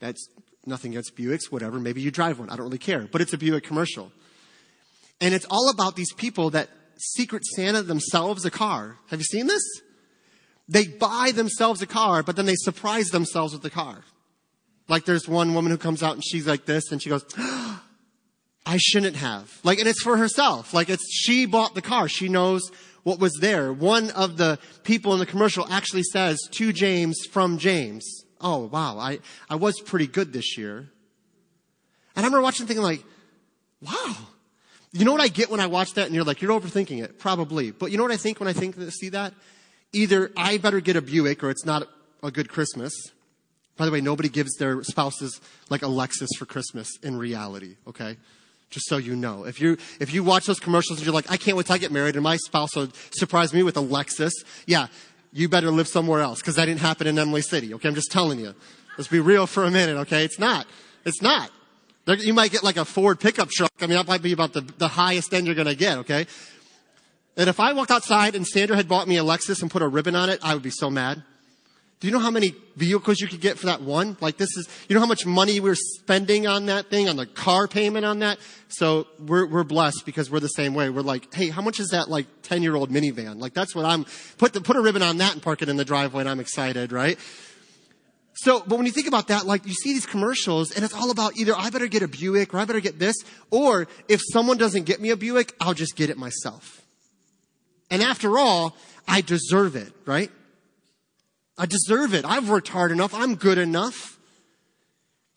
That's 0.00 0.28
nothing 0.66 0.92
against 0.92 1.16
Buicks. 1.16 1.50
Whatever. 1.50 1.80
Maybe 1.80 2.02
you 2.02 2.10
drive 2.10 2.38
one. 2.38 2.50
I 2.50 2.56
don't 2.56 2.66
really 2.66 2.78
care. 2.78 3.08
But 3.10 3.22
it's 3.22 3.32
a 3.32 3.38
Buick 3.38 3.64
commercial, 3.64 4.12
and 5.20 5.34
it's 5.34 5.46
all 5.48 5.70
about 5.70 5.96
these 5.96 6.12
people 6.12 6.50
that 6.50 6.68
secret 7.12 7.44
Santa 7.44 7.82
themselves 7.82 8.44
a 8.44 8.50
car. 8.50 8.98
Have 9.08 9.20
you 9.20 9.24
seen 9.24 9.46
this? 9.46 9.62
They 10.68 10.86
buy 10.86 11.32
themselves 11.34 11.82
a 11.82 11.86
car, 11.86 12.22
but 12.22 12.36
then 12.36 12.46
they 12.46 12.54
surprise 12.54 13.08
themselves 13.08 13.52
with 13.52 13.62
the 13.62 13.70
car. 13.70 14.04
Like 14.88 15.04
there's 15.04 15.28
one 15.28 15.54
woman 15.54 15.70
who 15.70 15.78
comes 15.78 16.02
out 16.02 16.14
and 16.14 16.24
she's 16.24 16.46
like 16.46 16.64
this, 16.64 16.90
and 16.90 17.02
she 17.02 17.10
goes. 17.10 17.24
I 18.66 18.78
shouldn't 18.78 19.16
have. 19.16 19.60
Like, 19.62 19.78
and 19.78 19.86
it's 19.86 20.02
for 20.02 20.16
herself. 20.16 20.72
Like, 20.72 20.88
it's, 20.88 21.06
she 21.12 21.44
bought 21.44 21.74
the 21.74 21.82
car. 21.82 22.08
She 22.08 22.28
knows 22.30 22.70
what 23.02 23.18
was 23.18 23.36
there. 23.40 23.72
One 23.72 24.10
of 24.10 24.36
the 24.38 24.58
people 24.84 25.12
in 25.12 25.18
the 25.18 25.26
commercial 25.26 25.66
actually 25.70 26.02
says 26.04 26.38
to 26.52 26.72
James 26.72 27.26
from 27.30 27.58
James. 27.58 28.24
Oh, 28.40 28.66
wow. 28.66 28.98
I, 28.98 29.20
I 29.50 29.56
was 29.56 29.80
pretty 29.80 30.06
good 30.06 30.32
this 30.32 30.56
year. 30.56 30.88
And 32.16 32.24
I 32.24 32.28
remember 32.28 32.42
watching 32.42 32.66
thinking 32.66 32.82
like, 32.82 33.04
wow. 33.80 34.16
You 34.94 35.04
know 35.04 35.10
what 35.10 35.20
I 35.20 35.26
get 35.26 35.50
when 35.50 35.58
I 35.58 35.66
watch 35.66 35.94
that 35.94 36.06
and 36.06 36.14
you're 36.14 36.22
like, 36.22 36.40
you're 36.40 36.58
overthinking 36.58 37.02
it? 37.02 37.18
Probably. 37.18 37.72
But 37.72 37.90
you 37.90 37.96
know 37.96 38.04
what 38.04 38.12
I 38.12 38.16
think 38.16 38.38
when 38.38 38.48
I 38.48 38.52
think 38.52 38.80
see 38.92 39.08
that? 39.08 39.34
Either 39.92 40.30
I 40.36 40.56
better 40.58 40.80
get 40.80 40.94
a 40.94 41.02
Buick 41.02 41.42
or 41.42 41.50
it's 41.50 41.64
not 41.64 41.88
a 42.22 42.30
good 42.30 42.48
Christmas. 42.48 42.92
By 43.76 43.86
the 43.86 43.90
way, 43.90 44.00
nobody 44.00 44.28
gives 44.28 44.54
their 44.56 44.84
spouses 44.84 45.40
like 45.68 45.82
a 45.82 45.86
Lexus 45.86 46.28
for 46.38 46.46
Christmas 46.46 46.88
in 47.02 47.16
reality, 47.16 47.74
okay? 47.88 48.16
Just 48.70 48.88
so 48.88 48.96
you 48.96 49.16
know. 49.16 49.44
If 49.44 49.60
you, 49.60 49.78
if 49.98 50.14
you 50.14 50.22
watch 50.22 50.46
those 50.46 50.60
commercials 50.60 51.00
and 51.00 51.06
you're 51.06 51.14
like, 51.14 51.28
I 51.28 51.38
can't 51.38 51.56
wait 51.56 51.66
till 51.66 51.74
I 51.74 51.78
get 51.78 51.90
married 51.90 52.14
and 52.14 52.22
my 52.22 52.36
spouse 52.36 52.76
will 52.76 52.88
surprise 53.10 53.52
me 53.52 53.64
with 53.64 53.76
a 53.76 53.82
Lexus. 53.82 54.32
Yeah, 54.64 54.86
you 55.32 55.48
better 55.48 55.72
live 55.72 55.88
somewhere 55.88 56.20
else 56.20 56.38
because 56.38 56.54
that 56.54 56.66
didn't 56.66 56.80
happen 56.80 57.08
in 57.08 57.18
Emily 57.18 57.42
City. 57.42 57.74
Okay. 57.74 57.88
I'm 57.88 57.96
just 57.96 58.12
telling 58.12 58.38
you. 58.38 58.54
Let's 58.96 59.08
be 59.08 59.18
real 59.18 59.48
for 59.48 59.64
a 59.64 59.70
minute. 59.72 59.96
Okay. 60.02 60.24
It's 60.24 60.38
not. 60.38 60.68
It's 61.04 61.20
not. 61.20 61.50
You 62.06 62.34
might 62.34 62.50
get 62.50 62.62
like 62.62 62.76
a 62.76 62.84
Ford 62.84 63.18
pickup 63.18 63.48
truck. 63.50 63.72
I 63.80 63.86
mean, 63.86 63.96
that 63.96 64.06
might 64.06 64.22
be 64.22 64.32
about 64.32 64.52
the, 64.52 64.60
the 64.60 64.88
highest 64.88 65.32
end 65.32 65.46
you're 65.46 65.54
going 65.54 65.68
to 65.68 65.74
get. 65.74 65.98
Okay. 65.98 66.26
And 67.36 67.48
if 67.48 67.58
I 67.58 67.72
walked 67.72 67.90
outside 67.90 68.34
and 68.34 68.46
Sandra 68.46 68.76
had 68.76 68.88
bought 68.88 69.08
me 69.08 69.16
a 69.16 69.24
Lexus 69.24 69.62
and 69.62 69.70
put 69.70 69.82
a 69.82 69.88
ribbon 69.88 70.14
on 70.14 70.28
it, 70.28 70.38
I 70.42 70.54
would 70.54 70.62
be 70.62 70.70
so 70.70 70.90
mad. 70.90 71.22
Do 72.00 72.08
you 72.08 72.12
know 72.12 72.20
how 72.20 72.30
many 72.30 72.54
vehicles 72.76 73.20
you 73.20 73.26
could 73.26 73.40
get 73.40 73.58
for 73.58 73.66
that 73.66 73.80
one? 73.80 74.16
Like 74.20 74.36
this 74.36 74.54
is, 74.56 74.68
you 74.88 74.94
know 74.94 75.00
how 75.00 75.06
much 75.06 75.24
money 75.24 75.58
we're 75.58 75.74
spending 75.74 76.46
on 76.46 76.66
that 76.66 76.90
thing, 76.90 77.08
on 77.08 77.16
the 77.16 77.24
car 77.24 77.66
payment 77.66 78.04
on 78.04 78.18
that? 78.18 78.38
So 78.68 79.06
we're, 79.18 79.46
we're 79.46 79.64
blessed 79.64 80.04
because 80.04 80.30
we're 80.30 80.40
the 80.40 80.48
same 80.48 80.74
way. 80.74 80.90
We're 80.90 81.00
like, 81.00 81.32
hey, 81.32 81.48
how 81.48 81.62
much 81.62 81.80
is 81.80 81.88
that 81.88 82.10
like 82.10 82.26
10 82.42 82.62
year 82.62 82.74
old 82.74 82.90
minivan? 82.90 83.40
Like 83.40 83.54
that's 83.54 83.74
what 83.74 83.86
I'm, 83.86 84.04
put 84.36 84.52
the, 84.52 84.60
put 84.60 84.76
a 84.76 84.80
ribbon 84.80 85.02
on 85.02 85.16
that 85.18 85.32
and 85.32 85.42
park 85.42 85.62
it 85.62 85.70
in 85.70 85.76
the 85.76 85.84
driveway 85.84 86.20
and 86.20 86.28
I'm 86.28 86.40
excited, 86.40 86.92
right? 86.92 87.18
So, 88.44 88.62
but 88.66 88.76
when 88.76 88.84
you 88.84 88.92
think 88.92 89.08
about 89.08 89.28
that, 89.28 89.46
like 89.46 89.66
you 89.66 89.72
see 89.72 89.94
these 89.94 90.04
commercials 90.04 90.70
and 90.70 90.84
it's 90.84 90.92
all 90.92 91.10
about 91.10 91.34
either 91.38 91.56
I 91.56 91.70
better 91.70 91.86
get 91.86 92.02
a 92.02 92.08
Buick 92.08 92.52
or 92.52 92.58
I 92.58 92.66
better 92.66 92.78
get 92.78 92.98
this, 92.98 93.16
or 93.50 93.88
if 94.06 94.20
someone 94.32 94.58
doesn't 94.58 94.82
get 94.82 95.00
me 95.00 95.08
a 95.08 95.16
Buick, 95.16 95.54
I'll 95.62 95.72
just 95.72 95.96
get 95.96 96.10
it 96.10 96.18
myself. 96.18 96.82
And 97.90 98.02
after 98.02 98.38
all, 98.38 98.76
I 99.08 99.22
deserve 99.22 99.76
it, 99.76 99.90
right? 100.04 100.30
I 101.56 101.64
deserve 101.64 102.12
it. 102.12 102.26
I've 102.26 102.50
worked 102.50 102.68
hard 102.68 102.92
enough. 102.92 103.14
I'm 103.14 103.36
good 103.36 103.56
enough. 103.56 104.18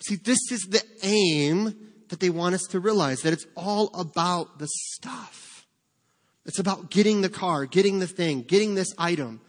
See, 0.05 0.17
this 0.17 0.51
is 0.51 0.63
the 0.63 0.83
aim 1.01 1.77
that 2.09 2.19
they 2.19 2.29
want 2.29 2.55
us 2.55 2.63
to 2.71 2.81
realize 2.81 3.21
that 3.21 3.31
it's 3.31 3.47
all 3.55 3.89
about 3.93 4.59
the 4.59 4.67
stuff. 4.67 5.65
It's 6.45 6.59
about 6.59 6.89
getting 6.89 7.21
the 7.21 7.29
car, 7.29 7.67
getting 7.67 7.99
the 7.99 8.07
thing, 8.07 8.41
getting 8.41 8.75
this 8.75 8.93
item. 8.97 9.39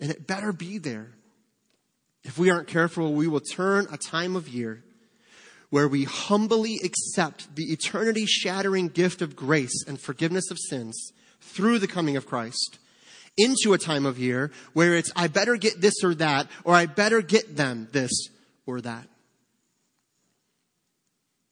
And 0.00 0.10
it 0.10 0.26
better 0.26 0.52
be 0.52 0.78
there. 0.78 1.12
If 2.24 2.38
we 2.38 2.50
aren't 2.50 2.68
careful, 2.68 3.14
we 3.14 3.28
will 3.28 3.40
turn 3.40 3.86
a 3.90 3.96
time 3.96 4.36
of 4.36 4.48
year 4.48 4.82
where 5.70 5.88
we 5.88 6.04
humbly 6.04 6.80
accept 6.84 7.54
the 7.54 7.72
eternity 7.72 8.26
shattering 8.26 8.88
gift 8.88 9.22
of 9.22 9.36
grace 9.36 9.84
and 9.86 10.00
forgiveness 10.00 10.50
of 10.50 10.58
sins 10.58 11.12
through 11.40 11.78
the 11.78 11.86
coming 11.86 12.16
of 12.16 12.26
Christ 12.26 12.78
into 13.36 13.72
a 13.72 13.78
time 13.78 14.04
of 14.04 14.18
year 14.18 14.50
where 14.72 14.96
it's, 14.96 15.12
I 15.14 15.28
better 15.28 15.56
get 15.56 15.80
this 15.80 16.02
or 16.02 16.14
that, 16.16 16.48
or 16.64 16.74
I 16.74 16.86
better 16.86 17.22
get 17.22 17.56
them 17.56 17.88
this 17.92 18.10
or 18.66 18.80
that. 18.80 19.06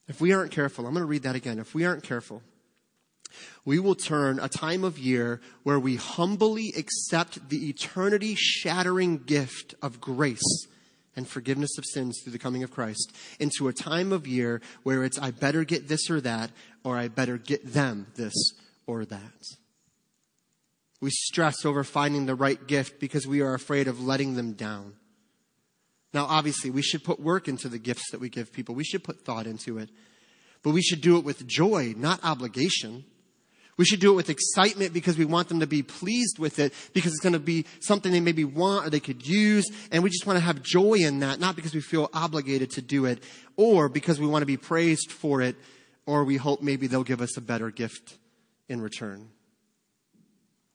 If 0.07 0.19
we 0.19 0.33
aren't 0.33 0.51
careful, 0.51 0.85
I'm 0.85 0.93
going 0.93 1.03
to 1.03 1.07
read 1.07 1.23
that 1.23 1.35
again. 1.35 1.59
If 1.59 1.73
we 1.73 1.85
aren't 1.85 2.03
careful, 2.03 2.41
we 3.65 3.79
will 3.79 3.95
turn 3.95 4.39
a 4.39 4.49
time 4.49 4.83
of 4.83 4.97
year 4.97 5.41
where 5.63 5.79
we 5.79 5.95
humbly 5.95 6.73
accept 6.77 7.49
the 7.49 7.69
eternity 7.69 8.35
shattering 8.35 9.17
gift 9.17 9.75
of 9.81 10.01
grace 10.01 10.67
and 11.15 11.27
forgiveness 11.27 11.77
of 11.77 11.85
sins 11.85 12.19
through 12.21 12.31
the 12.31 12.39
coming 12.39 12.63
of 12.63 12.71
Christ 12.71 13.15
into 13.39 13.67
a 13.67 13.73
time 13.73 14.11
of 14.11 14.27
year 14.27 14.61
where 14.83 15.03
it's, 15.03 15.19
I 15.19 15.31
better 15.31 15.63
get 15.63 15.87
this 15.87 16.09
or 16.09 16.21
that, 16.21 16.51
or 16.83 16.97
I 16.97 17.07
better 17.07 17.37
get 17.37 17.73
them 17.73 18.07
this 18.15 18.33
or 18.87 19.05
that. 19.05 19.43
We 21.01 21.11
stress 21.11 21.65
over 21.65 21.83
finding 21.83 22.25
the 22.25 22.35
right 22.35 22.65
gift 22.67 22.99
because 22.99 23.25
we 23.25 23.41
are 23.41 23.53
afraid 23.53 23.87
of 23.87 24.01
letting 24.01 24.35
them 24.35 24.53
down. 24.53 24.93
Now, 26.13 26.25
obviously, 26.25 26.71
we 26.71 26.81
should 26.81 27.03
put 27.03 27.19
work 27.19 27.47
into 27.47 27.69
the 27.69 27.77
gifts 27.77 28.11
that 28.11 28.19
we 28.19 28.29
give 28.29 28.51
people. 28.51 28.75
We 28.75 28.83
should 28.83 29.03
put 29.03 29.23
thought 29.23 29.45
into 29.45 29.77
it. 29.77 29.89
But 30.63 30.71
we 30.71 30.81
should 30.81 31.01
do 31.01 31.17
it 31.17 31.23
with 31.23 31.47
joy, 31.47 31.93
not 31.95 32.19
obligation. 32.23 33.05
We 33.79 33.85
should 33.85 34.01
do 34.01 34.11
it 34.11 34.15
with 34.17 34.29
excitement 34.29 34.91
because 34.91 35.17
we 35.17 35.23
want 35.23 35.47
them 35.47 35.61
to 35.61 35.65
be 35.65 35.83
pleased 35.83 36.37
with 36.37 36.59
it 36.59 36.73
because 36.91 37.13
it's 37.13 37.21
going 37.21 37.31
to 37.31 37.39
be 37.39 37.65
something 37.79 38.11
they 38.11 38.19
maybe 38.19 38.43
want 38.43 38.85
or 38.85 38.89
they 38.89 38.99
could 38.99 39.25
use. 39.25 39.71
And 39.89 40.03
we 40.03 40.09
just 40.09 40.27
want 40.27 40.35
to 40.35 40.43
have 40.43 40.61
joy 40.61 40.95
in 40.95 41.21
that, 41.21 41.39
not 41.39 41.55
because 41.55 41.73
we 41.73 41.79
feel 41.79 42.09
obligated 42.13 42.71
to 42.71 42.81
do 42.81 43.05
it 43.05 43.23
or 43.55 43.87
because 43.87 44.19
we 44.19 44.27
want 44.27 44.41
to 44.41 44.45
be 44.45 44.57
praised 44.57 45.13
for 45.13 45.41
it 45.41 45.55
or 46.05 46.25
we 46.25 46.35
hope 46.35 46.61
maybe 46.61 46.87
they'll 46.87 47.05
give 47.05 47.21
us 47.21 47.37
a 47.37 47.41
better 47.41 47.71
gift 47.71 48.17
in 48.67 48.81
return. 48.81 49.29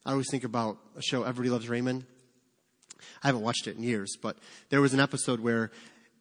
I 0.06 0.12
always 0.12 0.30
think 0.30 0.44
about 0.44 0.78
a 0.96 1.02
show, 1.02 1.24
Everybody 1.24 1.50
Loves 1.50 1.68
Raymond. 1.68 2.06
I 3.22 3.26
haven't 3.26 3.42
watched 3.42 3.66
it 3.66 3.76
in 3.76 3.82
years, 3.82 4.16
but 4.16 4.38
there 4.70 4.80
was 4.80 4.94
an 4.94 5.00
episode 5.00 5.40
where 5.40 5.72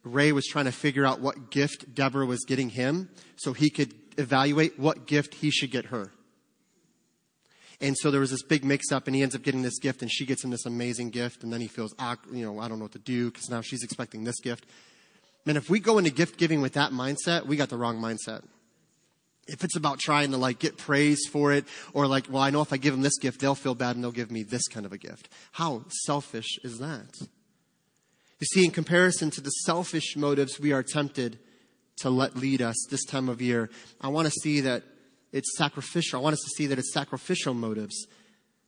Ray 0.02 0.32
was 0.32 0.44
trying 0.44 0.66
to 0.66 0.72
figure 0.72 1.06
out 1.06 1.20
what 1.20 1.50
gift 1.50 1.94
Debra 1.94 2.26
was 2.26 2.44
getting 2.44 2.68
him 2.68 3.08
so 3.36 3.54
he 3.54 3.70
could 3.70 3.94
evaluate 4.18 4.78
what 4.78 5.06
gift 5.06 5.36
he 5.36 5.50
should 5.50 5.70
get 5.70 5.86
her. 5.86 6.12
And 7.84 7.98
so 7.98 8.10
there 8.10 8.20
was 8.20 8.30
this 8.30 8.42
big 8.42 8.64
mix 8.64 8.90
up, 8.90 9.06
and 9.06 9.14
he 9.14 9.22
ends 9.22 9.34
up 9.34 9.42
getting 9.42 9.60
this 9.60 9.78
gift, 9.78 10.00
and 10.00 10.10
she 10.10 10.24
gets 10.24 10.42
him 10.42 10.50
this 10.50 10.64
amazing 10.64 11.10
gift, 11.10 11.42
and 11.42 11.52
then 11.52 11.60
he 11.60 11.68
feels, 11.68 11.94
you 12.32 12.46
know, 12.46 12.58
I 12.58 12.66
don't 12.66 12.78
know 12.78 12.86
what 12.86 12.92
to 12.92 12.98
do 12.98 13.30
because 13.30 13.50
now 13.50 13.60
she's 13.60 13.82
expecting 13.82 14.24
this 14.24 14.40
gift. 14.40 14.64
Man, 15.44 15.58
if 15.58 15.68
we 15.68 15.80
go 15.80 15.98
into 15.98 16.10
gift 16.10 16.38
giving 16.38 16.62
with 16.62 16.72
that 16.72 16.92
mindset, 16.92 17.44
we 17.44 17.56
got 17.56 17.68
the 17.68 17.76
wrong 17.76 18.00
mindset. 18.00 18.42
If 19.46 19.62
it's 19.64 19.76
about 19.76 19.98
trying 19.98 20.30
to 20.30 20.38
like 20.38 20.58
get 20.58 20.78
praise 20.78 21.26
for 21.30 21.52
it, 21.52 21.66
or 21.92 22.06
like, 22.06 22.26
well, 22.30 22.42
I 22.42 22.48
know 22.48 22.62
if 22.62 22.72
I 22.72 22.78
give 22.78 22.94
them 22.94 23.02
this 23.02 23.18
gift, 23.18 23.42
they'll 23.42 23.54
feel 23.54 23.74
bad 23.74 23.96
and 23.96 24.02
they'll 24.02 24.12
give 24.12 24.30
me 24.30 24.44
this 24.44 24.66
kind 24.68 24.86
of 24.86 24.94
a 24.94 24.98
gift. 24.98 25.28
How 25.52 25.84
selfish 26.06 26.58
is 26.64 26.78
that? 26.78 27.20
You 27.20 28.46
see, 28.46 28.64
in 28.64 28.70
comparison 28.70 29.30
to 29.32 29.42
the 29.42 29.50
selfish 29.50 30.16
motives 30.16 30.58
we 30.58 30.72
are 30.72 30.82
tempted 30.82 31.38
to 31.98 32.08
let 32.08 32.34
lead 32.34 32.62
us 32.62 32.76
this 32.88 33.04
time 33.04 33.28
of 33.28 33.42
year, 33.42 33.68
I 34.00 34.08
want 34.08 34.26
to 34.26 34.32
see 34.32 34.62
that 34.62 34.84
it's 35.34 35.58
sacrificial. 35.58 36.20
I 36.20 36.22
want 36.22 36.34
us 36.34 36.42
to 36.44 36.50
see 36.56 36.66
that 36.68 36.78
it's 36.78 36.94
sacrificial 36.94 37.52
motives 37.52 38.06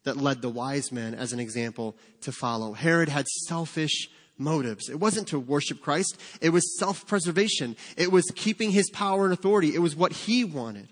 that 0.02 0.16
led 0.16 0.42
the 0.42 0.50
wise 0.50 0.92
men, 0.92 1.14
as 1.14 1.32
an 1.32 1.40
example, 1.40 1.96
to 2.22 2.32
follow. 2.32 2.72
Herod 2.72 3.08
had 3.08 3.26
selfish 3.46 4.08
motives. 4.36 4.88
It 4.88 5.00
wasn't 5.00 5.28
to 5.28 5.38
worship 5.38 5.80
Christ. 5.80 6.20
It 6.40 6.50
was 6.50 6.78
self-preservation. 6.78 7.76
It 7.96 8.10
was 8.10 8.24
keeping 8.34 8.72
his 8.72 8.90
power 8.90 9.24
and 9.24 9.32
authority. 9.32 9.74
It 9.74 9.78
was 9.78 9.96
what 9.96 10.12
he 10.12 10.44
wanted. 10.44 10.88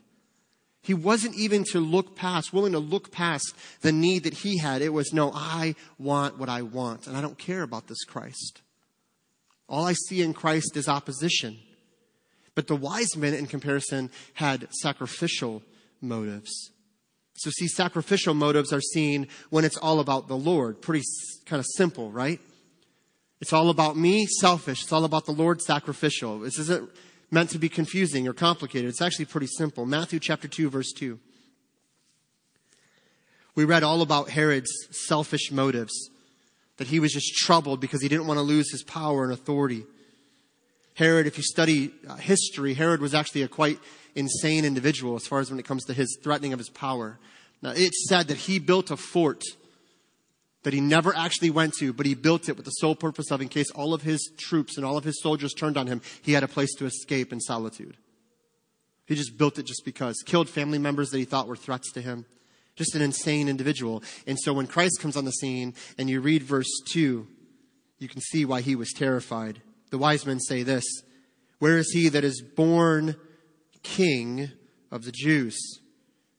He 0.81 0.95
wasn't 0.95 1.35
even 1.35 1.65
to 1.73 1.81
look 1.81 2.15
past, 2.15 2.53
willing 2.53 2.73
to 2.73 2.79
look 2.79 3.11
past 3.11 3.55
the 3.81 3.91
need 3.91 4.25
that 4.25 4.35
he 4.35 4.59
had. 4.59 4.81
It 4.81 4.93
was, 4.93 5.13
no, 5.13 5.33
I 5.35 5.75
want 5.99 6.39
what 6.39 6.49
I 6.49 6.63
want, 6.63 7.07
and 7.07 7.17
I 7.17 7.21
don't 7.21 7.39
care 7.39 7.63
about 7.63 7.89
this 7.89 8.05
Christ. 8.05 8.63
All 9.69 9.87
I 9.87 9.95
see 9.95 10.23
in 10.23 10.35
Christ 10.35 10.77
is 10.77 10.89
opposition. 10.89 11.59
But 12.55 12.69
the 12.69 12.77
wise 12.77 13.17
men, 13.17 13.35
in 13.35 13.47
comparison, 13.47 14.11
had 14.35 14.69
sacrificial 14.71 15.63
motives. 16.01 16.71
So, 17.37 17.51
see, 17.51 17.67
sacrificial 17.67 18.35
motives 18.35 18.73
are 18.73 18.81
seen 18.81 19.27
when 19.51 19.65
it's 19.65 19.77
all 19.77 19.99
about 19.99 20.29
the 20.29 20.37
Lord. 20.37 20.81
Pretty 20.81 21.05
kind 21.47 21.59
of 21.59 21.67
simple, 21.75 22.13
right? 22.13 22.41
It's 23.41 23.53
all 23.53 23.71
about 23.71 23.97
me, 23.97 24.27
selfish. 24.27 24.83
It's 24.85 24.93
all 24.93 25.05
about 25.05 25.27
the 25.27 25.33
Lord, 25.33 25.61
sacrificial. 25.61 26.39
This 26.39 26.59
isn't 26.59 26.91
meant 27.31 27.51
to 27.51 27.59
be 27.59 27.69
confusing 27.69 28.29
or 28.29 28.33
complicated. 28.33 28.89
It's 28.89 29.03
actually 29.03 29.25
pretty 29.25 29.49
simple. 29.49 29.85
Matthew 29.85 30.21
chapter 30.21 30.47
2, 30.47 30.71
verse 30.71 30.93
2. 30.93 31.19
We 33.57 33.65
read 33.65 33.83
all 33.83 34.03
about 34.03 34.31
Herod's 34.31 34.73
selfish 35.07 35.51
motives, 35.53 36.11
that 36.77 36.89
he 36.89 37.01
was 37.01 37.13
just 37.13 37.35
troubled 37.35 37.81
because 37.81 38.03
he 38.03 38.09
didn't 38.09 38.27
want 38.27 38.39
to 38.39 38.43
lose 38.43 38.71
his 38.71 38.83
power 38.83 39.25
and 39.25 39.33
authority. 39.33 39.85
Herod, 40.95 41.27
if 41.27 41.37
you 41.37 41.43
study 41.43 41.93
uh, 42.09 42.17
history, 42.17 42.75
Herod 42.75 43.01
was 43.01 43.15
actually 43.15 43.43
a 43.43 43.49
quite 43.49 43.79
insane 44.15 44.65
individual 44.65 45.17
as 45.17 45.27
far 45.27 45.41
as 45.41 45.51
when 45.51 45.59
it 45.59 45.67
comes 45.67 45.85
to 45.85 45.93
his 45.93 46.19
threatening 46.23 46.53
of 46.53 46.59
his 46.59 46.71
power. 46.71 47.19
Now, 47.63 47.73
it's 47.75 48.09
said 48.09 48.29
that 48.29 48.37
he 48.37 48.59
built 48.59 48.91
a 48.91 48.97
fort 48.97 49.43
that 50.65 50.73
he 50.73 50.81
never 50.81 51.15
actually 51.15 51.51
went 51.51 51.75
to, 51.75 51.93
but 51.93 52.07
he 52.07 52.15
built 52.15 52.49
it 52.49 52.57
with 52.57 52.65
the 52.65 52.71
sole 52.71 52.95
purpose 52.95 53.31
of, 53.31 53.41
in 53.43 53.49
case 53.49 53.71
all 53.73 53.93
of 53.93 54.03
his 54.03 54.33
troops 54.39 54.77
and 54.77 54.85
all 54.85 54.97
of 54.97 55.05
his 55.05 55.21
soldiers 55.21 55.53
turned 55.53 55.77
on 55.77 55.87
him, 55.87 56.01
he 56.23 56.33
had 56.33 56.43
a 56.43 56.49
place 56.49 56.75
to 56.75 56.87
escape 56.87 57.33
in 57.33 57.41
solitude. 57.41 57.97
He 59.07 59.15
just 59.15 59.37
built 59.37 59.59
it 59.59 59.67
just 59.67 59.85
because. 59.85 60.23
Killed 60.25 60.49
family 60.49 60.79
members 60.79 61.11
that 61.11 61.19
he 61.19 61.27
thought 61.27 61.49
were 61.49 61.57
threats 61.57 61.93
to 61.93 62.01
him. 62.01 62.25
Just 62.77 62.95
an 62.95 63.03
insane 63.03 63.49
individual. 63.49 64.03
And 64.27 64.39
so 64.41 64.55
when 64.55 64.67
Christ 64.67 64.99
comes 65.01 65.17
on 65.17 65.27
the 65.27 65.33
scene 65.33 65.75
and 65.99 66.09
you 66.09 66.21
read 66.21 66.43
verse 66.43 66.71
2, 66.89 67.27
you 67.99 68.09
can 68.09 68.23
see 68.23 68.47
why 68.47 68.63
he 68.63 68.75
was 68.75 68.93
terrified. 68.93 69.61
The 69.95 69.99
wise 69.99 70.27
men 70.27 70.41
say 70.41 70.65
this 70.65 70.85
Where 71.61 71.79
is 71.79 71.93
he 71.93 72.09
that 72.09 72.25
is 72.25 72.43
born 72.43 73.15
king 73.85 74.51
of 74.91 75.05
the 75.05 75.13
Jews? 75.13 75.57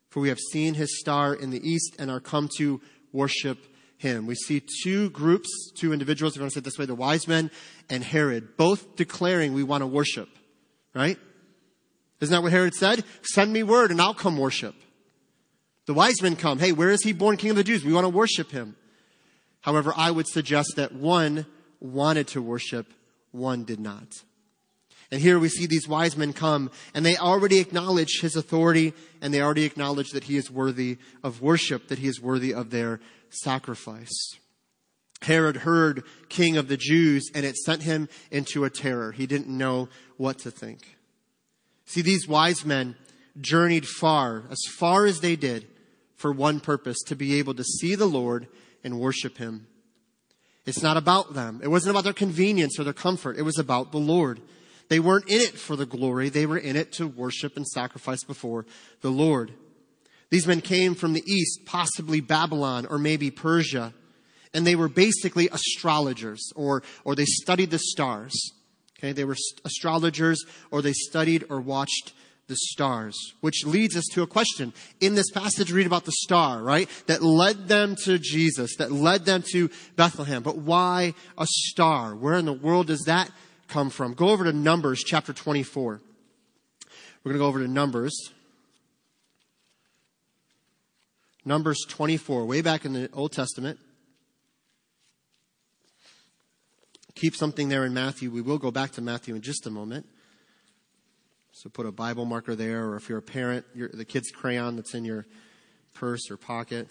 For 0.10 0.20
we 0.20 0.28
have 0.28 0.40
seen 0.52 0.74
his 0.74 1.00
star 1.00 1.34
in 1.34 1.52
the 1.52 1.66
east 1.66 1.96
and 1.98 2.12
are 2.12 2.20
come 2.20 2.50
to 2.58 2.82
worship 3.14 3.58
him. 3.96 4.28
We 4.28 4.36
see 4.36 4.62
two 4.84 5.10
groups, 5.12 5.72
two 5.74 5.94
individuals, 5.94 6.34
if 6.34 6.36
you 6.36 6.42
want 6.42 6.52
to 6.52 6.56
say 6.56 6.60
it 6.60 6.66
this 6.66 6.78
way, 6.78 6.86
the 6.86 6.96
wise 6.96 7.30
men 7.30 7.50
and 7.90 8.04
Herod, 8.04 8.58
both 8.58 8.98
declaring 8.98 9.54
we 9.54 9.64
want 9.64 9.84
to 9.84 9.88
worship. 9.88 10.28
Right? 10.94 11.18
Isn't 12.20 12.34
that 12.34 12.44
what 12.44 12.52
Herod 12.52 12.76
said? 12.76 13.06
Send 13.22 13.54
me 13.54 13.64
word 13.64 13.90
and 13.90 14.02
I'll 14.02 14.14
come 14.14 14.38
worship. 14.38 14.76
The 15.86 15.94
wise 15.94 16.22
men 16.22 16.36
come. 16.36 16.60
Hey, 16.60 16.74
where 16.74 16.92
is 16.92 17.04
he 17.04 17.14
born 17.14 17.38
king 17.38 17.52
of 17.52 17.56
the 17.56 17.64
Jews? 17.64 17.86
We 17.86 17.94
want 17.94 18.04
to 18.04 18.10
worship 18.10 18.52
him. 18.52 18.76
However, 19.62 19.94
I 19.96 20.12
would 20.12 20.28
suggest 20.28 20.74
that 20.76 20.92
one 20.92 21.46
wanted 21.80 22.28
to 22.28 22.42
worship, 22.42 22.88
one 23.36 23.64
did 23.64 23.80
not. 23.80 24.24
And 25.12 25.22
here 25.22 25.38
we 25.38 25.50
see 25.50 25.68
these 25.68 25.88
wise 25.88 26.18
men 26.18 26.34
come 26.34 26.72
and 26.94 27.06
they 27.06 27.16
already 27.16 27.60
acknowledge 27.60 28.20
his 28.22 28.36
authority 28.36 28.94
and 29.22 29.34
they 29.34 29.42
already 29.42 29.64
acknowledge 29.64 30.10
that 30.12 30.26
he 30.26 30.36
is 30.36 30.50
worthy 30.50 30.98
of 31.24 31.42
worship, 31.42 31.88
that 31.90 32.00
he 32.00 32.08
is 32.08 32.20
worthy 32.20 32.54
of 32.54 32.72
their 32.72 33.00
sacrifice. 33.30 34.36
Herod 35.22 35.58
heard 35.58 36.04
king 36.30 36.58
of 36.58 36.68
the 36.68 36.78
Jews 36.78 37.30
and 37.34 37.46
it 37.46 37.56
sent 37.56 37.84
him 37.84 38.10
into 38.32 38.64
a 38.64 38.70
terror. 38.70 39.12
He 39.12 39.28
didn't 39.28 39.48
know 39.48 39.90
what 40.18 40.40
to 40.40 40.52
think. 40.52 40.98
See, 41.86 42.02
these 42.02 42.28
wise 42.28 42.66
men 42.66 42.96
journeyed 43.40 43.88
far, 43.88 44.46
as 44.50 44.60
far 44.78 45.06
as 45.06 45.20
they 45.20 45.36
did, 45.36 45.68
for 46.16 46.32
one 46.32 46.60
purpose, 46.60 46.98
to 47.08 47.16
be 47.16 47.38
able 47.38 47.54
to 47.54 47.64
see 47.64 47.96
the 47.96 48.08
Lord 48.08 48.48
and 48.84 49.00
worship 49.00 49.38
him. 49.38 49.68
It's 50.66 50.82
not 50.82 50.98
about 50.98 51.34
them. 51.34 51.60
It 51.64 51.68
wasn't 51.68 51.92
about 51.92 52.04
their 52.04 52.14
convenience 52.14 52.80
or 52.80 52.84
their 52.84 52.94
comfort. 52.94 53.38
It 53.38 53.44
was 53.44 53.60
about 53.60 53.92
the 53.92 54.00
Lord. 54.00 54.42
They 54.90 55.00
weren't 55.00 55.30
in 55.30 55.42
it 55.42 55.58
for 55.58 55.76
the 55.76 55.86
glory. 55.86 56.30
They 56.30 56.46
were 56.46 56.58
in 56.58 56.76
it 56.76 56.92
to 56.94 57.08
worship 57.08 57.56
and 57.56 57.66
sacrifice 57.66 58.24
before 58.24 58.66
the 59.02 59.12
Lord. 59.12 59.52
These 60.30 60.48
men 60.48 60.62
came 60.62 60.96
from 60.96 61.14
the 61.14 61.24
east, 61.26 61.66
possibly 61.66 62.20
Babylon 62.20 62.86
or 62.88 62.98
maybe 62.98 63.32
Persia, 63.32 63.94
and 64.54 64.66
they 64.66 64.76
were 64.76 64.90
basically 64.90 65.50
astrologers 65.50 66.52
or, 66.56 66.82
or 67.04 67.16
they 67.16 67.26
studied 67.26 67.72
the 67.72 67.80
stars. 67.80 68.34
Okay, 68.98 69.12
they 69.12 69.26
were 69.26 69.36
astrologers 69.66 70.44
or 70.72 70.82
they 70.82 70.94
studied 70.94 71.46
or 71.50 71.60
watched 71.60 72.14
the 72.48 72.56
stars, 72.56 73.34
which 73.42 73.66
leads 73.66 73.96
us 73.96 74.06
to 74.14 74.22
a 74.22 74.28
question. 74.28 74.74
In 75.02 75.16
this 75.16 75.32
passage, 75.32 75.72
read 75.72 75.88
about 75.88 76.06
the 76.06 76.12
star, 76.12 76.62
right? 76.62 76.90
That 77.08 77.24
led 77.24 77.68
them 77.68 77.96
to 78.04 78.20
Jesus, 78.20 78.76
that 78.78 78.92
led 78.92 79.26
them 79.26 79.44
to 79.52 79.70
Bethlehem. 79.96 80.44
But 80.44 80.58
why 80.58 81.14
a 81.38 81.48
star? 81.48 82.16
Where 82.16 82.36
in 82.36 82.46
the 82.46 82.54
world 82.54 82.88
does 82.88 83.04
that 83.06 83.32
come 83.68 83.90
from? 83.90 84.14
Go 84.14 84.30
over 84.30 84.44
to 84.44 84.54
Numbers 84.54 85.04
chapter 85.04 85.34
24. 85.34 86.02
We're 87.24 87.32
going 87.32 87.40
to 87.40 87.40
go 87.40 87.48
over 87.48 87.60
to 87.60 87.68
Numbers 87.68 88.32
Numbers 91.48 91.86
24, 91.88 92.46
way 92.46 92.62
back 92.62 92.86
in 92.86 92.94
the 92.94 93.08
Old 93.14 93.32
Testament. 93.32 93.80
Keep 97.14 97.36
something 97.36 97.70
there 97.70 97.86
in 97.86 97.94
Matthew. 97.94 98.32
We 98.32 98.42
will 98.42 98.58
go 98.58 98.72
back 98.72 98.92
to 98.94 99.02
Matthew 99.02 99.36
in 99.36 99.42
just 99.42 99.68
a 99.68 99.70
moment. 99.70 100.08
So 101.58 101.70
put 101.70 101.86
a 101.86 101.92
Bible 101.94 102.26
marker 102.26 102.54
there, 102.54 102.86
or 102.86 102.98
if 102.98 103.08
you're 103.08 103.20
a 103.20 103.22
parent, 103.22 103.66
the 103.74 104.04
kid's 104.04 104.30
crayon 104.30 104.76
that's 104.76 104.94
in 104.94 105.06
your 105.06 105.26
purse 105.94 106.30
or 106.30 106.36
pocket. 106.36 106.90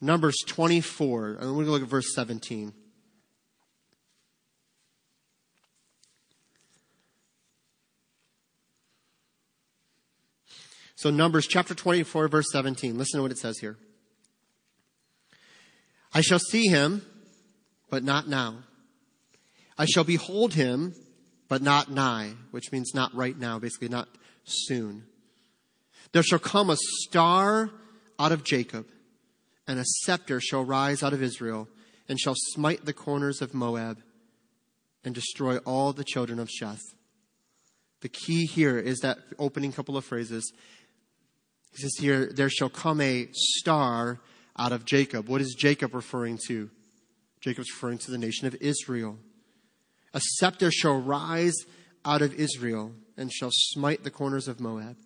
Numbers 0.00 0.34
24, 0.44 1.36
and 1.38 1.56
we're 1.56 1.64
going 1.64 1.66
to 1.66 1.70
look 1.70 1.82
at 1.82 1.88
verse 1.88 2.12
17. 2.16 2.72
So, 10.96 11.10
Numbers 11.10 11.46
chapter 11.46 11.76
24, 11.76 12.26
verse 12.26 12.50
17. 12.50 12.98
Listen 12.98 13.18
to 13.18 13.22
what 13.22 13.30
it 13.30 13.38
says 13.38 13.60
here. 13.60 13.76
I 16.12 16.22
shall 16.22 16.40
see 16.40 16.66
him, 16.66 17.02
but 17.88 18.02
not 18.02 18.26
now. 18.26 18.64
I 19.82 19.86
shall 19.86 20.04
behold 20.04 20.54
him, 20.54 20.94
but 21.48 21.60
not 21.60 21.90
nigh, 21.90 22.34
which 22.52 22.70
means 22.70 22.94
not 22.94 23.12
right 23.16 23.36
now, 23.36 23.58
basically 23.58 23.88
not 23.88 24.08
soon. 24.44 25.06
There 26.12 26.22
shall 26.22 26.38
come 26.38 26.70
a 26.70 26.76
star 26.76 27.68
out 28.16 28.30
of 28.30 28.44
Jacob, 28.44 28.86
and 29.66 29.80
a 29.80 29.84
scepter 29.84 30.40
shall 30.40 30.64
rise 30.64 31.02
out 31.02 31.12
of 31.12 31.20
Israel, 31.20 31.66
and 32.08 32.20
shall 32.20 32.36
smite 32.36 32.84
the 32.84 32.92
corners 32.92 33.42
of 33.42 33.54
Moab, 33.54 34.00
and 35.02 35.16
destroy 35.16 35.56
all 35.58 35.92
the 35.92 36.04
children 36.04 36.38
of 36.38 36.48
Sheth. 36.48 36.94
The 38.02 38.08
key 38.08 38.46
here 38.46 38.78
is 38.78 39.00
that 39.00 39.18
opening 39.36 39.72
couple 39.72 39.96
of 39.96 40.04
phrases 40.04 40.52
he 41.74 41.82
says 41.82 41.94
here, 41.98 42.26
there 42.26 42.50
shall 42.50 42.68
come 42.68 43.00
a 43.00 43.26
star 43.32 44.20
out 44.56 44.70
of 44.70 44.84
Jacob. 44.84 45.28
What 45.28 45.40
is 45.40 45.56
Jacob 45.58 45.92
referring 45.92 46.38
to? 46.46 46.70
Jacob's 47.40 47.72
referring 47.72 47.98
to 47.98 48.12
the 48.12 48.18
nation 48.18 48.46
of 48.46 48.54
Israel. 48.60 49.18
A 50.14 50.20
scepter 50.20 50.70
shall 50.70 51.00
rise 51.00 51.56
out 52.04 52.22
of 52.22 52.34
Israel 52.34 52.92
and 53.16 53.32
shall 53.32 53.50
smite 53.52 54.04
the 54.04 54.10
corners 54.10 54.48
of 54.48 54.60
Moab. 54.60 54.96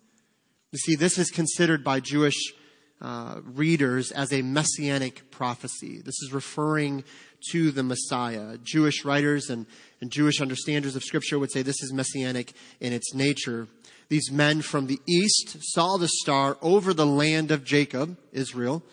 You 0.71 0.79
see, 0.79 0.95
this 0.95 1.17
is 1.17 1.29
considered 1.29 1.83
by 1.83 1.99
Jewish 1.99 2.53
uh, 2.99 3.41
readers 3.43 4.11
as 4.11 4.33
a 4.33 4.41
messianic 4.41 5.29
prophecy. 5.31 6.01
This 6.01 6.19
is 6.21 6.33
referring 6.33 7.03
to 7.51 7.71
the 7.71 7.83
Messiah. 7.83 8.57
Jewish 8.57 9.05
writers 9.05 9.49
and, 9.49 9.65
and 10.01 10.11
Jewish 10.11 10.41
understanders 10.41 10.95
of 10.95 11.03
Scripture 11.03 11.39
would 11.39 11.51
say 11.51 11.61
this 11.61 11.83
is 11.83 11.93
messianic 11.93 12.53
in 12.79 12.93
its 12.93 13.13
nature. 13.13 13.67
These 14.09 14.31
men 14.31 14.61
from 14.61 14.87
the 14.87 14.99
east 15.07 15.57
saw 15.61 15.97
the 15.97 16.07
star 16.07 16.57
over 16.61 16.93
the 16.93 17.05
land 17.05 17.51
of 17.51 17.63
Jacob, 17.63 18.17
Israel, 18.31 18.83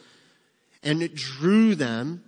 and 0.82 1.02
it 1.02 1.14
drew 1.14 1.74
them 1.74 2.22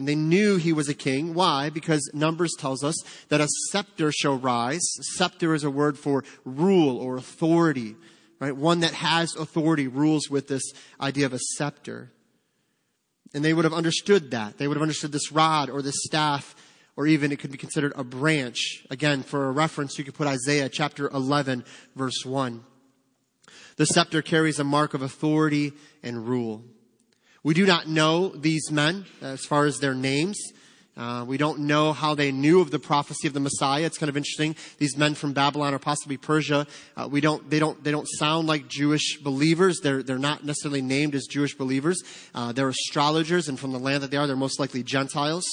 and 0.00 0.08
they 0.08 0.14
knew 0.14 0.56
he 0.56 0.72
was 0.72 0.88
a 0.88 0.94
king. 0.94 1.34
Why? 1.34 1.68
Because 1.68 2.10
Numbers 2.14 2.54
tells 2.58 2.82
us 2.82 2.96
that 3.28 3.42
a 3.42 3.48
scepter 3.68 4.10
shall 4.10 4.38
rise. 4.38 4.80
Scepter 5.14 5.54
is 5.54 5.62
a 5.62 5.70
word 5.70 5.98
for 5.98 6.24
rule 6.46 6.96
or 6.96 7.18
authority, 7.18 7.96
right? 8.38 8.56
One 8.56 8.80
that 8.80 8.94
has 8.94 9.36
authority 9.36 9.88
rules 9.88 10.30
with 10.30 10.48
this 10.48 10.72
idea 11.02 11.26
of 11.26 11.34
a 11.34 11.38
scepter. 11.38 12.12
And 13.34 13.44
they 13.44 13.52
would 13.52 13.66
have 13.66 13.74
understood 13.74 14.30
that. 14.30 14.56
They 14.56 14.66
would 14.66 14.78
have 14.78 14.82
understood 14.82 15.12
this 15.12 15.30
rod 15.30 15.68
or 15.68 15.82
this 15.82 16.02
staff, 16.04 16.56
or 16.96 17.06
even 17.06 17.30
it 17.30 17.38
could 17.38 17.52
be 17.52 17.58
considered 17.58 17.92
a 17.94 18.02
branch. 18.02 18.86
Again, 18.88 19.22
for 19.22 19.48
a 19.48 19.52
reference, 19.52 19.98
you 19.98 20.04
could 20.04 20.14
put 20.14 20.26
Isaiah 20.26 20.70
chapter 20.70 21.10
11, 21.10 21.62
verse 21.94 22.24
1. 22.24 22.64
The 23.76 23.84
scepter 23.84 24.22
carries 24.22 24.58
a 24.58 24.64
mark 24.64 24.94
of 24.94 25.02
authority 25.02 25.74
and 26.02 26.26
rule. 26.26 26.64
We 27.42 27.54
do 27.54 27.64
not 27.64 27.88
know 27.88 28.28
these 28.28 28.70
men 28.70 29.06
as 29.22 29.46
far 29.46 29.64
as 29.64 29.78
their 29.78 29.94
names. 29.94 30.38
Uh, 30.94 31.24
we 31.26 31.38
don't 31.38 31.60
know 31.60 31.94
how 31.94 32.14
they 32.14 32.30
knew 32.30 32.60
of 32.60 32.70
the 32.70 32.78
prophecy 32.78 33.26
of 33.26 33.32
the 33.32 33.40
Messiah. 33.40 33.84
It's 33.84 33.96
kind 33.96 34.10
of 34.10 34.16
interesting. 34.18 34.54
These 34.76 34.98
men 34.98 35.14
from 35.14 35.32
Babylon 35.32 35.72
or 35.72 35.78
possibly 35.78 36.18
Persia, 36.18 36.66
uh, 36.98 37.08
we 37.10 37.22
don't, 37.22 37.48
they 37.48 37.58
don't, 37.58 37.82
they 37.82 37.90
don't 37.90 38.06
sound 38.06 38.46
like 38.46 38.68
Jewish 38.68 39.18
believers. 39.22 39.80
They're, 39.82 40.02
they're 40.02 40.18
not 40.18 40.44
necessarily 40.44 40.82
named 40.82 41.14
as 41.14 41.26
Jewish 41.30 41.56
believers. 41.56 42.02
Uh, 42.34 42.52
they're 42.52 42.68
astrologers, 42.68 43.48
and 43.48 43.58
from 43.58 43.72
the 43.72 43.78
land 43.78 44.02
that 44.02 44.10
they 44.10 44.18
are, 44.18 44.26
they're 44.26 44.36
most 44.36 44.60
likely 44.60 44.82
Gentiles. 44.82 45.44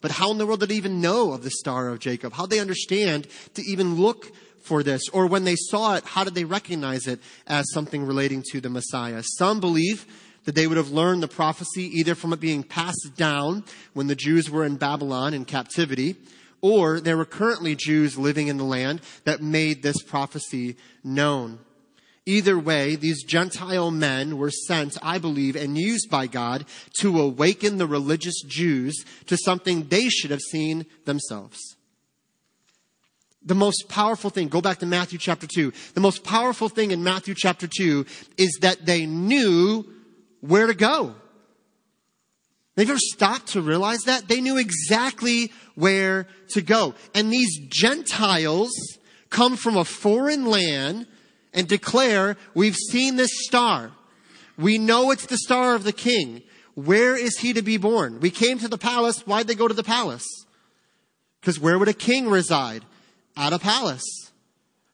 But 0.00 0.12
how 0.12 0.30
in 0.30 0.38
the 0.38 0.46
world 0.46 0.60
did 0.60 0.70
they 0.70 0.76
even 0.76 1.02
know 1.02 1.32
of 1.32 1.42
the 1.42 1.50
Star 1.50 1.88
of 1.88 1.98
Jacob? 1.98 2.32
How 2.32 2.46
did 2.46 2.56
they 2.56 2.60
understand 2.60 3.26
to 3.54 3.62
even 3.62 3.96
look 3.96 4.32
for 4.62 4.82
this? 4.82 5.02
Or 5.12 5.26
when 5.26 5.44
they 5.44 5.56
saw 5.56 5.96
it, 5.96 6.04
how 6.04 6.24
did 6.24 6.34
they 6.34 6.44
recognize 6.44 7.06
it 7.06 7.20
as 7.46 7.70
something 7.72 8.06
relating 8.06 8.42
to 8.52 8.62
the 8.62 8.70
Messiah? 8.70 9.22
Some 9.22 9.60
believe 9.60 10.06
that 10.44 10.54
they 10.54 10.66
would 10.66 10.76
have 10.76 10.90
learned 10.90 11.22
the 11.22 11.28
prophecy 11.28 11.82
either 11.98 12.14
from 12.14 12.32
it 12.32 12.40
being 12.40 12.62
passed 12.62 13.12
down 13.16 13.64
when 13.92 14.06
the 14.06 14.14
Jews 14.14 14.50
were 14.50 14.64
in 14.64 14.76
Babylon 14.76 15.34
in 15.34 15.44
captivity, 15.44 16.16
or 16.60 17.00
there 17.00 17.16
were 17.16 17.24
currently 17.24 17.74
Jews 17.74 18.16
living 18.16 18.48
in 18.48 18.56
the 18.56 18.64
land 18.64 19.00
that 19.24 19.42
made 19.42 19.82
this 19.82 20.02
prophecy 20.02 20.76
known. 21.02 21.58
Either 22.26 22.58
way, 22.58 22.96
these 22.96 23.22
Gentile 23.22 23.90
men 23.90 24.38
were 24.38 24.50
sent, 24.50 24.96
I 25.02 25.18
believe, 25.18 25.56
and 25.56 25.76
used 25.76 26.08
by 26.08 26.26
God 26.26 26.64
to 27.00 27.20
awaken 27.20 27.76
the 27.76 27.86
religious 27.86 28.40
Jews 28.46 29.04
to 29.26 29.36
something 29.36 29.88
they 29.88 30.08
should 30.08 30.30
have 30.30 30.40
seen 30.40 30.86
themselves. 31.04 31.58
The 33.44 33.54
most 33.54 33.90
powerful 33.90 34.30
thing, 34.30 34.48
go 34.48 34.62
back 34.62 34.78
to 34.78 34.86
Matthew 34.86 35.18
chapter 35.18 35.46
2. 35.46 35.70
The 35.92 36.00
most 36.00 36.24
powerful 36.24 36.70
thing 36.70 36.92
in 36.92 37.04
Matthew 37.04 37.34
chapter 37.36 37.68
2 37.68 38.06
is 38.38 38.58
that 38.62 38.86
they 38.86 39.04
knew 39.04 39.84
where 40.46 40.66
to 40.66 40.74
go. 40.74 41.14
They've 42.74 42.90
ever 42.90 42.98
stopped 42.98 43.48
to 43.52 43.62
realize 43.62 44.00
that? 44.02 44.28
They 44.28 44.40
knew 44.40 44.58
exactly 44.58 45.52
where 45.74 46.26
to 46.50 46.60
go. 46.60 46.94
And 47.14 47.32
these 47.32 47.58
Gentiles 47.68 48.72
come 49.30 49.56
from 49.56 49.76
a 49.76 49.84
foreign 49.84 50.46
land 50.46 51.06
and 51.52 51.68
declare, 51.68 52.36
we've 52.52 52.76
seen 52.76 53.16
this 53.16 53.30
star. 53.46 53.92
We 54.58 54.76
know 54.76 55.12
it's 55.12 55.26
the 55.26 55.38
star 55.38 55.74
of 55.74 55.84
the 55.84 55.92
king. 55.92 56.42
Where 56.74 57.16
is 57.16 57.38
he 57.38 57.52
to 57.52 57.62
be 57.62 57.76
born? 57.76 58.20
We 58.20 58.30
came 58.30 58.58
to 58.58 58.68
the 58.68 58.78
palace. 58.78 59.20
Why'd 59.20 59.46
they 59.46 59.54
go 59.54 59.68
to 59.68 59.74
the 59.74 59.84
palace? 59.84 60.26
Because 61.40 61.60
where 61.60 61.78
would 61.78 61.88
a 61.88 61.94
king 61.94 62.28
reside? 62.28 62.84
At 63.36 63.52
a 63.52 63.58
palace. 63.58 64.04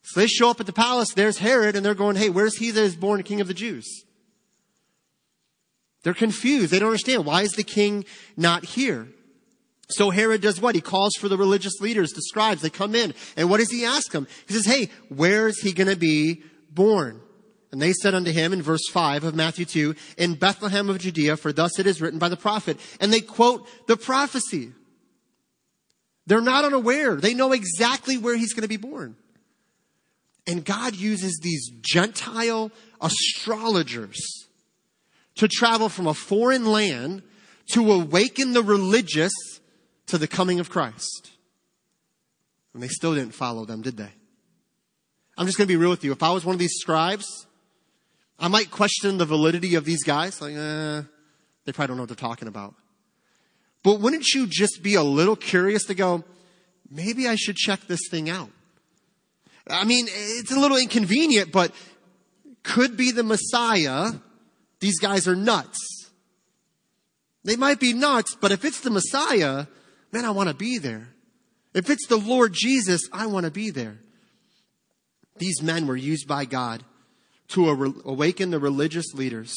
So 0.03 0.21
they 0.21 0.27
show 0.27 0.51
up 0.51 0.61
at 0.61 0.67
the 0.67 0.73
palace. 0.73 1.15
There's 1.15 1.39
Herod 1.39 1.77
and 1.77 1.85
they're 1.85 1.95
going, 1.95 2.17
hey, 2.17 2.29
where's 2.29 2.57
he 2.57 2.71
that 2.71 2.83
is 2.83 2.97
born 2.97 3.23
king 3.23 3.41
of 3.41 3.49
the 3.49 3.55
Jews? 3.55 4.05
They're 6.03 6.15
confused. 6.15 6.73
They 6.73 6.79
don't 6.79 6.89
understand. 6.89 7.27
Why 7.27 7.43
is 7.43 7.53
the 7.53 7.63
king 7.63 8.05
not 8.37 8.65
here? 8.65 9.09
So 9.89 10.11
Herod 10.11 10.41
does 10.41 10.61
what? 10.61 10.75
He 10.75 10.81
calls 10.81 11.15
for 11.17 11.29
the 11.29 11.37
religious 11.37 11.81
leaders, 11.81 12.13
the 12.13 12.23
scribes. 12.23 12.63
They 12.63 12.71
come 12.71 12.95
in. 12.95 13.13
And 13.37 13.51
what 13.51 13.59
does 13.59 13.71
he 13.71 13.85
ask 13.85 14.13
them? 14.13 14.27
He 14.47 14.55
says, 14.55 14.67
Hey, 14.67 14.89
where 15.09 15.49
is 15.49 15.61
he 15.61 15.73
going 15.73 15.89
to 15.89 15.97
be 15.97 16.43
born? 16.71 17.21
And 17.73 17.81
they 17.81 17.93
said 17.93 18.15
unto 18.15 18.33
him 18.33 18.53
in 18.53 18.63
verse 18.63 18.89
5 18.91 19.25
of 19.25 19.35
Matthew 19.35 19.65
2, 19.65 19.95
In 20.17 20.35
Bethlehem 20.35 20.89
of 20.91 20.99
Judea, 20.99 21.37
for 21.37 21.53
thus 21.53 21.79
it 21.79 21.87
is 21.87 22.01
written 22.01 22.19
by 22.19 22.29
the 22.29 22.37
prophet. 22.37 22.79
And 23.01 23.13
they 23.13 23.21
quote 23.21 23.69
the 23.87 23.97
prophecy. 23.97 24.73
They're 26.27 26.41
not 26.41 26.65
unaware. 26.65 27.17
They 27.17 27.35
know 27.35 27.53
exactly 27.53 28.17
where 28.17 28.37
he's 28.37 28.55
going 28.55 28.63
to 28.63 28.69
be 28.69 28.77
born. 28.77 29.17
And 30.47 30.65
God 30.65 30.97
uses 30.97 31.39
these 31.43 31.71
Gentile 31.81 32.73
astrologers 33.01 34.49
to 35.41 35.49
travel 35.49 35.89
from 35.89 36.07
a 36.07 36.13
foreign 36.13 36.67
land 36.67 37.23
to 37.73 37.93
awaken 37.93 38.53
the 38.53 38.63
religious 38.63 39.33
to 40.05 40.19
the 40.19 40.29
coming 40.29 40.61
of 40.61 40.69
Christ. 40.69 41.31
And 42.75 42.83
they 42.83 42.89
still 42.89 43.15
didn't 43.15 43.33
follow 43.33 43.65
them, 43.65 43.81
did 43.81 43.97
they? 43.97 44.11
I'm 45.39 45.47
just 45.47 45.57
going 45.57 45.67
to 45.67 45.73
be 45.73 45.79
real 45.79 45.89
with 45.89 46.05
you. 46.05 46.13
If 46.13 46.23
I 46.23 46.31
was 46.31 46.45
one 46.45 46.55
of 46.55 46.59
these 46.59 46.75
scribes, 46.75 47.47
I 48.39 48.49
might 48.49 48.71
question 48.71 49.17
the 49.17 49.25
validity 49.25 49.77
of 49.77 49.87
these 49.87 50.05
guys. 50.05 50.43
Like, 50.43 50.53
eh, 50.53 51.03
they 51.65 51.73
probably 51.73 51.87
don't 51.87 51.97
know 51.97 52.03
what 52.03 52.11
they're 52.11 52.17
talking 52.17 52.47
about. 52.47 52.75
But 53.83 53.99
wouldn't 53.99 54.27
you 54.35 54.47
just 54.47 54.83
be 54.83 54.95
a 54.95 55.03
little 55.03 55.37
curious 55.37 55.85
to 55.85 55.95
go, 55.95 56.23
maybe 56.91 57.27
I 57.27 57.37
should 57.37 57.57
check 57.57 57.81
this 57.87 58.01
thing 58.11 58.29
out? 58.29 58.51
I 59.67 59.87
mean, 59.87 60.05
it's 60.07 60.53
a 60.53 60.61
little 60.61 60.77
inconvenient, 60.77 61.51
but 61.51 61.73
could 62.63 62.99
be 62.99 63.11
the 63.11 63.23
Messiah 63.23 64.13
these 64.81 64.99
guys 64.99 65.29
are 65.29 65.37
nuts. 65.37 66.11
They 67.45 67.57
might 67.57 67.81
be 67.81 67.93
nuts, 67.93 68.35
but 68.35 68.53
if 68.53 68.65
it's 68.65 68.81
the 68.81 68.91
Messiah, 68.91 69.67
man, 70.13 70.25
I 70.25 70.31
want 70.31 70.49
to 70.49 70.55
be 70.55 70.79
there. 70.79 71.09
If 71.73 71.89
it's 71.89 72.07
the 72.07 72.17
Lord 72.17 72.53
Jesus, 72.53 73.03
I 73.13 73.27
want 73.27 73.45
to 73.45 73.51
be 73.51 73.71
there. 73.71 73.99
These 75.37 75.63
men 75.63 75.87
were 75.87 75.97
used 75.97 76.27
by 76.27 76.45
God 76.45 76.83
to 77.49 77.69
awaken 78.05 78.51
the 78.51 78.59
religious 78.59 79.15
leaders 79.15 79.55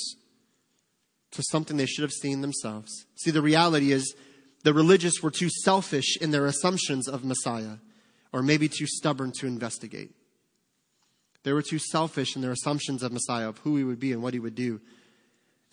to 1.31 1.43
something 1.49 1.77
they 1.77 1.85
should 1.85 2.03
have 2.03 2.11
seen 2.11 2.41
themselves. 2.41 3.05
See, 3.15 3.31
the 3.31 3.41
reality 3.41 3.91
is 3.91 4.15
the 4.63 4.73
religious 4.73 5.21
were 5.21 5.31
too 5.31 5.49
selfish 5.63 6.17
in 6.21 6.31
their 6.31 6.45
assumptions 6.45 7.07
of 7.07 7.25
Messiah, 7.25 7.77
or 8.31 8.41
maybe 8.41 8.69
too 8.69 8.87
stubborn 8.87 9.31
to 9.39 9.47
investigate. 9.47 10.11
They 11.43 11.53
were 11.53 11.61
too 11.61 11.79
selfish 11.79 12.35
in 12.35 12.41
their 12.41 12.51
assumptions 12.51 13.03
of 13.03 13.11
Messiah, 13.11 13.49
of 13.49 13.57
who 13.59 13.75
he 13.75 13.83
would 13.83 13.99
be 13.99 14.13
and 14.13 14.21
what 14.21 14.33
he 14.33 14.39
would 14.39 14.55
do 14.55 14.79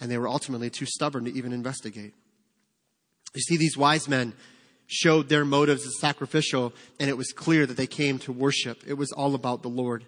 and 0.01 0.11
they 0.11 0.19
were 0.19 0.29
ultimately 0.29 0.71
too 0.71 0.87
stubborn 0.87 1.25
to 1.25 1.33
even 1.33 1.53
investigate. 1.53 2.15
You 3.35 3.41
see, 3.43 3.57
these 3.57 3.77
wise 3.77 4.09
men 4.09 4.35
showed 4.87 5.29
their 5.29 5.45
motives 5.45 5.87
as 5.87 6.01
sacrificial, 6.01 6.73
and 6.99 7.09
it 7.09 7.17
was 7.17 7.33
clear 7.33 7.65
that 7.67 7.77
they 7.77 7.87
came 7.87 8.19
to 8.21 8.33
worship. 8.33 8.83
It 8.87 8.95
was 8.95 9.13
all 9.13 9.35
about 9.35 9.63
the 9.63 9.69
Lord. 9.69 10.05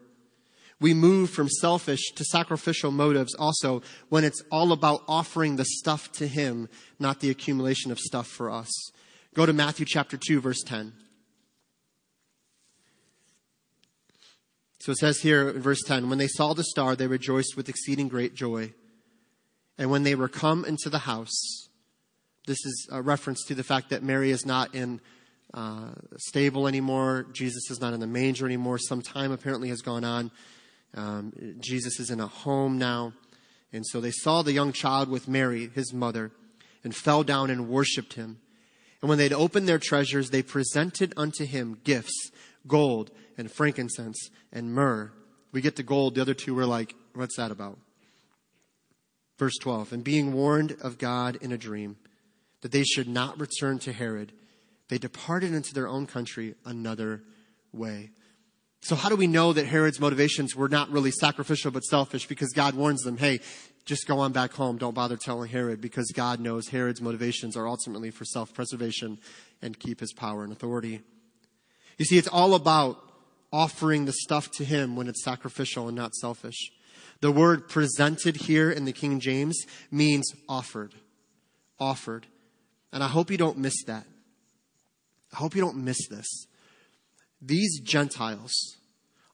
We 0.81 0.95
move 0.95 1.31
from 1.31 1.49
selfish 1.49 2.11
to 2.17 2.25
sacrificial 2.25 2.91
motives 2.91 3.35
also 3.37 3.83
when 4.09 4.25
it's 4.25 4.43
all 4.51 4.73
about 4.73 5.03
offering 5.07 5.55
the 5.55 5.65
stuff 5.65 6.11
to 6.13 6.27
Him, 6.27 6.69
not 6.99 7.21
the 7.21 7.31
accumulation 7.31 7.93
of 7.93 8.01
stuff 8.01 8.27
for 8.27 8.51
us. 8.51 8.91
Go 9.35 9.47
to 9.47 9.53
Matthew 9.53 9.87
chapter 9.87 10.17
2, 10.17 10.41
verse 10.41 10.63
10. 10.67 10.93
So 14.81 14.91
it 14.91 14.99
says 14.99 15.21
here 15.21 15.49
in 15.51 15.63
verse 15.63 15.83
10 15.87 16.09
When 16.09 16.19
they 16.19 16.27
saw 16.27 16.55
the 16.55 16.65
star, 16.65 16.97
they 16.97 17.07
rejoiced 17.07 17.57
with 17.57 17.69
exceeding 17.69 18.09
great 18.09 18.35
joy. 18.35 18.75
And 19.83 19.91
when 19.91 20.05
they 20.05 20.15
were 20.15 20.29
come 20.29 20.65
into 20.65 20.89
the 20.89 21.01
house, 21.01 21.69
this 22.47 22.65
is 22.65 22.89
a 22.93 23.03
reference 23.03 23.43
to 23.47 23.57
the 23.57 23.65
fact 23.65 23.91
that 23.91 24.01
Mary 24.01 24.31
is 24.31 24.47
not 24.47 24.77
in 24.77 25.01
uh, 25.53 25.89
stable 26.19 26.69
anymore. 26.69 27.27
Jesus 27.33 27.69
is 27.69 27.81
not 27.81 27.93
in 27.93 27.99
the 27.99 28.07
manger 28.07 28.47
anymore. 28.47 28.79
Some 28.79 29.03
time 29.03 29.33
apparently 29.33 29.71
has 29.71 29.81
gone 29.81 30.05
on. 30.05 30.31
Um, 30.95 31.33
Jesus 31.59 31.99
is 31.99 32.11
in 32.11 32.21
a 32.21 32.29
home 32.29 32.79
now. 32.79 33.13
And 33.73 33.85
so 33.85 34.01
they 34.01 34.13
saw 34.13 34.43
the 34.43 34.53
young 34.53 34.73
child 34.73 35.09
with 35.09 35.27
Mary, 35.27 35.69
his 35.75 35.93
mother, 35.93 36.31
and 36.85 36.95
fell 36.95 37.25
down 37.25 37.51
and 37.51 37.69
worshiped 37.69 38.13
him. 38.13 38.39
And 39.01 39.09
when 39.09 39.19
they'd 39.19 39.33
opened 39.33 39.67
their 39.67 39.81
treasures, 39.81 40.31
they 40.31 40.45
presented 40.45 41.13
unto 41.17 41.45
him 41.45 41.81
gifts, 41.83 42.31
gold 42.69 43.11
and 43.37 43.51
frankincense 43.51 44.31
and 44.53 44.73
myrrh. 44.73 45.11
We 45.51 45.61
get 45.61 45.75
to 45.75 45.83
gold. 45.83 46.15
The 46.15 46.21
other 46.21 46.35
two 46.35 46.55
were 46.55 46.67
like, 46.67 46.95
what's 47.15 47.37
that 47.37 47.51
about? 47.51 47.81
Verse 49.43 49.59
12, 49.59 49.93
and 49.93 50.05
being 50.05 50.33
warned 50.33 50.77
of 50.83 50.99
God 50.99 51.35
in 51.41 51.51
a 51.51 51.59
dream 51.59 51.97
that 52.61 52.71
they 52.71 52.85
should 52.85 53.09
not 53.09 53.41
return 53.41 53.81
to 53.81 53.93
Herod, 53.93 54.31
they 54.89 54.99
departed 54.99 55.53
into 55.53 55.75
their 55.75 55.89
own 55.89 56.07
country 56.07 56.55
another 56.65 57.25
way. 57.73 58.11
So 58.83 58.95
how 58.95 59.09
do 59.09 59.17
we 59.17 59.27
know 59.27 59.53
that 59.53 59.67
Herod's 59.67 59.99
motivations 59.99 60.55
were 60.55 60.69
not 60.69 60.93
really 60.93 61.11
sacrificial 61.11 61.73
but 61.73 61.83
selfish? 61.83 62.29
Because 62.29 62.53
God 62.53 62.77
warns 62.77 63.03
them, 63.03 63.17
hey, 63.17 63.41
just 63.85 64.07
go 64.07 64.21
on 64.21 64.31
back 64.31 64.53
home. 64.53 64.79
Don't 64.79 64.95
bother 64.95 65.17
telling 65.17 65.51
Herod 65.51 65.81
because 65.81 66.13
God 66.15 66.39
knows 66.39 66.69
Herod's 66.69 67.01
motivations 67.01 67.57
are 67.57 67.67
ultimately 67.67 68.13
for 68.13 68.25
self-preservation 68.25 69.19
and 69.61 69.77
keep 69.77 69.99
his 69.99 70.13
power 70.13 70.45
and 70.45 70.53
authority. 70.53 71.01
You 71.99 72.05
see, 72.05 72.17
it's 72.17 72.29
all 72.29 72.55
about 72.55 73.03
offering 73.53 74.05
the 74.05 74.13
stuff 74.13 74.53
to 74.53 74.65
him 74.65 74.95
when 74.95 75.09
it's 75.09 75.25
sacrificial 75.25 75.89
and 75.89 75.97
not 75.97 76.15
selfish. 76.15 76.71
The 77.23 77.33
word 77.33 77.69
presented 77.69 78.37
here 78.37 78.69
in 78.69 78.85
the 78.85 78.93
King 78.93 79.21
James 79.21 79.57
means 79.93 80.27
offered. 80.49 80.93
Offered. 81.79 82.27
And 82.93 83.03
I 83.03 83.07
hope 83.07 83.31
you 83.31 83.39
don't 83.39 83.59
miss 83.59 83.85
that. 83.85 84.05
I 85.33 85.37
hope 85.37 85.55
you 85.55 85.63
don't 85.63 85.85
miss 85.85 86.09
this. 86.09 86.27
These 87.41 87.79
Gentiles 87.81 88.53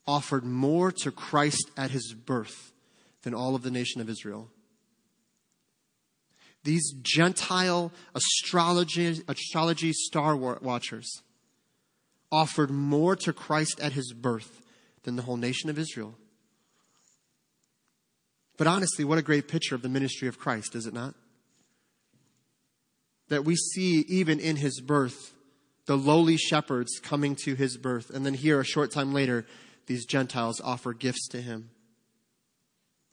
offered 0.06 0.44
more 0.44 0.92
to 0.92 1.10
Christ 1.10 1.70
at 1.78 1.90
his 1.90 2.12
birth 2.12 2.72
than 3.22 3.32
all 3.32 3.54
of 3.54 3.62
the 3.62 3.70
nation 3.70 4.02
of 4.02 4.10
Israel. 4.10 4.50
These 6.64 6.92
Gentile 7.00 7.90
astrology, 8.14 9.22
astrology 9.26 9.94
star 9.94 10.36
watchers 10.36 11.22
offered 12.30 12.70
more 12.70 13.16
to 13.16 13.32
Christ 13.32 13.80
at 13.80 13.92
his 13.92 14.12
birth 14.12 14.60
than 15.04 15.16
the 15.16 15.22
whole 15.22 15.38
nation 15.38 15.70
of 15.70 15.78
Israel. 15.78 16.14
But 18.58 18.66
honestly, 18.66 19.04
what 19.04 19.18
a 19.18 19.22
great 19.22 19.48
picture 19.48 19.74
of 19.74 19.82
the 19.82 19.88
ministry 19.88 20.28
of 20.28 20.38
Christ, 20.38 20.74
is 20.74 20.86
it 20.86 20.92
not? 20.92 21.14
That 23.28 23.44
we 23.44 23.54
see 23.54 24.00
even 24.08 24.40
in 24.40 24.56
his 24.56 24.80
birth, 24.80 25.32
the 25.86 25.96
lowly 25.96 26.36
shepherds 26.36 26.98
coming 27.02 27.36
to 27.44 27.54
his 27.54 27.76
birth. 27.78 28.10
And 28.10 28.26
then 28.26 28.34
here, 28.34 28.60
a 28.60 28.64
short 28.64 28.90
time 28.90 29.14
later, 29.14 29.46
these 29.86 30.04
Gentiles 30.04 30.60
offer 30.60 30.92
gifts 30.92 31.28
to 31.28 31.40
him. 31.40 31.70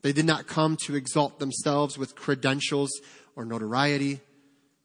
They 0.02 0.14
did 0.14 0.26
not 0.26 0.48
come 0.48 0.78
to 0.86 0.96
exalt 0.96 1.39
themselves 1.39 1.98
with 1.98 2.16
credentials 2.16 2.91
or 3.36 3.46
notoriety. 3.46 4.16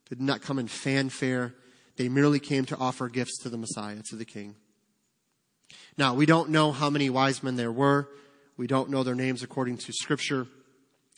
They 0.08 0.16
did 0.16 0.20
not 0.20 0.42
come 0.42 0.58
in 0.58 0.68
fanfare. 0.68 1.54
They 1.96 2.08
merely 2.08 2.38
came 2.38 2.66
to 2.66 2.76
offer 2.76 3.08
gifts 3.08 3.38
to 3.42 3.48
the 3.48 3.58
Messiah, 3.58 4.02
to 4.10 4.16
the 4.16 4.24
King. 4.24 4.56
Now, 5.96 6.14
we 6.14 6.26
don't 6.26 6.50
know 6.50 6.70
how 6.72 6.90
many 6.90 7.08
wise 7.08 7.42
men 7.42 7.56
there 7.56 7.72
were. 7.72 8.08
We 8.60 8.66
don't 8.66 8.90
know 8.90 9.02
their 9.02 9.14
names 9.14 9.42
according 9.42 9.78
to 9.78 9.92
Scripture, 9.94 10.46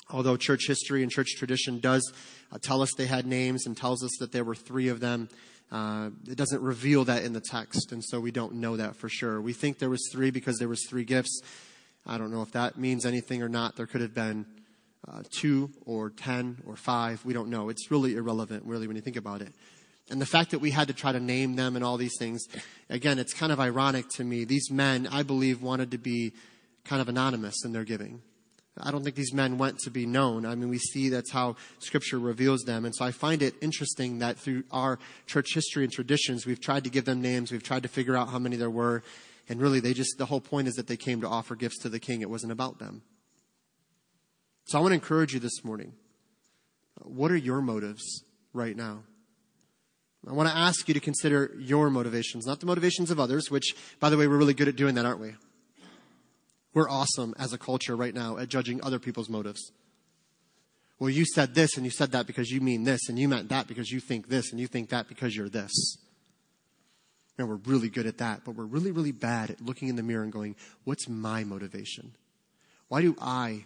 although 0.09 0.37
church 0.37 0.69
history 0.69 1.03
and 1.03 1.11
church 1.11 1.35
tradition 1.37 1.81
does 1.81 2.13
uh, 2.53 2.59
tell 2.63 2.83
us 2.83 2.93
they 2.97 3.07
had 3.07 3.27
names 3.27 3.67
and 3.67 3.77
tells 3.77 4.05
us 4.05 4.13
that 4.21 4.31
there 4.31 4.45
were 4.45 4.55
three 4.55 4.87
of 4.87 5.01
them. 5.01 5.29
Uh, 5.69 6.11
it 6.29 6.37
doesn't 6.37 6.63
reveal 6.63 7.05
that 7.07 7.25
in 7.25 7.33
the 7.33 7.41
text, 7.41 7.91
and 7.91 8.05
so 8.05 8.21
we 8.21 8.31
don't 8.31 8.55
know 8.55 8.77
that 8.77 8.95
for 8.95 9.09
sure. 9.09 9.41
We 9.41 9.53
think 9.55 9.81
there 9.81 9.91
was 9.91 10.09
three 10.13 10.31
because 10.31 10.61
there 10.61 10.69
was 10.69 10.87
three 10.89 11.03
gifts. 11.03 11.41
I 12.07 12.17
don't 12.17 12.31
know 12.31 12.43
if 12.43 12.53
that 12.53 12.79
means 12.79 13.05
anything 13.05 13.43
or 13.43 13.49
not. 13.49 13.75
There 13.75 13.87
could 13.87 14.03
have 14.03 14.15
been 14.15 14.47
uh, 15.09 15.25
two 15.37 15.73
or 15.85 16.11
ten 16.11 16.59
or 16.65 16.77
five. 16.77 17.25
We 17.25 17.33
don't 17.33 17.51
know. 17.51 17.71
It's 17.71 17.91
really 17.91 18.15
irrelevant, 18.15 18.67
really, 18.67 18.87
when 18.87 18.95
you 18.95 19.03
think 19.03 19.17
about 19.17 19.43
it. 19.43 19.53
And 20.11 20.21
the 20.21 20.27
fact 20.27 20.53
that 20.53 20.61
we 20.61 20.71
had 20.71 20.87
to 20.87 20.95
try 20.95 21.11
to 21.11 21.19
name 21.19 21.57
them 21.57 21.75
and 21.75 21.85
all 21.85 21.97
these 21.97 22.17
things, 22.21 22.47
again, 22.89 23.19
it's 23.19 23.35
kind 23.35 23.51
of 23.51 23.59
ironic 23.59 24.09
to 24.11 24.23
me. 24.23 24.45
These 24.45 24.71
men, 24.71 25.09
I 25.11 25.25
believe, 25.25 25.61
wanted 25.61 25.91
to 25.91 25.99
be 25.99 26.35
kind 26.85 27.01
of 27.01 27.09
anonymous 27.09 27.65
in 27.65 27.73
their 27.73 27.85
giving. 27.85 28.23
I 28.79 28.91
don't 28.91 29.05
think 29.05 29.17
these 29.17 29.35
men 29.35 29.59
went 29.59 29.79
to 29.81 29.91
be 29.91 30.07
known. 30.07 30.47
I 30.47 30.55
mean, 30.55 30.71
we 30.71 30.79
see 30.79 31.11
that's 31.11 31.31
how 31.31 31.57
Scripture 31.79 32.19
reveals 32.19 32.63
them. 32.63 32.87
And 32.87 32.95
so 32.95 33.05
I 33.05 33.11
find 33.11 33.43
it 33.43 33.55
interesting 33.61 34.19
that 34.21 34.39
through 34.39 34.65
our 34.71 34.99
church 35.27 35.49
history 35.55 35.85
and 35.85 35.93
traditions, 35.93 36.47
we've 36.47 36.61
tried 36.61 36.85
to 36.85 36.91
give 36.91 37.05
them 37.05 37.21
names, 37.21 37.53
we've 37.53 37.63
tried 37.63 37.83
to 37.83 37.89
figure 37.89 38.17
out 38.17 38.31
how 38.31 38.39
many 38.39 38.57
there 38.57 38.71
were. 38.71 39.03
And 39.49 39.61
really, 39.61 39.81
they 39.81 39.93
just, 39.93 40.17
the 40.17 40.27
whole 40.27 40.41
point 40.41 40.69
is 40.69 40.75
that 40.75 40.87
they 40.87 40.97
came 40.97 41.21
to 41.21 41.29
offer 41.29 41.55
gifts 41.55 41.79
to 41.81 41.91
the 41.91 41.99
king. 41.99 42.23
It 42.23 42.31
wasn't 42.31 42.53
about 42.53 42.79
them. 42.79 43.03
So 44.65 44.79
I 44.79 44.81
want 44.81 44.93
to 44.93 44.95
encourage 44.95 45.35
you 45.35 45.41
this 45.41 45.65
morning. 45.65 45.93
What 47.03 47.31
are 47.31 47.37
your 47.37 47.61
motives 47.61 48.25
right 48.55 48.77
now? 48.77 49.03
I 50.27 50.33
want 50.33 50.49
to 50.49 50.57
ask 50.57 50.87
you 50.87 50.95
to 50.95 51.01
consider 51.01 51.53
your 51.59 51.91
motivations, 51.91 52.47
not 52.47 52.61
the 52.61 52.67
motivations 52.67 53.11
of 53.11 53.19
others, 53.19 53.51
which, 53.51 53.75
by 53.99 54.09
the 54.09 54.17
way, 54.17 54.29
we're 54.29 54.37
really 54.37 54.55
good 54.55 54.69
at 54.69 54.77
doing 54.77 54.95
that, 54.95 55.05
aren't 55.05 55.21
we? 55.21 55.35
We're 56.75 56.89
awesome 56.89 57.35
as 57.39 57.53
a 57.53 57.59
culture 57.59 57.97
right 57.97 58.15
now 58.15 58.39
at 58.39 58.49
judging 58.49 58.83
other 58.83 58.99
people's 58.99 59.29
motives. 59.29 59.73
Well, 60.99 61.11
you 61.11 61.25
said 61.25 61.55
this 61.55 61.77
and 61.77 61.85
you 61.85 61.91
said 61.91 62.13
that 62.13 62.27
because 62.27 62.51
you 62.51 62.61
mean 62.61 62.85
this 62.85 63.09
and 63.09 63.19
you 63.19 63.29
meant 63.29 63.49
that 63.49 63.67
because 63.67 63.91
you 63.91 64.01
think 64.01 64.29
this 64.29 64.53
and 64.53 64.61
you 64.61 64.67
think 64.67 64.91
that 64.91 65.09
because 65.09 65.37
you're 65.37 65.49
this. 65.49 65.97
And 67.39 67.49
we're 67.49 67.57
really 67.57 67.89
good 67.89 68.07
at 68.07 68.19
that, 68.19 68.43
but 68.45 68.55
we're 68.55 68.65
really, 68.65 68.93
really 68.93 69.13
bad 69.13 69.51
at 69.51 69.61
looking 69.61 69.89
in 69.89 69.97
the 69.97 70.03
mirror 70.03 70.23
and 70.23 70.33
going, 70.33 70.55
what's 70.85 71.09
my 71.09 71.45
motivation? 71.45 72.15
Why 72.89 73.03
do 73.03 73.17
I 73.21 73.65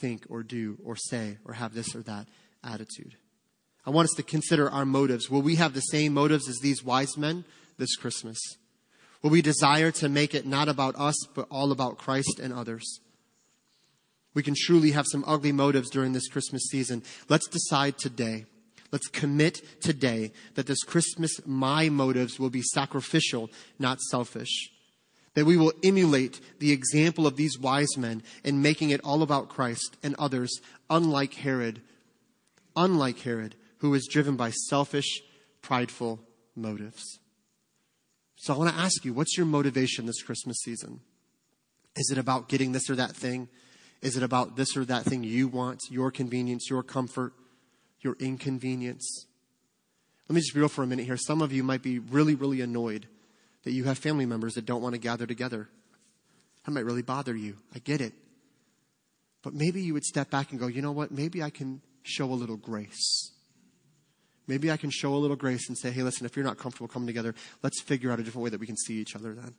think 0.00 0.24
or 0.28 0.42
do 0.42 0.78
or 0.84 0.96
say 0.96 1.38
or 1.44 1.54
have 1.54 1.74
this 1.74 1.94
or 1.94 2.02
that 2.02 2.28
attitude? 2.64 3.16
I 3.84 3.90
want 3.90 4.06
us 4.06 4.14
to 4.16 4.22
consider 4.22 4.70
our 4.70 4.84
motives. 4.84 5.28
Will 5.28 5.42
we 5.42 5.56
have 5.56 5.74
the 5.74 5.80
same 5.80 6.14
motives 6.14 6.48
as 6.48 6.58
these 6.62 6.84
wise 6.84 7.16
men 7.16 7.44
this 7.78 7.96
Christmas? 7.96 8.38
Will 9.22 9.30
we 9.30 9.42
desire 9.42 9.90
to 9.92 10.08
make 10.08 10.34
it 10.34 10.46
not 10.46 10.68
about 10.68 10.96
us, 10.96 11.16
but 11.34 11.46
all 11.50 11.72
about 11.72 11.98
Christ 11.98 12.40
and 12.40 12.52
others? 12.52 13.00
We 14.32 14.42
can 14.42 14.54
truly 14.56 14.92
have 14.92 15.06
some 15.10 15.24
ugly 15.26 15.52
motives 15.52 15.90
during 15.90 16.12
this 16.12 16.28
Christmas 16.28 16.62
season. 16.70 17.02
Let's 17.28 17.48
decide 17.48 17.98
today. 17.98 18.46
Let's 18.92 19.08
commit 19.08 19.80
today 19.80 20.32
that 20.54 20.66
this 20.66 20.82
Christmas, 20.82 21.40
my 21.46 21.88
motives 21.88 22.38
will 22.38 22.50
be 22.50 22.62
sacrificial, 22.62 23.50
not 23.78 24.00
selfish. 24.00 24.70
That 25.34 25.44
we 25.44 25.56
will 25.56 25.72
emulate 25.84 26.40
the 26.58 26.72
example 26.72 27.26
of 27.26 27.36
these 27.36 27.58
wise 27.58 27.96
men 27.96 28.22
in 28.42 28.62
making 28.62 28.90
it 28.90 29.00
all 29.04 29.22
about 29.22 29.48
Christ 29.48 29.96
and 30.02 30.16
others, 30.18 30.60
unlike 30.88 31.34
Herod. 31.34 31.82
Unlike 32.74 33.20
Herod, 33.20 33.54
who 33.78 33.94
is 33.94 34.08
driven 34.10 34.36
by 34.36 34.50
selfish, 34.50 35.22
prideful 35.62 36.20
motives. 36.56 37.19
So 38.42 38.54
I 38.54 38.56
want 38.56 38.74
to 38.74 38.80
ask 38.80 39.04
you, 39.04 39.12
what's 39.12 39.36
your 39.36 39.44
motivation 39.44 40.06
this 40.06 40.22
Christmas 40.22 40.56
season? 40.62 41.00
Is 41.94 42.10
it 42.10 42.16
about 42.16 42.48
getting 42.48 42.72
this 42.72 42.88
or 42.88 42.96
that 42.96 43.14
thing? 43.14 43.50
Is 44.00 44.16
it 44.16 44.22
about 44.22 44.56
this 44.56 44.78
or 44.78 44.84
that 44.86 45.04
thing 45.04 45.24
you 45.24 45.46
want, 45.46 45.82
your 45.90 46.10
convenience, 46.10 46.70
your 46.70 46.82
comfort, 46.82 47.34
your 48.00 48.16
inconvenience? 48.18 49.26
Let 50.26 50.34
me 50.36 50.40
just 50.40 50.54
be 50.54 50.60
real 50.60 50.70
for 50.70 50.82
a 50.82 50.86
minute 50.86 51.04
here. 51.04 51.18
Some 51.18 51.42
of 51.42 51.52
you 51.52 51.62
might 51.62 51.82
be 51.82 51.98
really, 51.98 52.34
really 52.34 52.62
annoyed 52.62 53.06
that 53.64 53.72
you 53.72 53.84
have 53.84 53.98
family 53.98 54.24
members 54.24 54.54
that 54.54 54.64
don't 54.64 54.80
want 54.80 54.94
to 54.94 54.98
gather 54.98 55.26
together. 55.26 55.68
That 56.64 56.72
might 56.72 56.86
really 56.86 57.02
bother 57.02 57.36
you. 57.36 57.58
I 57.74 57.78
get 57.78 58.00
it. 58.00 58.14
But 59.42 59.52
maybe 59.52 59.82
you 59.82 59.92
would 59.92 60.04
step 60.04 60.30
back 60.30 60.50
and 60.50 60.58
go, 60.58 60.66
you 60.66 60.80
know 60.80 60.92
what? 60.92 61.10
Maybe 61.10 61.42
I 61.42 61.50
can 61.50 61.82
show 62.04 62.24
a 62.24 62.32
little 62.32 62.56
grace. 62.56 63.32
Maybe 64.50 64.68
I 64.68 64.76
can 64.76 64.90
show 64.90 65.14
a 65.14 65.16
little 65.16 65.36
grace 65.36 65.68
and 65.68 65.78
say, 65.78 65.92
hey, 65.92 66.02
listen, 66.02 66.26
if 66.26 66.34
you're 66.34 66.44
not 66.44 66.58
comfortable 66.58 66.88
coming 66.88 67.06
together, 67.06 67.36
let's 67.62 67.80
figure 67.80 68.10
out 68.10 68.18
a 68.18 68.24
different 68.24 68.42
way 68.42 68.50
that 68.50 68.58
we 68.58 68.66
can 68.66 68.76
see 68.76 68.94
each 68.94 69.14
other 69.14 69.32
then. 69.32 69.54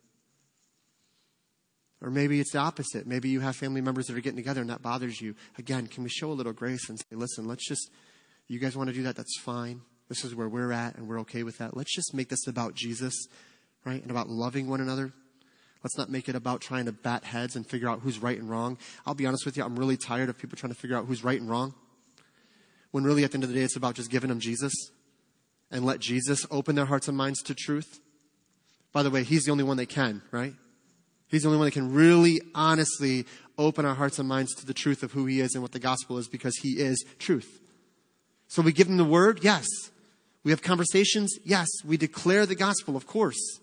Or 2.02 2.10
maybe 2.10 2.42
it's 2.42 2.52
the 2.52 2.58
opposite. 2.58 3.08
Maybe 3.08 3.30
you 3.30 3.40
have 3.40 3.56
family 3.56 3.80
members 3.80 4.08
that 4.08 4.18
are 4.18 4.20
getting 4.20 4.36
together 4.36 4.60
and 4.60 4.70
that 4.70 4.82
bothers 4.82 5.22
you. 5.22 5.34
Again, 5.58 5.88
can 5.88 6.04
we 6.04 6.10
show 6.10 6.30
a 6.30 6.34
little 6.34 6.52
grace 6.52 6.90
and 6.90 7.00
say, 7.00 7.06
listen, 7.16 7.48
let's 7.48 7.66
just, 7.66 7.90
you 8.50 8.60
guys 8.60 8.76
want 8.76 8.90
to 8.90 8.94
do 8.94 9.04
that? 9.04 9.16
That's 9.16 9.40
fine. 9.40 9.80
This 10.10 10.26
is 10.26 10.36
where 10.36 10.50
we're 10.50 10.74
at 10.74 10.98
and 10.98 11.08
we're 11.08 11.22
okay 11.22 11.44
with 11.44 11.60
that. 11.60 11.78
Let's 11.78 11.96
just 11.96 12.14
make 12.14 12.28
this 12.28 12.46
about 12.46 12.76
Jesus, 12.76 13.28
right? 13.86 14.02
And 14.02 14.12
about 14.12 14.28
loving 14.28 14.68
one 14.68 14.82
another. 14.82 15.14
Let's 15.86 15.98
not 15.98 16.10
make 16.10 16.28
it 16.28 16.36
about 16.36 16.60
trying 16.60 16.84
to 16.88 16.92
bat 16.92 17.24
heads 17.24 17.56
and 17.56 17.66
figure 17.66 17.88
out 17.88 18.02
who's 18.02 18.20
right 18.20 18.38
and 18.38 18.50
wrong. 18.50 18.78
I'll 19.06 19.14
be 19.14 19.26
honest 19.26 19.46
with 19.46 19.56
you, 19.56 19.64
I'm 19.64 19.80
really 19.80 19.96
tired 19.96 20.28
of 20.28 20.38
people 20.38 20.58
trying 20.58 20.74
to 20.74 20.78
figure 20.78 20.98
out 20.98 21.06
who's 21.06 21.24
right 21.24 21.40
and 21.40 21.50
wrong 21.50 21.76
when 22.92 23.04
really 23.04 23.24
at 23.24 23.32
the 23.32 23.36
end 23.36 23.44
of 23.44 23.50
the 23.50 23.56
day 23.56 23.64
it's 23.64 23.76
about 23.76 23.96
just 23.96 24.12
giving 24.12 24.30
them 24.30 24.40
Jesus 24.40 24.74
and 25.72 25.86
let 25.86 26.00
Jesus 26.00 26.46
open 26.52 26.76
their 26.76 26.86
hearts 26.86 27.08
and 27.08 27.18
minds 27.18 27.42
to 27.44 27.56
truth. 27.56 28.00
By 28.92 29.04
the 29.04 29.10
way, 29.10 29.24
He's 29.24 29.44
the 29.44 29.52
only 29.52 29.64
one 29.64 29.78
that 29.78 29.88
can, 29.88 30.22
right? 30.32 30.54
He's 31.28 31.44
the 31.44 31.48
only 31.48 31.60
one 31.60 31.68
that 31.68 31.72
can 31.72 31.94
really 31.94 32.42
honestly 32.54 33.26
open 33.58 33.86
our 33.86 33.96
hearts 33.96 34.20
and 34.20 34.28
minds 34.28 34.54
to 34.56 34.66
the 34.66 34.74
truth 34.74 35.02
of 35.02 35.14
who 35.14 35.26
He 35.26 35.40
is 35.40 35.54
and 35.54 35.62
what 35.62 35.72
the 35.72 35.80
gospel 35.80 36.18
is 36.18 36.28
because 36.28 36.58
He 36.58 36.72
is 36.72 37.04
truth. 37.20 37.62
So 38.48 38.62
we 38.62 38.74
give 38.74 38.88
them 38.88 38.98
the 38.98 39.06
word, 39.06 39.40
yes. 39.44 39.66
We 40.44 40.52
have 40.52 40.62
conversations, 40.62 41.38
yes. 41.46 41.70
We 41.86 41.96
declare 41.96 42.46
the 42.46 42.56
gospel, 42.56 42.98
of 42.98 43.08
course. 43.08 43.60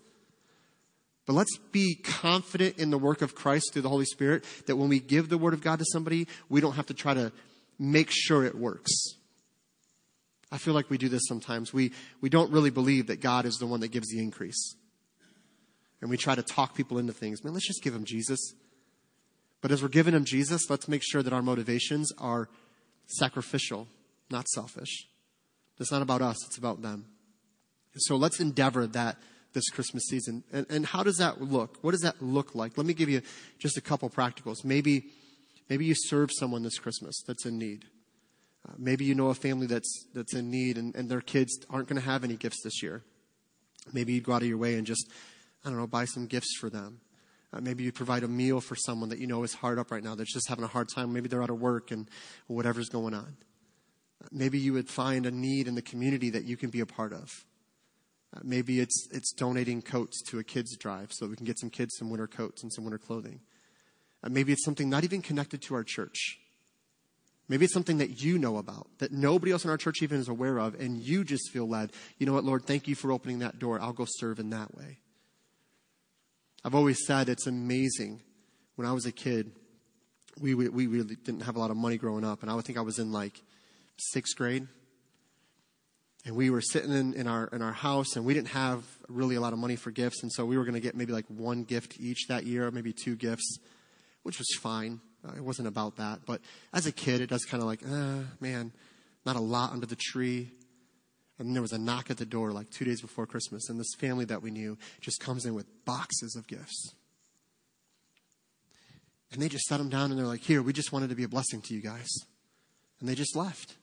But 1.27 1.33
let's 1.33 1.59
be 1.71 1.93
confident 1.93 2.79
in 2.79 2.89
the 2.89 2.97
work 2.97 3.21
of 3.21 3.35
Christ 3.35 3.71
through 3.71 3.83
the 3.83 3.89
Holy 3.89 4.05
Spirit 4.05 4.43
that 4.65 4.77
when 4.77 4.89
we 4.89 4.99
give 4.99 5.29
the 5.29 5.37
word 5.37 5.53
of 5.53 5.61
God 5.61 5.77
to 5.77 5.85
somebody, 5.93 6.27
we 6.49 6.59
don't 6.59 6.73
have 6.73 6.87
to 6.87 6.95
try 6.95 7.13
to 7.13 7.31
make 7.77 8.09
sure 8.09 8.43
it 8.43 8.55
works. 8.55 8.89
I 10.51 10.57
feel 10.57 10.73
like 10.73 10.89
we 10.89 10.97
do 10.97 11.09
this 11.09 11.27
sometimes. 11.27 11.73
We, 11.73 11.91
we 12.21 12.29
don't 12.29 12.51
really 12.51 12.71
believe 12.71 13.07
that 13.07 13.21
God 13.21 13.45
is 13.45 13.55
the 13.57 13.67
one 13.67 13.81
that 13.81 13.89
gives 13.89 14.09
the 14.09 14.19
increase. 14.19 14.75
And 16.01 16.09
we 16.09 16.17
try 16.17 16.35
to 16.35 16.41
talk 16.41 16.75
people 16.75 16.97
into 16.97 17.13
things. 17.13 17.43
Man, 17.43 17.53
let's 17.53 17.67
just 17.67 17.83
give 17.83 17.93
them 17.93 18.05
Jesus. 18.05 18.53
But 19.61 19.71
as 19.71 19.81
we're 19.81 19.89
giving 19.89 20.13
them 20.13 20.25
Jesus, 20.25 20.69
let's 20.69 20.87
make 20.87 21.03
sure 21.03 21.21
that 21.21 21.33
our 21.33 21.41
motivations 21.41 22.11
are 22.17 22.49
sacrificial, 23.07 23.87
not 24.31 24.47
selfish. 24.47 25.07
It's 25.79 25.91
not 25.91 26.01
about 26.01 26.21
us, 26.21 26.37
it's 26.45 26.57
about 26.57 26.81
them. 26.81 27.05
So 27.95 28.15
let's 28.15 28.39
endeavor 28.39 28.87
that 28.87 29.17
this 29.53 29.69
Christmas 29.69 30.03
season. 30.07 30.43
And, 30.51 30.65
and 30.69 30.85
how 30.85 31.03
does 31.03 31.17
that 31.17 31.41
look? 31.41 31.77
What 31.81 31.91
does 31.91 32.01
that 32.01 32.21
look 32.21 32.55
like? 32.55 32.77
Let 32.77 32.85
me 32.85 32.93
give 32.93 33.09
you 33.09 33.21
just 33.57 33.77
a 33.77 33.81
couple 33.81 34.09
practicals. 34.09 34.63
Maybe, 34.63 35.05
maybe 35.69 35.85
you 35.85 35.95
serve 35.95 36.29
someone 36.31 36.63
this 36.63 36.77
Christmas 36.77 37.21
that's 37.25 37.45
in 37.45 37.57
need. 37.57 37.85
Maybe 38.77 39.05
you 39.05 39.15
know 39.15 39.29
a 39.29 39.33
family 39.33 39.67
that's, 39.67 40.05
that's 40.13 40.33
in 40.33 40.51
need 40.51 40.77
and, 40.77 40.95
and 40.95 41.09
their 41.09 41.21
kids 41.21 41.57
aren't 41.69 41.87
going 41.87 42.01
to 42.01 42.05
have 42.05 42.23
any 42.23 42.35
gifts 42.35 42.61
this 42.63 42.83
year. 42.83 43.03
Maybe 43.93 44.13
you'd 44.13 44.23
go 44.23 44.33
out 44.33 44.41
of 44.41 44.47
your 44.47 44.57
way 44.57 44.75
and 44.75 44.85
just, 44.85 45.09
I 45.63 45.69
don't 45.69 45.77
know, 45.77 45.87
buy 45.87 46.05
some 46.05 46.27
gifts 46.27 46.55
for 46.59 46.69
them. 46.69 47.01
Uh, 47.51 47.61
maybe 47.61 47.83
you 47.83 47.91
provide 47.91 48.23
a 48.23 48.27
meal 48.27 48.61
for 48.61 48.75
someone 48.75 49.09
that 49.09 49.19
you 49.19 49.25
know 49.25 49.43
is 49.43 49.53
hard 49.53 49.79
up 49.79 49.91
right 49.91 50.03
now, 50.03 50.13
that's 50.15 50.33
just 50.33 50.47
having 50.49 50.63
a 50.63 50.67
hard 50.67 50.87
time. 50.93 51.11
Maybe 51.11 51.27
they're 51.27 51.41
out 51.41 51.49
of 51.49 51.59
work 51.59 51.91
and 51.91 52.07
whatever's 52.47 52.89
going 52.89 53.13
on. 53.13 53.37
Uh, 54.23 54.27
maybe 54.31 54.59
you 54.59 54.73
would 54.73 54.89
find 54.89 55.25
a 55.25 55.31
need 55.31 55.67
in 55.67 55.75
the 55.75 55.81
community 55.81 56.29
that 56.29 56.43
you 56.43 56.57
can 56.57 56.69
be 56.69 56.81
a 56.81 56.85
part 56.85 57.11
of. 57.11 57.45
Uh, 58.35 58.41
maybe 58.43 58.79
it's, 58.79 59.07
it's 59.11 59.33
donating 59.33 59.81
coats 59.81 60.21
to 60.29 60.37
a 60.37 60.43
kids' 60.43 60.77
drive 60.77 61.11
so 61.11 61.25
that 61.25 61.31
we 61.31 61.35
can 61.35 61.45
get 61.45 61.57
some 61.57 61.71
kids 61.71 61.95
some 61.97 62.11
winter 62.11 62.27
coats 62.27 62.61
and 62.61 62.71
some 62.71 62.83
winter 62.83 62.99
clothing. 62.99 63.39
Uh, 64.23 64.29
maybe 64.29 64.51
it's 64.51 64.63
something 64.63 64.89
not 64.89 65.03
even 65.03 65.21
connected 65.21 65.61
to 65.63 65.73
our 65.73 65.83
church. 65.83 66.39
Maybe 67.49 67.65
it's 67.65 67.73
something 67.73 67.97
that 67.97 68.21
you 68.21 68.37
know 68.37 68.57
about, 68.57 68.87
that 68.99 69.11
nobody 69.11 69.51
else 69.51 69.65
in 69.65 69.71
our 69.71 69.77
church 69.77 70.03
even 70.03 70.19
is 70.19 70.29
aware 70.29 70.59
of, 70.59 70.79
and 70.79 71.01
you 71.01 71.23
just 71.23 71.51
feel 71.51 71.67
led. 71.67 71.91
You 72.19 72.27
know 72.27 72.33
what, 72.33 72.43
Lord, 72.43 72.63
thank 72.65 72.87
you 72.87 72.93
for 72.93 73.11
opening 73.11 73.39
that 73.39 73.57
door. 73.57 73.81
I'll 73.81 73.91
go 73.91 74.05
serve 74.07 74.39
in 74.39 74.51
that 74.51 74.77
way. 74.77 74.99
I've 76.63 76.75
always 76.75 77.05
said 77.07 77.27
it's 77.27 77.47
amazing. 77.47 78.21
When 78.75 78.87
I 78.87 78.93
was 78.93 79.07
a 79.07 79.11
kid, 79.11 79.51
we, 80.39 80.53
we, 80.53 80.69
we 80.69 80.85
really 80.85 81.15
didn't 81.15 81.41
have 81.41 81.55
a 81.55 81.59
lot 81.59 81.71
of 81.71 81.77
money 81.77 81.97
growing 81.97 82.23
up, 82.23 82.43
and 82.43 82.51
I 82.51 82.53
would 82.53 82.65
think 82.65 82.77
I 82.77 82.81
was 82.81 82.99
in 82.99 83.11
like 83.11 83.41
sixth 83.97 84.37
grade. 84.37 84.67
And 86.25 86.35
we 86.35 86.51
were 86.51 86.61
sitting 86.61 86.91
in, 86.91 87.13
in, 87.13 87.27
our, 87.27 87.47
in 87.47 87.63
our 87.63 87.71
house, 87.71 88.15
and 88.15 88.25
we 88.25 88.35
didn't 88.35 88.49
have 88.49 88.83
really 89.07 89.35
a 89.35 89.41
lot 89.41 89.53
of 89.53 89.59
money 89.59 89.75
for 89.75 89.89
gifts, 89.89 90.21
and 90.21 90.31
so 90.31 90.45
we 90.45 90.55
were 90.55 90.65
going 90.65 90.75
to 90.75 90.79
get 90.79 90.95
maybe 90.95 91.13
like 91.13 91.25
one 91.27 91.63
gift 91.63 91.99
each 91.99 92.27
that 92.27 92.45
year, 92.45 92.69
maybe 92.69 92.93
two 92.93 93.15
gifts, 93.15 93.57
which 94.21 94.37
was 94.37 94.47
fine. 94.59 94.99
Uh, 95.27 95.33
it 95.35 95.43
wasn't 95.43 95.67
about 95.67 95.97
that. 95.97 96.19
But 96.25 96.41
as 96.73 96.85
a 96.85 96.91
kid, 96.91 97.21
it 97.21 97.29
does 97.29 97.45
kind 97.45 97.61
of 97.61 97.67
like, 97.67 97.81
uh, 97.85 98.23
man, 98.39 98.71
not 99.25 99.35
a 99.35 99.41
lot 99.41 99.71
under 99.71 99.85
the 99.85 99.97
tree. 99.97 100.51
And 101.37 101.55
there 101.55 101.61
was 101.61 101.71
a 101.71 101.77
knock 101.77 102.09
at 102.09 102.17
the 102.17 102.25
door 102.25 102.51
like 102.51 102.69
two 102.69 102.85
days 102.85 103.01
before 103.01 103.25
Christmas, 103.25 103.69
and 103.69 103.79
this 103.79 103.93
family 103.97 104.25
that 104.25 104.41
we 104.41 104.51
knew 104.51 104.77
just 104.99 105.21
comes 105.21 105.45
in 105.45 105.55
with 105.55 105.67
boxes 105.85 106.35
of 106.35 106.47
gifts. 106.47 106.93
And 109.31 109.41
they 109.41 109.47
just 109.47 109.65
set 109.65 109.77
them 109.77 109.89
down 109.89 110.11
and 110.11 110.19
they're 110.19 110.27
like, 110.27 110.41
Here, 110.41 110.61
we 110.61 110.73
just 110.73 110.91
wanted 110.91 111.09
to 111.09 111.15
be 111.15 111.23
a 111.23 111.29
blessing 111.29 111.61
to 111.61 111.73
you 111.73 111.81
guys. 111.81 112.09
And 112.99 113.07
they 113.07 113.15
just 113.15 113.35
left. 113.35 113.75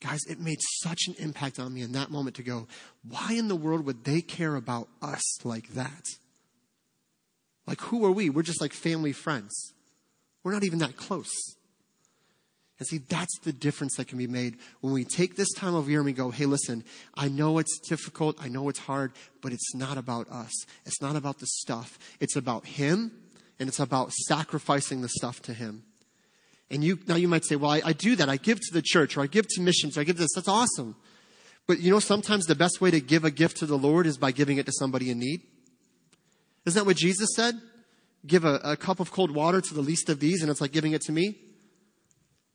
Guys, 0.00 0.20
it 0.28 0.40
made 0.40 0.58
such 0.82 1.02
an 1.08 1.14
impact 1.18 1.58
on 1.58 1.74
me 1.74 1.82
in 1.82 1.92
that 1.92 2.10
moment 2.10 2.36
to 2.36 2.42
go, 2.42 2.66
why 3.06 3.34
in 3.34 3.48
the 3.48 3.56
world 3.56 3.84
would 3.84 4.04
they 4.04 4.22
care 4.22 4.56
about 4.56 4.88
us 5.02 5.44
like 5.44 5.68
that? 5.74 6.06
Like, 7.66 7.82
who 7.82 8.04
are 8.06 8.10
we? 8.10 8.30
We're 8.30 8.42
just 8.42 8.62
like 8.62 8.72
family 8.72 9.12
friends. 9.12 9.74
We're 10.42 10.52
not 10.52 10.64
even 10.64 10.78
that 10.80 10.96
close. 10.96 11.30
And 12.78 12.88
see, 12.88 12.98
that's 12.98 13.38
the 13.40 13.52
difference 13.52 13.96
that 13.96 14.08
can 14.08 14.16
be 14.16 14.26
made 14.26 14.56
when 14.80 14.94
we 14.94 15.04
take 15.04 15.36
this 15.36 15.52
time 15.52 15.74
of 15.74 15.90
year 15.90 15.98
and 15.98 16.06
we 16.06 16.14
go, 16.14 16.30
hey, 16.30 16.46
listen, 16.46 16.82
I 17.14 17.28
know 17.28 17.58
it's 17.58 17.78
difficult, 17.78 18.42
I 18.42 18.48
know 18.48 18.70
it's 18.70 18.78
hard, 18.78 19.12
but 19.42 19.52
it's 19.52 19.74
not 19.74 19.98
about 19.98 20.30
us. 20.30 20.64
It's 20.86 21.02
not 21.02 21.14
about 21.14 21.40
the 21.40 21.46
stuff. 21.46 21.98
It's 22.20 22.36
about 22.36 22.64
Him, 22.64 23.12
and 23.58 23.68
it's 23.68 23.80
about 23.80 24.12
sacrificing 24.12 25.02
the 25.02 25.10
stuff 25.10 25.42
to 25.42 25.52
Him. 25.52 25.82
And 26.70 26.82
you, 26.82 26.98
now 27.06 27.16
you 27.16 27.28
might 27.28 27.44
say, 27.44 27.56
well, 27.56 27.72
I, 27.72 27.82
I 27.84 27.92
do 27.92 28.16
that. 28.16 28.30
I 28.30 28.38
give 28.38 28.58
to 28.58 28.72
the 28.72 28.82
church, 28.82 29.14
or 29.14 29.20
I 29.20 29.26
give 29.26 29.46
to 29.48 29.60
missions, 29.60 29.98
or 29.98 30.00
I 30.00 30.04
give 30.04 30.16
this. 30.16 30.32
That's 30.34 30.48
awesome. 30.48 30.96
But 31.66 31.80
you 31.80 31.90
know, 31.90 32.00
sometimes 32.00 32.46
the 32.46 32.54
best 32.54 32.80
way 32.80 32.90
to 32.90 33.00
give 33.00 33.24
a 33.24 33.30
gift 33.30 33.58
to 33.58 33.66
the 33.66 33.76
Lord 33.76 34.06
is 34.06 34.16
by 34.16 34.32
giving 34.32 34.56
it 34.56 34.64
to 34.66 34.72
somebody 34.72 35.10
in 35.10 35.18
need. 35.18 35.42
Isn't 36.64 36.80
that 36.80 36.86
what 36.86 36.96
Jesus 36.96 37.28
said? 37.36 37.60
Give 38.26 38.44
a, 38.44 38.60
a 38.62 38.76
cup 38.76 39.00
of 39.00 39.10
cold 39.10 39.30
water 39.30 39.60
to 39.60 39.74
the 39.74 39.80
least 39.80 40.08
of 40.08 40.20
these, 40.20 40.42
and 40.42 40.50
it's 40.50 40.60
like 40.60 40.72
giving 40.72 40.92
it 40.92 41.02
to 41.02 41.12
me. 41.12 41.36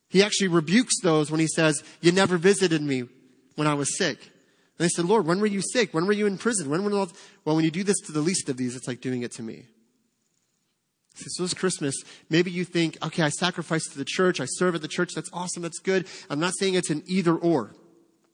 He 0.10 0.24
actually 0.24 0.50
rebukes 0.50 1.02
those 1.02 1.32
when 1.32 1.40
he 1.40 1.48
says, 1.48 1.84
You 2.02 2.12
never 2.12 2.38
visited 2.38 2.82
me 2.82 3.04
when 3.56 3.68
I 3.68 3.74
was 3.74 3.98
sick. 3.98 4.20
And 4.78 4.86
they 4.86 4.90
said, 4.90 5.06
Lord, 5.06 5.26
when 5.26 5.40
were 5.40 5.46
you 5.46 5.62
sick? 5.62 5.94
When 5.94 6.06
were 6.06 6.14
you 6.14 6.28
in 6.28 6.38
prison? 6.38 6.70
When 6.70 6.84
were 6.84 6.94
all... 6.98 7.10
Well, 7.46 7.56
when 7.56 7.64
you 7.64 7.72
do 7.72 7.84
this 7.84 8.00
to 8.06 8.12
the 8.12 8.22
least 8.22 8.50
of 8.50 8.58
these, 8.58 8.76
it's 8.76 8.88
like 8.88 9.00
doing 9.00 9.22
it 9.22 9.32
to 9.34 9.44
me. 9.44 9.66
So 11.16 11.44
this 11.44 11.54
Christmas, 11.54 11.96
maybe 12.30 12.52
you 12.52 12.66
think, 12.66 12.98
okay, 13.02 13.24
I 13.24 13.30
sacrifice 13.30 13.86
to 13.88 13.98
the 13.98 14.06
church, 14.06 14.42
I 14.42 14.46
serve 14.46 14.76
at 14.76 14.82
the 14.82 14.90
church, 14.90 15.14
that's 15.16 15.30
awesome, 15.32 15.64
that's 15.64 15.80
good. 15.80 16.08
I'm 16.30 16.42
not 16.42 16.54
saying 16.60 16.74
it's 16.74 16.90
an 16.90 17.04
either 17.08 17.34
or. 17.36 17.74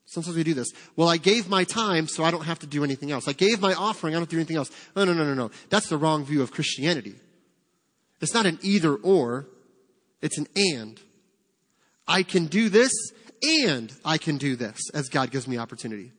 Sometimes 0.05 0.35
we 0.35 0.43
do 0.43 0.53
this. 0.53 0.67
Well, 0.95 1.07
I 1.07 1.17
gave 1.17 1.47
my 1.47 1.63
time, 1.63 2.07
so 2.07 2.23
I 2.23 2.31
don't 2.31 2.45
have 2.45 2.59
to 2.59 2.67
do 2.67 2.83
anything 2.83 3.11
else. 3.11 3.27
I 3.27 3.33
gave 3.33 3.61
my 3.61 3.73
offering, 3.73 4.13
I 4.13 4.17
don't 4.17 4.29
do 4.29 4.37
anything 4.37 4.57
else. 4.57 4.69
No, 4.95 5.05
no, 5.05 5.13
no, 5.13 5.23
no, 5.23 5.33
no. 5.33 5.51
That's 5.69 5.87
the 5.87 5.97
wrong 5.97 6.25
view 6.25 6.41
of 6.41 6.51
Christianity. 6.51 7.15
It's 8.19 8.33
not 8.33 8.45
an 8.45 8.59
either 8.61 8.93
or, 8.93 9.47
it's 10.21 10.37
an 10.37 10.47
and. 10.55 10.99
I 12.07 12.23
can 12.23 12.47
do 12.47 12.69
this 12.69 12.91
and 13.41 13.91
I 14.03 14.17
can 14.17 14.37
do 14.37 14.55
this 14.55 14.89
as 14.93 15.09
God 15.09 15.31
gives 15.31 15.47
me 15.47 15.57
opportunity. 15.57 16.11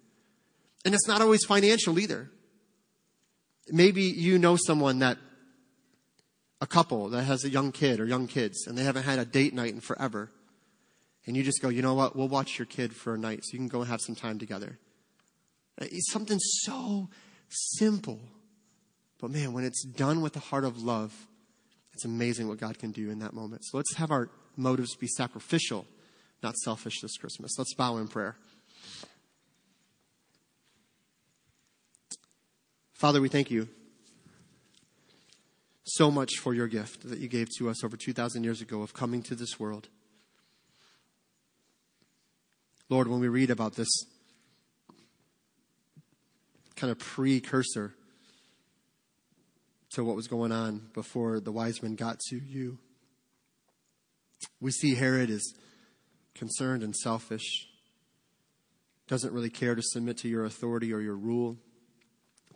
And 0.85 0.95
it's 0.95 1.07
not 1.07 1.21
always 1.21 1.45
financial 1.45 1.99
either. 1.99 2.31
Maybe 3.69 4.03
you 4.03 4.39
know 4.39 4.57
someone 4.57 4.99
that, 5.01 5.19
a 6.61 6.67
couple 6.67 7.09
that 7.11 7.25
has 7.25 7.45
a 7.45 7.51
young 7.51 7.73
kid 7.73 8.01
or 8.01 8.07
young 8.07 8.27
kids 8.27 8.67
and 8.67 8.79
they 8.79 8.85
haven't 8.85 9.03
had 9.03 9.19
a 9.19 9.25
date 9.25 9.53
night 9.53 9.75
in 9.75 9.81
forever. 9.81 10.31
And 11.27 11.37
you 11.37 11.43
just 11.43 11.63
go, 11.63 11.69
you 11.69 11.83
know 11.83 11.95
what? 11.95 12.17
We'll 12.17 12.29
watch 12.29 12.59
your 12.59 12.67
kid 12.67 12.95
for 12.95 13.15
a 13.15 13.19
night 13.19 13.45
so 13.45 13.53
you 13.53 13.59
can 13.59 13.69
go 13.69 13.81
and 13.81 13.89
have 13.89 14.01
some 14.01 14.15
time 14.15 14.39
together. 14.39 14.79
Uh, 15.81 15.87
it's 15.91 16.11
something 16.13 16.39
so 16.39 17.09
simple. 17.49 18.21
But 19.21 19.31
man, 19.31 19.53
when 19.53 19.65
it's 19.65 19.85
done 19.85 20.21
with 20.21 20.33
the 20.33 20.41
heart 20.41 20.65
of 20.65 20.83
love, 20.83 21.29
it's 21.93 22.05
amazing 22.05 22.49
what 22.49 22.59
God 22.59 22.79
can 22.79 22.91
do 22.91 23.11
in 23.11 23.21
that 23.21 23.35
moment. 23.35 23.65
So 23.65 23.77
let's 23.77 23.95
have 23.95 24.11
our 24.11 24.31
motives 24.57 24.97
be 24.97 25.07
sacrificial, 25.07 25.87
not 26.43 26.57
selfish 26.57 27.01
this 27.01 27.17
Christmas. 27.17 27.57
Let's 27.57 27.75
bow 27.75 27.99
in 27.99 28.09
prayer. 28.09 28.37
Father, 32.95 33.21
we 33.21 33.29
thank 33.29 33.51
you 33.51 33.69
so 35.85 36.11
much 36.11 36.39
for 36.39 36.55
your 36.55 36.69
gift 36.69 37.09
that 37.09 37.19
you 37.19 37.29
gave 37.29 37.49
to 37.59 37.69
us 37.69 37.85
over 37.85 37.97
2,000 37.97 38.45
years 38.45 38.61
ago 38.61 38.83
of 38.83 38.95
coming 38.95 39.23
to 39.23 39.35
this 39.35 39.59
world. 39.59 39.89
Lord, 42.93 43.09
when 43.09 43.21
we 43.21 43.29
read 43.29 43.49
about 43.49 43.75
this 43.75 43.89
kind 46.77 46.91
of 46.91 46.99
precursor 46.99 47.95
to 49.93 50.05
what 50.05 50.15
was 50.15 50.29
going 50.29 50.53
on 50.53 50.91
before 50.93 51.41
the 51.41 51.51
wise 51.51 51.83
men 51.83 51.95
got 51.95 52.21
to 52.29 52.37
you, 52.37 52.77
we 54.61 54.71
see 54.71 54.95
Herod 54.95 55.31
is 55.31 55.55
concerned 56.35 56.83
and 56.83 56.95
selfish, 56.95 57.67
doesn't 59.09 59.33
really 59.33 59.49
care 59.49 59.75
to 59.75 59.83
submit 59.83 60.19
to 60.19 60.29
your 60.29 60.45
authority 60.45 60.93
or 60.93 61.01
your 61.01 61.17
rule, 61.17 61.57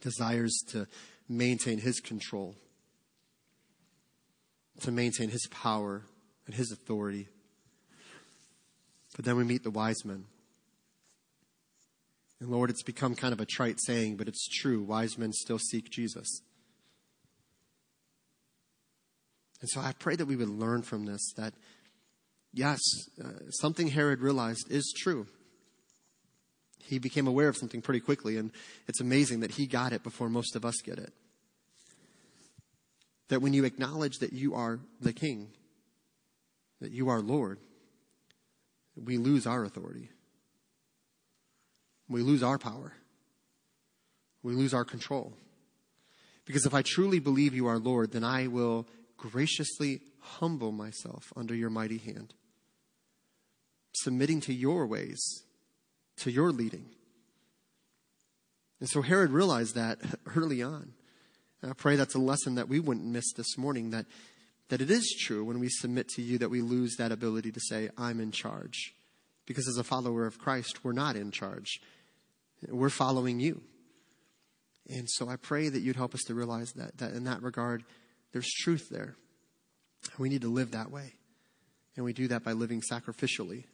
desires 0.03 0.55
to 0.69 0.87
maintain 1.31 1.79
his 1.79 1.99
control, 1.99 2.57
to 4.83 4.93
maintain 4.93 5.31
his 5.31 5.47
power 5.47 6.03
and 6.45 6.55
his 6.55 6.71
authority. 6.73 7.29
But 9.17 9.25
then 9.25 9.37
we 9.37 9.45
meet 9.45 9.65
the 9.65 9.71
wise 9.71 10.05
men. 10.05 10.27
And 12.39 12.51
Lord, 12.51 12.69
it's 12.69 12.83
become 12.83 13.15
kind 13.15 13.33
of 13.33 13.41
a 13.41 13.47
trite 13.47 13.81
saying, 13.81 14.17
but 14.17 14.29
it's 14.29 14.47
true. 14.47 14.83
Wise 14.83 15.17
men 15.17 15.33
still 15.33 15.59
seek 15.59 15.91
Jesus. 15.91 16.43
And 19.63 19.71
so 19.71 19.81
I 19.81 19.95
pray 19.99 20.17
that 20.17 20.27
we 20.27 20.37
would 20.37 20.51
learn 20.51 20.83
from 20.83 21.07
this 21.07 21.33
that 21.39 21.55
yes, 22.53 22.79
uh, 23.25 23.51
something 23.51 23.89
Herod 23.89 24.21
realized 24.21 24.71
is 24.71 24.93
true. 24.95 25.27
He 26.85 26.99
became 26.99 27.27
aware 27.27 27.49
of 27.49 27.57
something 27.57 27.81
pretty 27.81 28.01
quickly, 28.01 28.37
and 28.37 28.53
it's 28.87 29.01
amazing 29.01 29.41
that 29.41 29.53
he 29.53 29.67
got 29.67 29.95
it 29.95 30.03
before 30.03 30.29
most 30.29 30.55
of 30.55 30.65
us 30.65 30.77
get 30.85 30.99
it. 30.99 31.13
That 33.29 33.41
when 33.41 33.55
you 33.55 33.65
acknowledge 33.65 34.19
that 34.19 34.35
you 34.35 34.55
are 34.55 34.79
the 35.01 35.15
king, 35.15 35.49
that 36.81 36.93
you 36.93 37.09
are 37.09 37.21
Lord, 37.21 37.59
we 38.97 39.19
lose 39.19 39.47
our 39.47 39.65
authority. 39.65 40.11
We 42.09 42.23
lose 42.23 42.43
our 42.43 42.59
power. 42.59 42.93
We 44.43 44.55
lose 44.55 44.73
our 44.73 44.85
control. 44.85 45.35
Because 46.45 46.67
if 46.67 46.75
I 46.75 46.83
truly 46.83 47.19
believe 47.19 47.55
you 47.55 47.67
are 47.67 47.79
Lord, 47.79 48.13
then 48.13 48.25
I 48.25 48.47
will 48.47 48.87
graciously 49.17 50.01
humble 50.21 50.73
myself 50.73 51.33
under 51.37 51.55
your 51.55 51.71
mighty 51.71 51.99
hand 51.99 52.35
submitting 53.97 54.41
to 54.43 54.53
your 54.53 54.87
ways, 54.87 55.43
to 56.19 56.31
your 56.31 56.53
leading. 56.53 56.87
And 58.81 58.89
so 58.89 59.03
Herod 59.03 59.31
realized 59.31 59.75
that 59.75 59.99
early 60.37 60.63
on. 60.63 60.93
And 61.63 61.71
I 61.71 61.75
pray 61.75 61.97
that's 61.97 62.15
a 62.15 62.21
lesson 62.21 62.57
that 62.57 62.69
we 62.69 62.81
wouldn't 62.81 63.07
miss 63.07 63.33
this 63.33 63.57
morning 63.57 63.91
that, 63.91 64.07
that 64.69 64.81
it 64.81 64.91
is 64.91 65.15
true 65.19 65.45
when 65.45 65.61
we 65.61 65.69
submit 65.69 66.09
to 66.11 66.23
you 66.23 66.39
that 66.39 66.51
we 66.51 66.61
lose 66.61 66.97
that 66.97 67.13
ability 67.13 67.53
to 67.53 67.61
say, 67.61 67.91
I'm 67.97 68.21
in 68.21 68.33
charge. 68.33 68.95
Because 69.47 69.69
as 69.69 69.79
a 69.79 69.85
follower 69.85 70.27
of 70.27 70.39
Christ, 70.39 70.85
we're 70.85 70.93
not 70.93 71.17
in 71.17 71.31
charge. 71.31 71.81
We're 72.69 72.91
following 72.91 73.39
you. 73.39 73.63
And 74.89 75.09
so 75.09 75.29
I 75.29 75.37
pray 75.37 75.69
that 75.69 75.81
you'd 75.81 75.97
help 75.97 76.15
us 76.15 76.23
to 76.25 76.35
realize 76.35 76.73
that, 76.73 76.99
that 76.99 77.13
in 77.13 77.25
that 77.25 77.43
regard, 77.43 77.85
there's 78.33 78.53
truth 78.63 78.89
there. 78.91 79.17
We 80.19 80.29
need 80.29 80.43
to 80.43 80.53
live 80.53 80.73
that 80.73 80.91
way. 80.91 81.15
And 81.97 82.05
we 82.05 82.13
do 82.13 82.29
that 82.29 82.45
by 82.45 82.53
living 82.53 82.83
sacrificially. 82.83 83.65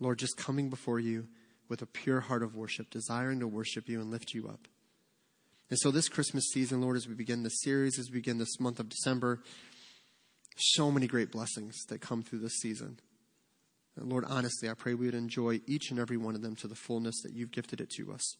Lord, 0.00 0.18
just 0.18 0.36
coming 0.36 0.68
before 0.68 0.98
you 0.98 1.28
with 1.68 1.80
a 1.80 1.86
pure 1.86 2.20
heart 2.20 2.42
of 2.42 2.56
worship, 2.56 2.90
desiring 2.90 3.40
to 3.40 3.48
worship 3.48 3.88
you 3.88 4.00
and 4.00 4.10
lift 4.10 4.34
you 4.34 4.48
up. 4.48 4.66
And 5.72 5.78
so, 5.78 5.90
this 5.90 6.10
Christmas 6.10 6.50
season, 6.52 6.82
Lord, 6.82 6.98
as 6.98 7.08
we 7.08 7.14
begin 7.14 7.44
this 7.44 7.62
series, 7.62 7.98
as 7.98 8.10
we 8.10 8.18
begin 8.18 8.36
this 8.36 8.60
month 8.60 8.78
of 8.78 8.90
December, 8.90 9.40
so 10.54 10.90
many 10.90 11.06
great 11.06 11.32
blessings 11.32 11.86
that 11.88 12.02
come 12.02 12.22
through 12.22 12.40
this 12.40 12.58
season. 12.58 13.00
And 13.96 14.10
Lord, 14.10 14.26
honestly, 14.28 14.68
I 14.68 14.74
pray 14.74 14.92
we 14.92 15.06
would 15.06 15.14
enjoy 15.14 15.62
each 15.66 15.90
and 15.90 15.98
every 15.98 16.18
one 16.18 16.34
of 16.34 16.42
them 16.42 16.56
to 16.56 16.68
the 16.68 16.74
fullness 16.74 17.22
that 17.22 17.32
you've 17.32 17.52
gifted 17.52 17.80
it 17.80 17.88
to 17.96 18.12
us. 18.12 18.36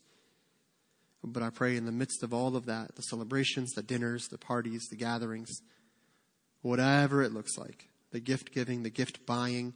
But 1.25 1.43
I 1.43 1.49
pray 1.49 1.75
in 1.75 1.87
the 1.87 1.91
midst 1.91 2.23
of 2.23 2.35
all 2.35 2.55
of 2.55 2.67
that, 2.67 2.97
the 2.97 3.03
celebrations, 3.05 3.73
the 3.73 3.83
dinners, 3.83 4.29
the 4.29 4.37
parties, 4.37 4.87
the 4.91 4.97
gatherings, 4.97 5.63
whatever 6.61 7.23
it 7.23 7.33
looks 7.33 7.57
like, 7.57 7.89
the 8.11 8.21
gift 8.21 8.53
giving, 8.53 8.83
the 8.83 8.91
gift 8.91 9.25
buying, 9.25 9.73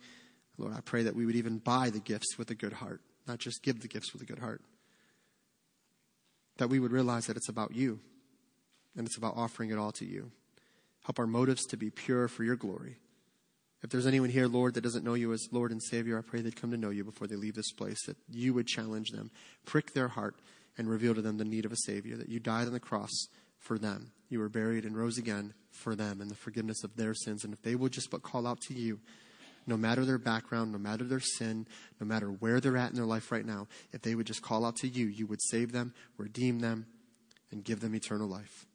Lord, 0.59 0.75
I 0.75 0.83
pray 0.83 1.05
that 1.05 1.17
we 1.17 1.25
would 1.25 1.37
even 1.37 1.57
buy 1.57 1.89
the 1.89 2.01
gifts 2.01 2.37
with 2.37 2.51
a 2.51 2.55
good 2.55 2.75
heart, 2.75 3.01
not 3.27 3.39
just 3.39 3.63
give 3.63 3.81
the 3.81 3.89
gifts 3.89 4.13
with 4.13 4.21
a 4.21 4.27
good 4.27 4.41
heart. 4.41 4.61
That 6.59 6.69
we 6.69 6.79
would 6.79 6.93
realize 6.93 7.27
that 7.27 7.37
it's 7.37 7.49
about 7.49 7.75
you 7.75 8.01
and 8.97 9.07
it's 9.07 9.17
about 9.17 9.37
offering 9.37 9.71
it 9.71 9.79
all 9.79 9.93
to 9.93 10.05
you. 10.05 10.31
Help 11.05 11.19
our 11.19 11.27
motives 11.27 11.67
to 11.67 11.77
be 11.77 11.91
pure 11.91 12.29
for 12.29 12.45
your 12.45 12.57
glory. 12.57 12.97
If 13.83 13.91
there's 13.91 14.07
anyone 14.07 14.31
here, 14.31 14.49
Lord, 14.49 14.75
that 14.75 14.81
doesn't 14.81 15.05
know 15.05 15.15
you 15.15 15.33
as 15.33 15.49
Lord 15.53 15.71
and 15.71 15.83
Savior, 15.83 16.19
I 16.19 16.23
pray 16.23 16.41
they'd 16.41 16.61
come 16.61 16.71
to 16.71 16.77
know 16.77 16.91
you 16.91 17.05
before 17.05 17.27
they 17.27 17.37
leave 17.37 17.55
this 17.55 17.73
place, 17.73 18.05
that 18.07 18.17
you 18.29 18.55
would 18.55 18.67
challenge 18.67 19.11
them, 19.11 19.31
prick 19.65 19.93
their 19.93 20.09
heart, 20.09 20.37
and 20.79 20.89
reveal 20.89 21.15
to 21.15 21.23
them 21.23 21.39
the 21.39 21.45
need 21.45 21.65
of 21.65 21.73
a 21.73 21.77
Savior, 21.77 22.17
that 22.17 22.29
you 22.29 22.41
died 22.41 22.67
on 22.67 22.73
the 22.73 22.81
cross 22.81 23.29
for 23.59 23.79
them. 23.79 24.13
You 24.29 24.41
were 24.41 24.49
buried 24.49 24.85
and 24.85 24.97
rose 24.97 25.19
again 25.19 25.55
for 25.71 25.95
them 25.95 26.21
and 26.21 26.31
the 26.31 26.35
forgiveness 26.35 26.83
of 26.83 26.97
their 26.97 27.15
sins. 27.15 27.45
And 27.45 27.53
if 27.53 27.63
they 27.63 27.75
would 27.75 27.93
just 27.93 28.11
but 28.11 28.23
call 28.23 28.47
out 28.47 28.61
to 28.63 28.75
you, 28.75 28.99
no 29.67 29.77
matter 29.77 30.05
their 30.05 30.19
background, 30.19 30.73
no 30.73 30.79
matter 30.79 31.05
their 31.05 31.21
sin, 31.21 31.67
no 32.01 32.07
matter 32.07 32.29
where 32.29 32.61
they're 32.61 32.77
at 32.77 32.91
in 32.91 32.97
their 32.97 33.05
life 33.05 33.33
right 33.33 33.45
now, 33.45 33.67
if 33.93 34.03
they 34.03 34.15
would 34.15 34.27
just 34.27 34.43
call 34.43 34.65
out 34.65 34.77
to 34.77 34.89
you, 34.89 35.07
you 35.07 35.27
would 35.27 35.43
save 35.43 35.73
them, 35.73 35.93
redeem 36.17 36.61
them, 36.61 36.87
and 37.51 37.65
give 37.65 37.81
them 37.81 37.95
eternal 37.95 38.29
life. 38.29 38.67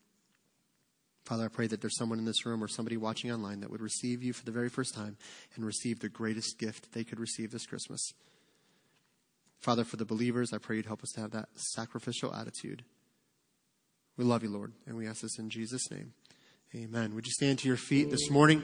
Father, 1.24 1.46
I 1.46 1.50
pray 1.50 1.68
that 1.68 1.82
there's 1.82 1.98
someone 1.98 2.20
in 2.20 2.26
this 2.26 2.46
room 2.46 2.64
or 2.64 2.68
somebody 2.68 2.98
watching 2.98 3.32
online 3.32 3.62
that 3.62 3.70
would 3.70 3.82
receive 3.82 4.24
you 4.24 4.34
for 4.34 4.44
the 4.44 4.52
very 4.52 4.70
first 4.70 4.94
time 4.94 5.18
and 5.56 5.66
receive 5.66 6.00
the 6.00 6.10
greatest 6.10 6.58
gift 6.58 6.94
they 6.94 7.04
could 7.04 7.20
receive 7.20 7.52
this 7.52 7.66
Christmas. 7.66 8.14
Father, 9.60 9.84
for 9.84 9.98
the 9.98 10.06
believers, 10.06 10.52
I 10.52 10.58
pray 10.58 10.78
you'd 10.78 10.88
help 10.88 11.04
us 11.04 11.12
to 11.12 11.22
have 11.22 11.32
that 11.32 11.50
sacrificial 11.56 12.34
attitude. 12.34 12.84
We 14.18 14.26
love 14.26 14.44
you, 14.44 14.50
Lord, 14.50 14.74
and 14.88 14.98
we 14.98 15.08
ask 15.08 15.22
this 15.22 15.38
in 15.38 15.50
Jesus' 15.50 15.90
name. 15.92 16.14
Amen. 16.76 17.14
Would 17.16 17.28
you 17.28 17.34
stand 17.34 17.60
to 17.60 17.68
your 17.68 17.78
feet 17.78 18.10
this 18.10 18.30
morning? 18.30 18.64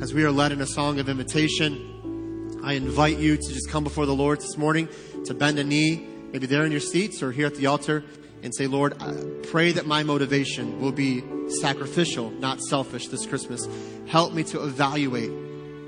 As 0.00 0.14
we 0.14 0.24
are 0.24 0.30
led 0.30 0.50
in 0.50 0.62
a 0.62 0.66
song 0.66 0.98
of 0.98 1.10
invitation, 1.10 2.58
I 2.64 2.72
invite 2.72 3.18
you 3.18 3.36
to 3.36 3.48
just 3.52 3.68
come 3.68 3.84
before 3.84 4.06
the 4.06 4.14
Lord 4.14 4.40
this 4.40 4.56
morning, 4.56 4.88
to 5.26 5.34
bend 5.34 5.58
a 5.58 5.64
knee, 5.64 6.06
maybe 6.32 6.46
there 6.46 6.64
in 6.64 6.72
your 6.72 6.80
seats 6.80 7.22
or 7.22 7.32
here 7.32 7.46
at 7.46 7.54
the 7.54 7.66
altar, 7.66 8.02
and 8.42 8.54
say, 8.54 8.66
Lord, 8.66 8.94
I 8.98 9.12
pray 9.48 9.72
that 9.72 9.84
my 9.84 10.02
motivation 10.02 10.80
will 10.80 10.92
be 10.92 11.22
sacrificial, 11.60 12.30
not 12.30 12.62
selfish 12.62 13.08
this 13.08 13.26
Christmas. 13.26 13.68
Help 14.06 14.32
me 14.32 14.42
to 14.44 14.64
evaluate 14.64 15.30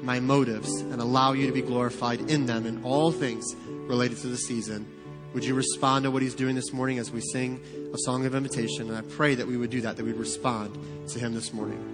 my 0.03 0.21
motives 0.21 0.71
and 0.83 1.01
allow 1.01 1.33
you 1.33 1.47
to 1.47 1.53
be 1.53 1.63
glorified 1.63 2.21
in 2.31 2.45
them 2.45 2.67
in 2.67 2.85
all 2.85 3.13
things 3.13 3.57
related 3.67 4.19
to 4.19 4.27
the 4.27 4.37
season. 4.37 4.87
Would 5.33 5.47
you 5.47 5.55
respond 5.55 6.03
to 6.03 6.11
what 6.11 6.21
he's 6.21 6.35
doing 6.35 6.55
this 6.55 6.71
morning 6.71 6.99
as 6.99 7.11
we 7.11 7.23
sing 7.23 7.63
a 7.95 7.99
song 8.01 8.27
of 8.27 8.35
invitation? 8.35 8.91
And 8.91 8.99
I 8.99 9.01
pray 9.01 9.37
that 9.37 9.47
we 9.47 9.57
would 9.57 9.71
do 9.71 9.81
that, 9.81 9.97
that 9.97 10.05
we'd 10.05 10.17
respond 10.17 10.79
to 11.09 11.19
him 11.19 11.33
this 11.33 11.55
morning. 11.55 11.92